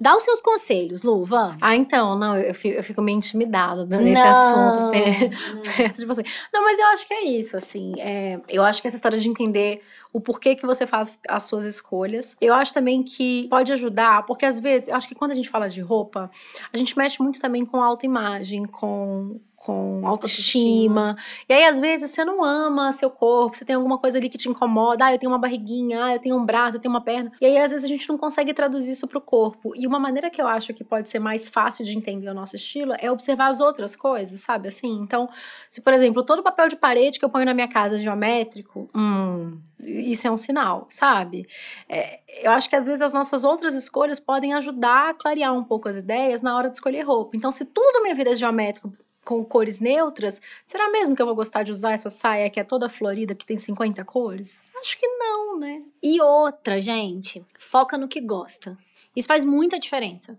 Dá 0.02 0.16
os 0.16 0.24
seus 0.24 0.40
conselhos, 0.40 1.04
Lu, 1.04 1.26
vamos. 1.26 1.58
Ah, 1.60 1.76
então, 1.76 2.18
não, 2.18 2.38
eu 2.38 2.54
fico, 2.54 2.78
eu 2.78 2.84
fico 2.84 3.02
meio 3.02 3.18
intimidada 3.18 3.86
nesse 3.86 4.22
não, 4.22 4.30
assunto 4.32 4.92
perto 5.76 5.98
de 5.98 6.06
você. 6.06 6.24
Não, 6.54 6.64
mas 6.64 6.80
eu 6.80 6.86
acho 6.88 7.06
que 7.06 7.14
é 7.14 7.26
isso, 7.26 7.58
assim. 7.58 7.94
É, 8.00 8.40
eu 8.48 8.64
acho 8.64 8.82
que 8.82 8.88
essa 8.88 8.96
história 8.96 9.20
de 9.20 9.28
entender 9.28 9.82
o 10.12 10.20
porquê 10.20 10.56
que 10.56 10.66
você 10.66 10.88
faz 10.88 11.20
as 11.28 11.44
suas 11.44 11.66
escolhas. 11.66 12.36
Eu 12.42 12.54
acho 12.54 12.74
também 12.74 13.04
que 13.04 13.48
pode 13.50 13.72
ajudar, 13.72 14.26
porque 14.26 14.46
às 14.46 14.60
vezes, 14.60 14.90
eu 14.90 14.96
acho 14.96 15.08
que 15.08 15.16
quando 15.16 15.32
a 15.32 15.36
gente 15.36 15.50
fala 15.50 15.70
de 15.70 15.82
roupa, 15.82 16.30
a 16.72 16.78
gente 16.78 16.98
mexe 16.98 17.22
muito 17.22 17.40
também 17.40 17.66
com 17.66 17.82
autoimagem, 17.82 18.66
com 18.66 19.40
com 19.60 20.08
autoestima. 20.08 21.10
autoestima. 21.10 21.18
E 21.48 21.54
aí, 21.54 21.66
às 21.66 21.80
vezes, 21.80 22.10
você 22.10 22.24
não 22.24 22.44
ama 22.44 22.92
seu 22.94 23.10
corpo, 23.10 23.58
você 23.58 23.66
tem 23.66 23.76
alguma 23.76 23.98
coisa 23.98 24.18
ali 24.18 24.30
que 24.30 24.38
te 24.38 24.50
incomoda. 24.50 25.06
Ah, 25.06 25.14
eu 25.14 25.20
tenho 25.20 25.32
uma 25.32 25.38
barriguinha, 25.38 26.06
ah, 26.06 26.14
eu 26.16 26.20
tenho 26.20 26.38
um 26.38 26.46
braço, 26.46 26.78
eu 26.78 26.82
tenho 26.82 26.94
uma 26.94 27.02
perna. 27.02 27.32
E 27.42 27.46
aí, 27.46 27.58
às 27.58 27.70
vezes, 27.70 27.84
a 27.84 27.88
gente 27.88 28.08
não 28.08 28.18
consegue 28.18 28.54
traduzir 28.54 28.92
isso 28.92 29.08
pro 29.08 29.20
corpo. 29.20 29.74
E 29.76 29.86
uma 29.86 30.00
maneira 30.00 30.30
que 30.30 30.42
eu 30.42 30.48
acho 30.48 30.74
que 30.74 30.84
pode 30.84 31.10
ser 31.10 31.20
mais 31.20 31.50
fácil 31.50 31.86
de 31.86 31.96
entender 31.96 32.30
o 32.30 32.34
nosso 32.34 32.56
estilo 32.56 32.94
é 33.00 33.12
observar 33.12 33.50
as 33.50 33.60
outras 33.60 33.96
coisas, 33.96 34.40
sabe? 34.40 34.70
Assim, 34.70 35.02
então, 35.02 35.30
se, 35.70 35.82
por 35.82 35.94
exemplo, 35.94 36.24
todo 36.24 36.42
papel 36.42 36.70
de 36.70 36.78
parede 36.78 37.20
que 37.20 37.26
eu 37.26 37.30
ponho 37.30 37.46
na 37.46 37.54
minha 37.54 37.68
casa 37.68 37.96
é 37.96 38.00
geométrico, 38.00 38.90
hum, 38.96 39.60
isso 39.82 40.28
é 40.28 40.32
um 40.32 40.38
sinal, 40.38 40.86
sabe? 40.90 41.48
É, 41.88 42.20
eu 42.42 42.52
acho 42.52 42.70
que 42.70 42.76
às 42.76 42.86
vezes 42.86 43.02
as 43.02 43.14
nossas 43.14 43.44
outras 43.44 43.74
escolhas 43.74 44.20
podem 44.20 44.54
ajudar 44.54 45.10
a 45.10 45.14
clarear 45.14 45.54
um 45.54 45.64
pouco 45.64 45.88
as 45.88 45.96
ideias 45.96 46.42
na 46.42 46.56
hora 46.56 46.70
de 46.70 46.76
escolher 46.76 47.02
roupa. 47.02 47.36
Então, 47.36 47.52
se 47.52 47.66
tudo 47.66 47.94
na 47.94 48.02
minha 48.02 48.16
vida 48.16 48.32
é 48.32 48.36
geométrico, 48.36 48.92
com 49.24 49.44
cores 49.46 49.80
neutras, 49.80 50.42
será 50.66 50.90
mesmo 50.90 51.16
que 51.16 51.22
eu 51.22 51.26
vou 51.26 51.36
gostar 51.36 51.64
de 51.64 51.72
usar 51.72 51.92
essa 51.92 52.10
saia 52.10 52.50
que 52.50 52.60
é 52.60 52.64
toda 52.64 52.90
florida, 52.90 53.36
que 53.36 53.46
tem 53.46 53.58
50 53.58 54.04
cores? 54.06 54.62
Acho 54.82 54.98
que 54.98 55.08
não, 55.08 55.60
né? 55.60 55.84
E 56.02 56.22
outra, 56.22 56.82
gente, 56.82 57.46
foca 57.58 57.98
no 57.98 58.08
que 58.08 58.22
gosta. 58.22 58.78
Isso 59.16 59.28
faz 59.28 59.44
muita 59.46 59.78
diferença. 59.78 60.38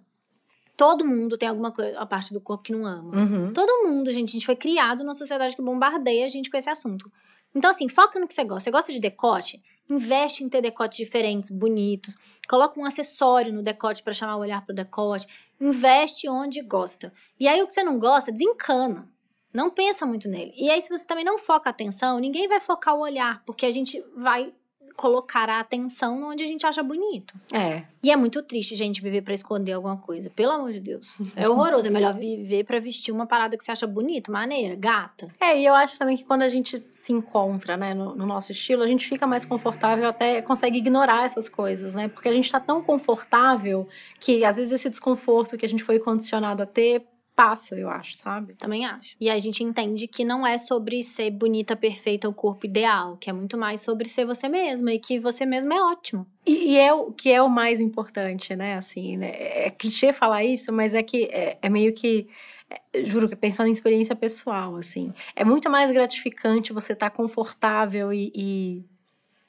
Todo 0.76 1.04
mundo 1.04 1.36
tem 1.36 1.48
alguma 1.48 1.70
coisa, 1.70 1.98
a 1.98 2.06
parte 2.06 2.32
do 2.32 2.40
corpo 2.40 2.64
que 2.64 2.72
não 2.72 2.86
ama. 2.86 3.14
Uhum. 3.14 3.52
Todo 3.52 3.86
mundo, 3.86 4.10
gente. 4.10 4.30
A 4.30 4.32
gente 4.32 4.46
foi 4.46 4.56
criado 4.56 5.04
numa 5.04 5.14
sociedade 5.14 5.54
que 5.54 5.60
bombardeia 5.60 6.24
a 6.24 6.28
gente 6.28 6.50
com 6.50 6.56
esse 6.56 6.70
assunto. 6.70 7.10
Então, 7.54 7.70
assim, 7.70 7.88
foca 7.88 8.18
no 8.18 8.28
que 8.28 8.34
você 8.34 8.44
gosta. 8.44 8.64
Você 8.64 8.70
gosta 8.70 8.92
de 8.92 9.00
decote? 9.00 9.62
Investe 9.90 10.44
em 10.44 10.48
ter 10.48 10.60
decotes 10.60 10.98
diferentes, 10.98 11.50
bonitos. 11.50 12.16
Coloca 12.48 12.78
um 12.78 12.84
acessório 12.84 13.52
no 13.52 13.62
decote 13.62 14.02
para 14.02 14.12
chamar 14.12 14.36
o 14.36 14.40
olhar 14.40 14.64
pro 14.64 14.74
decote 14.74 15.26
investe 15.60 16.28
onde 16.28 16.62
gosta. 16.62 17.12
E 17.38 17.46
aí 17.46 17.62
o 17.62 17.66
que 17.66 17.72
você 17.72 17.82
não 17.82 17.98
gosta, 17.98 18.32
desencana. 18.32 19.08
Não 19.52 19.68
pensa 19.68 20.06
muito 20.06 20.28
nele. 20.28 20.52
E 20.56 20.70
aí, 20.70 20.80
se 20.80 20.88
você 20.88 21.04
também 21.06 21.24
não 21.24 21.36
foca 21.36 21.68
a 21.68 21.72
atenção, 21.72 22.20
ninguém 22.20 22.48
vai 22.48 22.60
focar 22.60 22.94
o 22.94 23.00
olhar, 23.00 23.42
porque 23.44 23.66
a 23.66 23.70
gente 23.70 24.02
vai 24.16 24.54
colocar 25.00 25.48
a 25.48 25.60
atenção 25.60 26.24
onde 26.24 26.44
a 26.44 26.46
gente 26.46 26.66
acha 26.66 26.82
bonito. 26.82 27.34
É. 27.54 27.84
E 28.02 28.10
é 28.10 28.16
muito 28.16 28.42
triste, 28.42 28.76
gente, 28.76 29.00
viver 29.00 29.22
para 29.22 29.32
esconder 29.32 29.72
alguma 29.72 29.96
coisa. 29.96 30.28
Pelo 30.28 30.52
amor 30.52 30.72
de 30.72 30.80
Deus. 30.80 31.08
É 31.34 31.48
horroroso. 31.48 31.88
É 31.88 31.90
melhor 31.90 32.12
viver 32.12 32.64
para 32.64 32.78
vestir 32.78 33.10
uma 33.10 33.24
parada 33.24 33.56
que 33.56 33.64
você 33.64 33.72
acha 33.72 33.86
bonita, 33.86 34.30
maneira, 34.30 34.74
gata. 34.74 35.28
É, 35.40 35.58
e 35.58 35.64
eu 35.64 35.74
acho 35.74 35.98
também 35.98 36.18
que 36.18 36.24
quando 36.24 36.42
a 36.42 36.50
gente 36.50 36.78
se 36.78 37.14
encontra, 37.14 37.78
né, 37.78 37.94
no, 37.94 38.14
no 38.14 38.26
nosso 38.26 38.52
estilo, 38.52 38.82
a 38.82 38.86
gente 38.86 39.08
fica 39.08 39.26
mais 39.26 39.46
confortável, 39.46 40.06
até 40.06 40.42
consegue 40.42 40.76
ignorar 40.76 41.24
essas 41.24 41.48
coisas, 41.48 41.94
né? 41.94 42.08
Porque 42.08 42.28
a 42.28 42.32
gente 42.34 42.52
tá 42.52 42.60
tão 42.60 42.82
confortável 42.82 43.88
que 44.18 44.44
às 44.44 44.58
vezes 44.58 44.70
esse 44.70 44.90
desconforto 44.90 45.56
que 45.56 45.64
a 45.64 45.68
gente 45.68 45.82
foi 45.82 45.98
condicionado 45.98 46.62
a 46.62 46.66
ter 46.66 47.06
passa, 47.40 47.74
eu 47.74 47.88
acho, 47.88 48.18
sabe? 48.18 48.52
Também 48.52 48.84
acho. 48.84 49.16
E 49.18 49.30
a 49.30 49.38
gente 49.38 49.64
entende 49.64 50.06
que 50.06 50.26
não 50.26 50.46
é 50.46 50.58
sobre 50.58 51.02
ser 51.02 51.30
bonita, 51.30 51.74
perfeita, 51.74 52.28
o 52.28 52.34
corpo 52.34 52.66
ideal, 52.66 53.16
que 53.16 53.30
é 53.30 53.32
muito 53.32 53.56
mais 53.56 53.80
sobre 53.80 54.06
ser 54.06 54.26
você 54.26 54.46
mesma 54.46 54.92
e 54.92 54.98
que 54.98 55.18
você 55.18 55.46
mesma 55.46 55.74
é 55.74 55.80
ótimo. 55.80 56.26
E, 56.44 56.72
e 56.72 56.78
é 56.78 56.92
o 56.92 57.10
que 57.10 57.32
é 57.32 57.40
o 57.40 57.48
mais 57.48 57.80
importante, 57.80 58.54
né? 58.54 58.74
Assim, 58.74 59.16
né? 59.16 59.30
É 59.38 59.70
clichê 59.70 60.12
falar 60.12 60.44
isso, 60.44 60.70
mas 60.70 60.94
é 60.94 61.02
que 61.02 61.30
é, 61.32 61.56
é 61.62 61.70
meio 61.70 61.94
que 61.94 62.28
é, 62.68 63.04
juro 63.06 63.26
que 63.26 63.34
pensando 63.34 63.68
em 63.68 63.72
experiência 63.72 64.14
pessoal, 64.14 64.76
assim, 64.76 65.10
é 65.34 65.42
muito 65.42 65.70
mais 65.70 65.90
gratificante 65.90 66.74
você 66.74 66.92
estar 66.92 67.08
tá 67.08 67.16
confortável 67.16 68.12
e, 68.12 68.30
e 68.34 68.84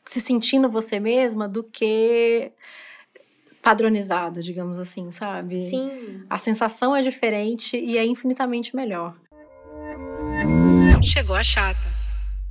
se 0.05 0.21
sentindo 0.21 0.69
você 0.69 0.97
mesma 0.97 1.45
do 1.45 1.61
que 1.61 2.53
padronizada, 3.61 4.41
digamos 4.41 4.79
assim, 4.79 5.11
sabe? 5.11 5.59
Sim. 5.59 6.23
A 6.29 6.37
sensação 6.37 6.95
é 6.95 7.01
diferente 7.01 7.77
e 7.77 7.97
é 7.97 8.05
infinitamente 8.05 8.75
melhor. 8.75 9.15
Chegou 11.01 11.35
a 11.35 11.43
chata. 11.43 11.91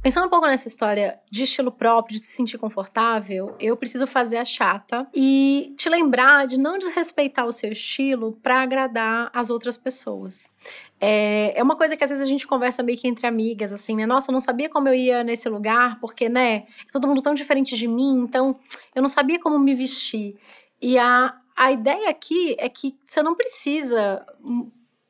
Pensando 0.03 0.27
um 0.27 0.31
pouco 0.31 0.47
nessa 0.47 0.67
história 0.67 1.21
de 1.31 1.43
estilo 1.43 1.71
próprio, 1.71 2.19
de 2.19 2.25
se 2.25 2.33
sentir 2.33 2.57
confortável, 2.57 3.55
eu 3.61 3.77
preciso 3.77 4.07
fazer 4.07 4.39
a 4.39 4.47
chata 4.47 5.07
e 5.15 5.75
te 5.77 5.91
lembrar 5.91 6.47
de 6.47 6.59
não 6.59 6.79
desrespeitar 6.79 7.45
o 7.47 7.53
seu 7.53 7.71
estilo 7.71 8.33
para 8.43 8.63
agradar 8.63 9.31
as 9.35 9.51
outras 9.51 9.77
pessoas. 9.77 10.51
É, 10.99 11.53
é 11.55 11.63
uma 11.63 11.77
coisa 11.77 11.99
que 11.99 12.03
às 12.05 12.09
vezes 12.09 12.25
a 12.25 12.29
gente 12.29 12.47
conversa 12.47 12.83
meio 12.83 12.97
que 12.97 13.07
entre 13.07 13.27
amigas, 13.27 13.73
assim, 13.73 13.95
né? 13.95 14.07
Nossa, 14.07 14.31
eu 14.31 14.33
não 14.33 14.41
sabia 14.41 14.71
como 14.71 14.89
eu 14.89 14.95
ia 14.95 15.23
nesse 15.23 15.51
lugar, 15.51 16.01
porque, 16.01 16.31
né, 16.31 16.55
é 16.55 16.67
todo 16.91 17.07
mundo 17.07 17.21
tão 17.21 17.35
diferente 17.35 17.77
de 17.77 17.87
mim, 17.87 18.23
então 18.23 18.59
eu 18.95 19.03
não 19.03 19.09
sabia 19.09 19.39
como 19.39 19.59
me 19.59 19.75
vestir. 19.75 20.35
E 20.81 20.99
a, 20.99 21.35
a 21.57 21.73
ideia 21.73 22.09
aqui 22.09 22.57
é 22.59 22.69
que 22.69 22.97
você 23.07 23.23
não 23.23 23.35
precisa 23.35 24.25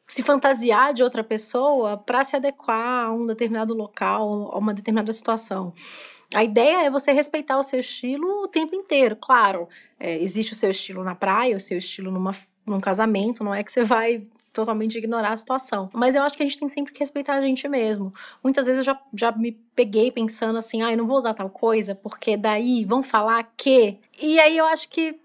se 0.08 0.24
fantasiar 0.24 0.92
de 0.92 1.02
outra 1.04 1.22
pessoa 1.22 1.96
para 1.96 2.24
se 2.24 2.34
adequar 2.34 3.06
a 3.06 3.12
um 3.12 3.26
determinado 3.26 3.72
local, 3.74 4.50
a 4.52 4.58
uma 4.58 4.74
determinada 4.74 5.12
situação. 5.12 5.72
A 6.34 6.42
ideia 6.42 6.84
é 6.84 6.90
você 6.90 7.12
respeitar 7.12 7.58
o 7.58 7.62
seu 7.62 7.78
estilo 7.78 8.42
o 8.42 8.48
tempo 8.48 8.74
inteiro. 8.74 9.16
Claro, 9.16 9.68
é, 9.98 10.20
existe 10.20 10.52
o 10.52 10.56
seu 10.56 10.70
estilo 10.70 11.04
na 11.04 11.14
praia, 11.14 11.56
o 11.56 11.60
seu 11.60 11.78
estilo 11.78 12.10
numa, 12.10 12.34
num 12.66 12.80
casamento, 12.80 13.44
não 13.44 13.54
é 13.54 13.62
que 13.62 13.70
você 13.70 13.84
vai 13.84 14.26
totalmente 14.52 14.98
ignorar 14.98 15.32
a 15.32 15.36
situação. 15.36 15.88
Mas 15.92 16.14
eu 16.14 16.22
acho 16.22 16.36
que 16.36 16.42
a 16.42 16.46
gente 16.46 16.58
tem 16.58 16.68
sempre 16.68 16.92
que 16.92 17.00
respeitar 17.00 17.34
a 17.34 17.40
gente 17.40 17.68
mesmo. 17.68 18.12
Muitas 18.42 18.66
vezes 18.66 18.78
eu 18.78 18.84
já, 18.84 19.00
já 19.14 19.32
me 19.32 19.52
peguei 19.74 20.10
pensando 20.10 20.58
assim, 20.58 20.82
ah, 20.82 20.90
eu 20.90 20.98
não 20.98 21.06
vou 21.06 21.16
usar 21.16 21.34
tal 21.34 21.50
coisa, 21.50 21.94
porque 21.94 22.36
daí 22.36 22.84
vão 22.84 23.02
falar 23.02 23.52
que. 23.56 23.98
E 24.20 24.40
aí 24.40 24.56
eu 24.56 24.66
acho 24.66 24.88
que 24.88 25.20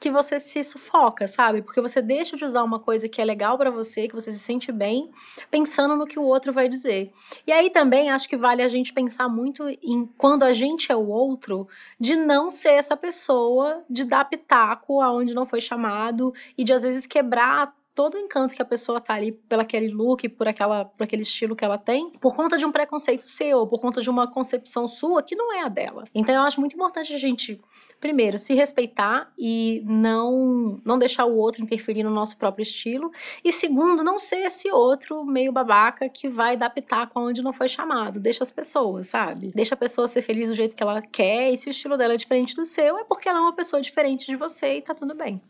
que 0.00 0.10
você 0.10 0.38
se 0.38 0.62
sufoca, 0.62 1.26
sabe? 1.26 1.62
Porque 1.62 1.80
você 1.80 2.00
deixa 2.00 2.36
de 2.36 2.44
usar 2.44 2.62
uma 2.62 2.78
coisa 2.78 3.08
que 3.08 3.20
é 3.20 3.24
legal 3.24 3.56
para 3.58 3.70
você, 3.70 4.08
que 4.08 4.14
você 4.14 4.30
se 4.30 4.38
sente 4.38 4.70
bem, 4.70 5.10
pensando 5.50 5.96
no 5.96 6.06
que 6.06 6.18
o 6.18 6.24
outro 6.24 6.52
vai 6.52 6.68
dizer. 6.68 7.10
E 7.46 7.52
aí 7.52 7.70
também 7.70 8.10
acho 8.10 8.28
que 8.28 8.36
vale 8.36 8.62
a 8.62 8.68
gente 8.68 8.92
pensar 8.92 9.28
muito 9.28 9.68
em 9.82 10.06
quando 10.16 10.42
a 10.42 10.52
gente 10.52 10.90
é 10.92 10.96
o 10.96 11.08
outro, 11.08 11.68
de 11.98 12.16
não 12.16 12.50
ser 12.50 12.72
essa 12.72 12.96
pessoa, 12.96 13.82
de 13.88 14.04
dar 14.04 14.24
pitaco 14.24 15.00
aonde 15.00 15.34
não 15.34 15.46
foi 15.46 15.60
chamado 15.60 16.32
e 16.56 16.64
de 16.64 16.72
às 16.72 16.82
vezes 16.82 17.06
quebrar 17.06 17.74
todo 17.98 18.14
o 18.14 18.18
encanto 18.18 18.54
que 18.54 18.62
a 18.62 18.64
pessoa 18.64 19.00
tá 19.00 19.14
ali 19.14 19.32
pelo 19.32 19.60
aquele 19.60 19.88
look, 19.88 20.28
por, 20.28 20.46
aquela, 20.46 20.84
por 20.84 21.02
aquele 21.02 21.22
estilo 21.22 21.56
que 21.56 21.64
ela 21.64 21.76
tem, 21.76 22.10
por 22.20 22.36
conta 22.36 22.56
de 22.56 22.64
um 22.64 22.70
preconceito 22.70 23.22
seu, 23.22 23.66
por 23.66 23.80
conta 23.80 24.00
de 24.00 24.08
uma 24.08 24.30
concepção 24.30 24.86
sua 24.86 25.20
que 25.20 25.34
não 25.34 25.52
é 25.52 25.62
a 25.64 25.68
dela. 25.68 26.04
Então 26.14 26.32
eu 26.32 26.42
acho 26.42 26.60
muito 26.60 26.76
importante 26.76 27.12
a 27.12 27.18
gente, 27.18 27.60
primeiro, 27.98 28.38
se 28.38 28.54
respeitar 28.54 29.32
e 29.36 29.82
não, 29.84 30.80
não 30.84 30.96
deixar 30.96 31.24
o 31.24 31.34
outro 31.34 31.60
interferir 31.60 32.04
no 32.04 32.10
nosso 32.10 32.36
próprio 32.36 32.62
estilo. 32.62 33.10
E 33.42 33.50
segundo, 33.50 34.04
não 34.04 34.20
ser 34.20 34.46
esse 34.46 34.70
outro 34.70 35.24
meio 35.24 35.50
babaca 35.50 36.08
que 36.08 36.28
vai 36.28 36.56
dar 36.56 36.70
pitaco 36.70 37.18
onde 37.18 37.42
não 37.42 37.52
foi 37.52 37.66
chamado. 37.66 38.20
Deixa 38.20 38.44
as 38.44 38.52
pessoas, 38.52 39.08
sabe? 39.08 39.50
Deixa 39.56 39.74
a 39.74 39.76
pessoa 39.76 40.06
ser 40.06 40.22
feliz 40.22 40.48
do 40.48 40.54
jeito 40.54 40.76
que 40.76 40.84
ela 40.84 41.02
quer. 41.02 41.52
E 41.52 41.58
se 41.58 41.68
o 41.68 41.72
estilo 41.72 41.96
dela 41.96 42.14
é 42.14 42.16
diferente 42.16 42.54
do 42.54 42.64
seu, 42.64 42.96
é 42.96 43.02
porque 43.02 43.28
ela 43.28 43.38
é 43.38 43.42
uma 43.42 43.56
pessoa 43.56 43.82
diferente 43.82 44.24
de 44.24 44.36
você 44.36 44.76
e 44.76 44.82
tá 44.82 44.94
tudo 44.94 45.16
bem. 45.16 45.42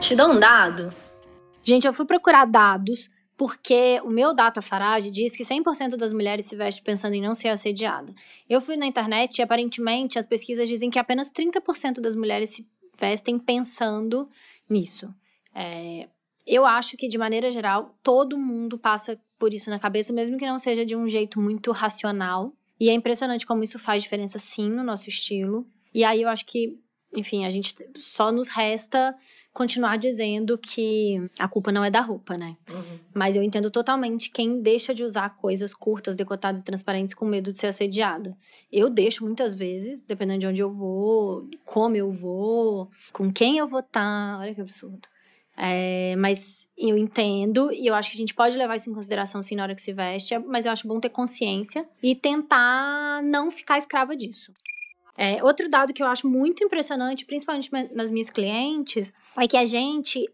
Te 0.00 0.16
dá 0.16 0.26
um 0.26 0.40
dado 0.40 1.05
Gente, 1.66 1.84
eu 1.84 1.92
fui 1.92 2.06
procurar 2.06 2.44
dados 2.44 3.10
porque 3.36 4.00
o 4.04 4.08
meu 4.08 4.32
Data 4.32 4.62
Farage 4.62 5.10
diz 5.10 5.36
que 5.36 5.42
100% 5.42 5.96
das 5.96 6.12
mulheres 6.12 6.46
se 6.46 6.54
vestem 6.54 6.84
pensando 6.84 7.14
em 7.14 7.20
não 7.20 7.34
ser 7.34 7.48
assediada. 7.48 8.14
Eu 8.48 8.60
fui 8.60 8.76
na 8.76 8.86
internet 8.86 9.38
e 9.38 9.42
aparentemente 9.42 10.16
as 10.16 10.24
pesquisas 10.24 10.68
dizem 10.68 10.88
que 10.88 10.98
apenas 10.98 11.30
30% 11.30 12.00
das 12.00 12.14
mulheres 12.14 12.50
se 12.50 12.66
vestem 12.98 13.36
pensando 13.36 14.28
nisso. 14.70 15.12
É, 15.52 16.08
eu 16.46 16.64
acho 16.64 16.96
que, 16.96 17.08
de 17.08 17.18
maneira 17.18 17.50
geral, 17.50 17.98
todo 18.00 18.38
mundo 18.38 18.78
passa 18.78 19.20
por 19.36 19.52
isso 19.52 19.68
na 19.68 19.80
cabeça, 19.80 20.12
mesmo 20.12 20.38
que 20.38 20.46
não 20.46 20.60
seja 20.60 20.86
de 20.86 20.94
um 20.94 21.08
jeito 21.08 21.40
muito 21.40 21.72
racional. 21.72 22.52
E 22.78 22.88
é 22.88 22.92
impressionante 22.92 23.44
como 23.44 23.64
isso 23.64 23.78
faz 23.78 24.04
diferença, 24.04 24.38
sim, 24.38 24.70
no 24.70 24.84
nosso 24.84 25.08
estilo. 25.08 25.66
E 25.92 26.04
aí 26.04 26.22
eu 26.22 26.28
acho 26.28 26.46
que, 26.46 26.78
enfim, 27.16 27.44
a 27.44 27.50
gente 27.50 27.74
só 27.96 28.30
nos 28.30 28.48
resta 28.48 29.16
continuar 29.56 29.96
dizendo 29.96 30.58
que 30.58 31.18
a 31.38 31.48
culpa 31.48 31.72
não 31.72 31.82
é 31.82 31.90
da 31.90 32.02
roupa, 32.02 32.36
né? 32.36 32.58
Uhum. 32.68 32.98
Mas 33.14 33.36
eu 33.36 33.42
entendo 33.42 33.70
totalmente 33.70 34.30
quem 34.30 34.60
deixa 34.60 34.94
de 34.94 35.02
usar 35.02 35.30
coisas 35.30 35.72
curtas, 35.72 36.14
decotadas 36.14 36.60
e 36.60 36.64
transparentes 36.64 37.14
com 37.14 37.24
medo 37.24 37.50
de 37.50 37.58
ser 37.58 37.68
assediada. 37.68 38.36
Eu 38.70 38.90
deixo 38.90 39.24
muitas 39.24 39.54
vezes, 39.54 40.02
dependendo 40.02 40.40
de 40.40 40.46
onde 40.46 40.60
eu 40.60 40.70
vou, 40.70 41.48
como 41.64 41.96
eu 41.96 42.12
vou, 42.12 42.90
com 43.14 43.32
quem 43.32 43.56
eu 43.56 43.66
vou 43.66 43.80
estar. 43.80 43.96
Tá. 43.96 44.38
Olha 44.42 44.54
que 44.54 44.60
absurdo. 44.60 45.08
É, 45.56 46.14
mas 46.16 46.68
eu 46.76 46.98
entendo 46.98 47.72
e 47.72 47.86
eu 47.86 47.94
acho 47.94 48.10
que 48.10 48.16
a 48.16 48.18
gente 48.18 48.34
pode 48.34 48.58
levar 48.58 48.76
isso 48.76 48.90
em 48.90 48.94
consideração 48.94 49.42
sim 49.42 49.56
na 49.56 49.62
hora 49.62 49.74
que 49.74 49.80
se 49.80 49.94
veste, 49.94 50.38
mas 50.40 50.66
eu 50.66 50.72
acho 50.72 50.86
bom 50.86 51.00
ter 51.00 51.08
consciência 51.08 51.88
e 52.02 52.14
tentar 52.14 53.22
não 53.22 53.50
ficar 53.50 53.78
escrava 53.78 54.14
disso. 54.14 54.52
É, 55.16 55.42
outro 55.42 55.68
dado 55.68 55.92
que 55.92 56.02
eu 56.02 56.06
acho 56.06 56.28
muito 56.28 56.62
impressionante, 56.62 57.24
principalmente 57.24 57.70
nas 57.92 58.10
minhas 58.10 58.30
clientes, 58.30 59.12
é 59.36 59.48
que 59.48 59.56
a 59.56 59.64
gente 59.64 60.28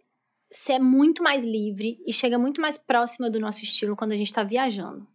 é 0.68 0.79
muito 0.79 1.23
mais 1.23 1.45
livre 1.45 1.99
e 2.07 2.12
chega 2.12 2.38
muito 2.38 2.61
mais 2.61 2.77
próxima 2.77 3.31
do 3.31 3.40
nosso 3.40 3.62
estilo 3.62 3.97
quando 3.97 4.12
a 4.12 4.16
gente 4.16 4.27
está 4.27 4.42
viajando. 4.42 5.07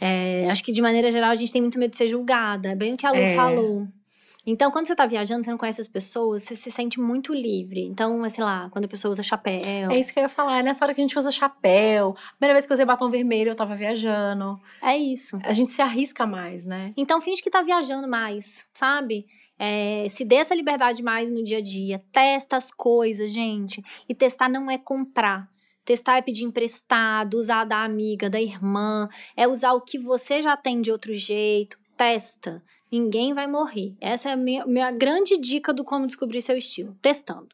É, 0.00 0.48
acho 0.50 0.64
que 0.64 0.72
de 0.72 0.82
maneira 0.82 1.10
geral 1.10 1.30
a 1.30 1.34
gente 1.34 1.52
tem 1.52 1.62
muito 1.62 1.78
medo 1.78 1.90
de 1.90 1.96
ser 1.96 2.08
julgada, 2.08 2.70
é 2.70 2.74
bem 2.74 2.94
o 2.94 2.96
que 2.96 3.06
a 3.06 3.10
Lu 3.10 3.16
é. 3.16 3.34
falou. 3.34 3.88
Então, 4.46 4.70
quando 4.70 4.86
você 4.86 4.94
tá 4.94 5.06
viajando, 5.06 5.44
você 5.44 5.50
não 5.50 5.58
conhece 5.58 5.80
as 5.80 5.88
pessoas, 5.88 6.42
você 6.42 6.54
se 6.54 6.70
sente 6.70 7.00
muito 7.00 7.32
livre. 7.32 7.82
Então, 7.82 8.28
sei 8.28 8.44
lá, 8.44 8.68
quando 8.70 8.84
a 8.84 8.88
pessoa 8.88 9.12
usa 9.12 9.22
chapéu. 9.22 9.90
É 9.90 9.98
isso 9.98 10.12
que 10.12 10.18
eu 10.18 10.24
ia 10.24 10.28
falar, 10.28 10.60
é 10.60 10.62
nessa 10.62 10.84
hora 10.84 10.94
que 10.94 11.00
a 11.00 11.04
gente 11.04 11.18
usa 11.18 11.30
chapéu. 11.30 12.14
Primeira 12.38 12.54
vez 12.54 12.66
que 12.66 12.72
eu 12.72 12.74
usei 12.74 12.84
batom 12.84 13.08
vermelho, 13.08 13.50
eu 13.50 13.56
tava 13.56 13.74
viajando. 13.74 14.60
É 14.82 14.96
isso. 14.96 15.38
A 15.42 15.52
gente 15.52 15.70
se 15.70 15.80
arrisca 15.80 16.26
mais, 16.26 16.66
né? 16.66 16.92
Então, 16.96 17.20
finge 17.20 17.42
que 17.42 17.50
tá 17.50 17.62
viajando 17.62 18.06
mais, 18.06 18.66
sabe? 18.74 19.26
É, 19.58 20.06
se 20.08 20.24
dê 20.24 20.36
essa 20.36 20.54
liberdade 20.54 21.02
mais 21.02 21.30
no 21.30 21.42
dia 21.42 21.58
a 21.58 21.62
dia. 21.62 22.02
Testa 22.12 22.56
as 22.56 22.70
coisas, 22.70 23.32
gente. 23.32 23.82
E 24.08 24.14
testar 24.14 24.48
não 24.48 24.70
é 24.70 24.76
comprar. 24.76 25.48
Testar 25.84 26.16
é 26.16 26.22
pedir 26.22 26.44
emprestado, 26.44 27.34
usar 27.34 27.64
da 27.64 27.84
amiga, 27.84 28.30
da 28.30 28.40
irmã, 28.40 29.06
é 29.36 29.46
usar 29.46 29.74
o 29.74 29.82
que 29.82 29.98
você 29.98 30.40
já 30.40 30.56
tem 30.56 30.80
de 30.80 30.90
outro 30.90 31.14
jeito. 31.14 31.78
Testa. 31.96 32.62
Ninguém 32.94 33.34
vai 33.34 33.48
morrer. 33.48 33.96
Essa 34.00 34.30
é 34.30 34.32
a 34.34 34.36
minha, 34.36 34.64
minha 34.66 34.88
grande 34.92 35.36
dica 35.36 35.74
do 35.74 35.82
como 35.82 36.06
descobrir 36.06 36.40
seu 36.40 36.56
estilo. 36.56 36.96
Testando. 37.02 37.48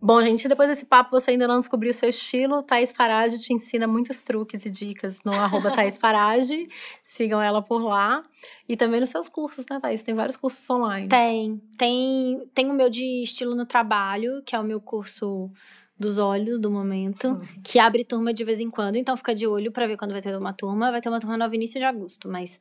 Bom, 0.00 0.20
gente, 0.20 0.48
depois 0.48 0.68
desse 0.68 0.84
papo 0.84 1.12
você 1.12 1.30
ainda 1.30 1.46
não 1.46 1.60
descobriu 1.60 1.92
o 1.92 1.94
seu 1.94 2.08
estilo, 2.08 2.60
Thaís 2.64 2.90
Farage 2.90 3.38
te 3.38 3.54
ensina 3.54 3.86
muitos 3.86 4.20
truques 4.22 4.66
e 4.66 4.70
dicas 4.70 5.22
no 5.22 5.30
arroba 5.30 5.70
Thaís 5.76 5.96
Farage. 5.96 6.68
Sigam 7.04 7.40
ela 7.40 7.62
por 7.62 7.84
lá. 7.84 8.24
E 8.68 8.76
também 8.76 8.98
nos 8.98 9.10
seus 9.10 9.28
cursos, 9.28 9.64
né, 9.70 9.78
Thaís? 9.78 10.02
Tem 10.02 10.12
vários 10.12 10.36
cursos 10.36 10.68
online. 10.68 11.06
Tem. 11.06 11.62
Tem, 11.78 12.44
tem 12.52 12.68
o 12.68 12.74
meu 12.74 12.90
de 12.90 13.22
estilo 13.22 13.54
no 13.54 13.64
trabalho, 13.64 14.42
que 14.44 14.56
é 14.56 14.58
o 14.58 14.64
meu 14.64 14.80
curso 14.80 15.48
dos 15.96 16.18
olhos 16.18 16.58
do 16.58 16.68
momento, 16.68 17.28
uhum. 17.28 17.46
que 17.62 17.78
abre 17.78 18.02
turma 18.02 18.34
de 18.34 18.42
vez 18.42 18.58
em 18.58 18.68
quando. 18.68 18.96
Então 18.96 19.16
fica 19.16 19.32
de 19.32 19.46
olho 19.46 19.70
para 19.70 19.86
ver 19.86 19.96
quando 19.96 20.10
vai 20.10 20.20
ter 20.20 20.36
uma 20.36 20.52
turma. 20.52 20.90
Vai 20.90 21.00
ter 21.00 21.10
uma 21.10 21.20
turma 21.20 21.38
no 21.38 21.54
início 21.54 21.78
de 21.78 21.84
agosto, 21.84 22.28
mas 22.28 22.60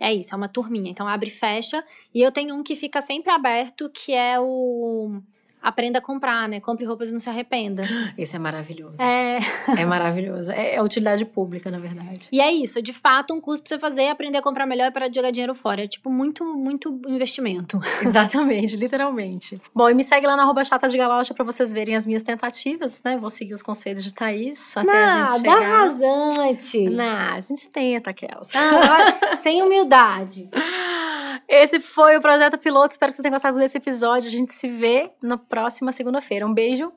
é 0.00 0.12
isso, 0.12 0.34
é 0.34 0.36
uma 0.36 0.48
turminha. 0.48 0.90
Então 0.90 1.06
abre 1.06 1.28
e 1.28 1.32
fecha. 1.32 1.84
E 2.14 2.20
eu 2.22 2.32
tenho 2.32 2.54
um 2.54 2.62
que 2.62 2.74
fica 2.74 3.00
sempre 3.00 3.30
aberto, 3.30 3.90
que 3.90 4.12
é 4.12 4.40
o 4.40 5.20
aprenda 5.62 5.98
a 5.98 6.02
comprar, 6.02 6.48
né? 6.48 6.60
Compre 6.60 6.84
roupas 6.84 7.10
e 7.10 7.12
não 7.12 7.20
se 7.20 7.28
arrependa. 7.28 7.82
Esse 8.16 8.36
é 8.36 8.38
maravilhoso. 8.38 8.96
É. 9.00 9.40
É 9.76 9.84
maravilhoso. 9.84 10.50
É, 10.52 10.76
é 10.76 10.82
utilidade 10.82 11.24
pública, 11.24 11.70
na 11.70 11.78
verdade. 11.78 12.28
E 12.32 12.40
é 12.40 12.50
isso, 12.50 12.80
de 12.82 12.92
fato, 12.92 13.34
um 13.34 13.40
curso 13.40 13.62
pra 13.62 13.68
você 13.68 13.78
fazer, 13.78 14.08
aprender 14.08 14.38
a 14.38 14.42
comprar 14.42 14.66
melhor 14.66 14.88
e 14.88 14.90
parar 14.90 15.08
de 15.08 15.16
jogar 15.16 15.30
dinheiro 15.30 15.54
fora. 15.54 15.84
É 15.84 15.86
tipo 15.86 16.10
muito, 16.10 16.44
muito 16.44 17.00
investimento. 17.08 17.80
Exatamente, 18.02 18.76
literalmente. 18.76 19.60
Bom, 19.74 19.88
e 19.88 19.94
me 19.94 20.04
segue 20.04 20.26
lá 20.26 20.36
na 20.36 20.42
arroba 20.42 20.64
chata 20.64 20.88
de 20.88 20.96
galocha 20.96 21.34
pra 21.34 21.44
vocês 21.44 21.72
verem 21.72 21.96
as 21.96 22.06
minhas 22.06 22.22
tentativas, 22.22 23.02
né? 23.04 23.16
Vou 23.16 23.30
seguir 23.30 23.54
os 23.54 23.62
conselhos 23.62 24.02
de 24.02 24.14
Thaís 24.14 24.76
até 24.76 24.86
não, 24.86 24.94
a 24.94 25.28
gente 25.30 25.40
chegar. 25.40 25.60
dá 25.60 25.78
rasante. 25.78 26.90
Não, 26.90 27.34
a 27.34 27.40
gente 27.40 27.68
tenta 27.70 28.10
aquelas. 28.10 28.50
Ah, 28.54 29.36
sem 29.40 29.62
humildade. 29.62 30.48
Esse 31.50 31.80
foi 31.80 32.16
o 32.16 32.20
Projeto 32.20 32.56
Piloto. 32.56 32.92
Espero 32.92 33.10
que 33.10 33.16
vocês 33.16 33.24
tenham 33.24 33.34
gostado 33.34 33.58
desse 33.58 33.76
episódio. 33.76 34.28
A 34.28 34.30
gente 34.30 34.52
se 34.52 34.68
vê 34.68 35.10
na 35.20 35.36
próxima 35.36 35.90
segunda-feira. 35.90 36.46
Um 36.46 36.54
beijo. 36.54 36.92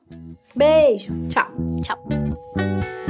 Beijo. 0.54 1.12
Tchau. 1.28 1.48
Tchau. 1.82 3.03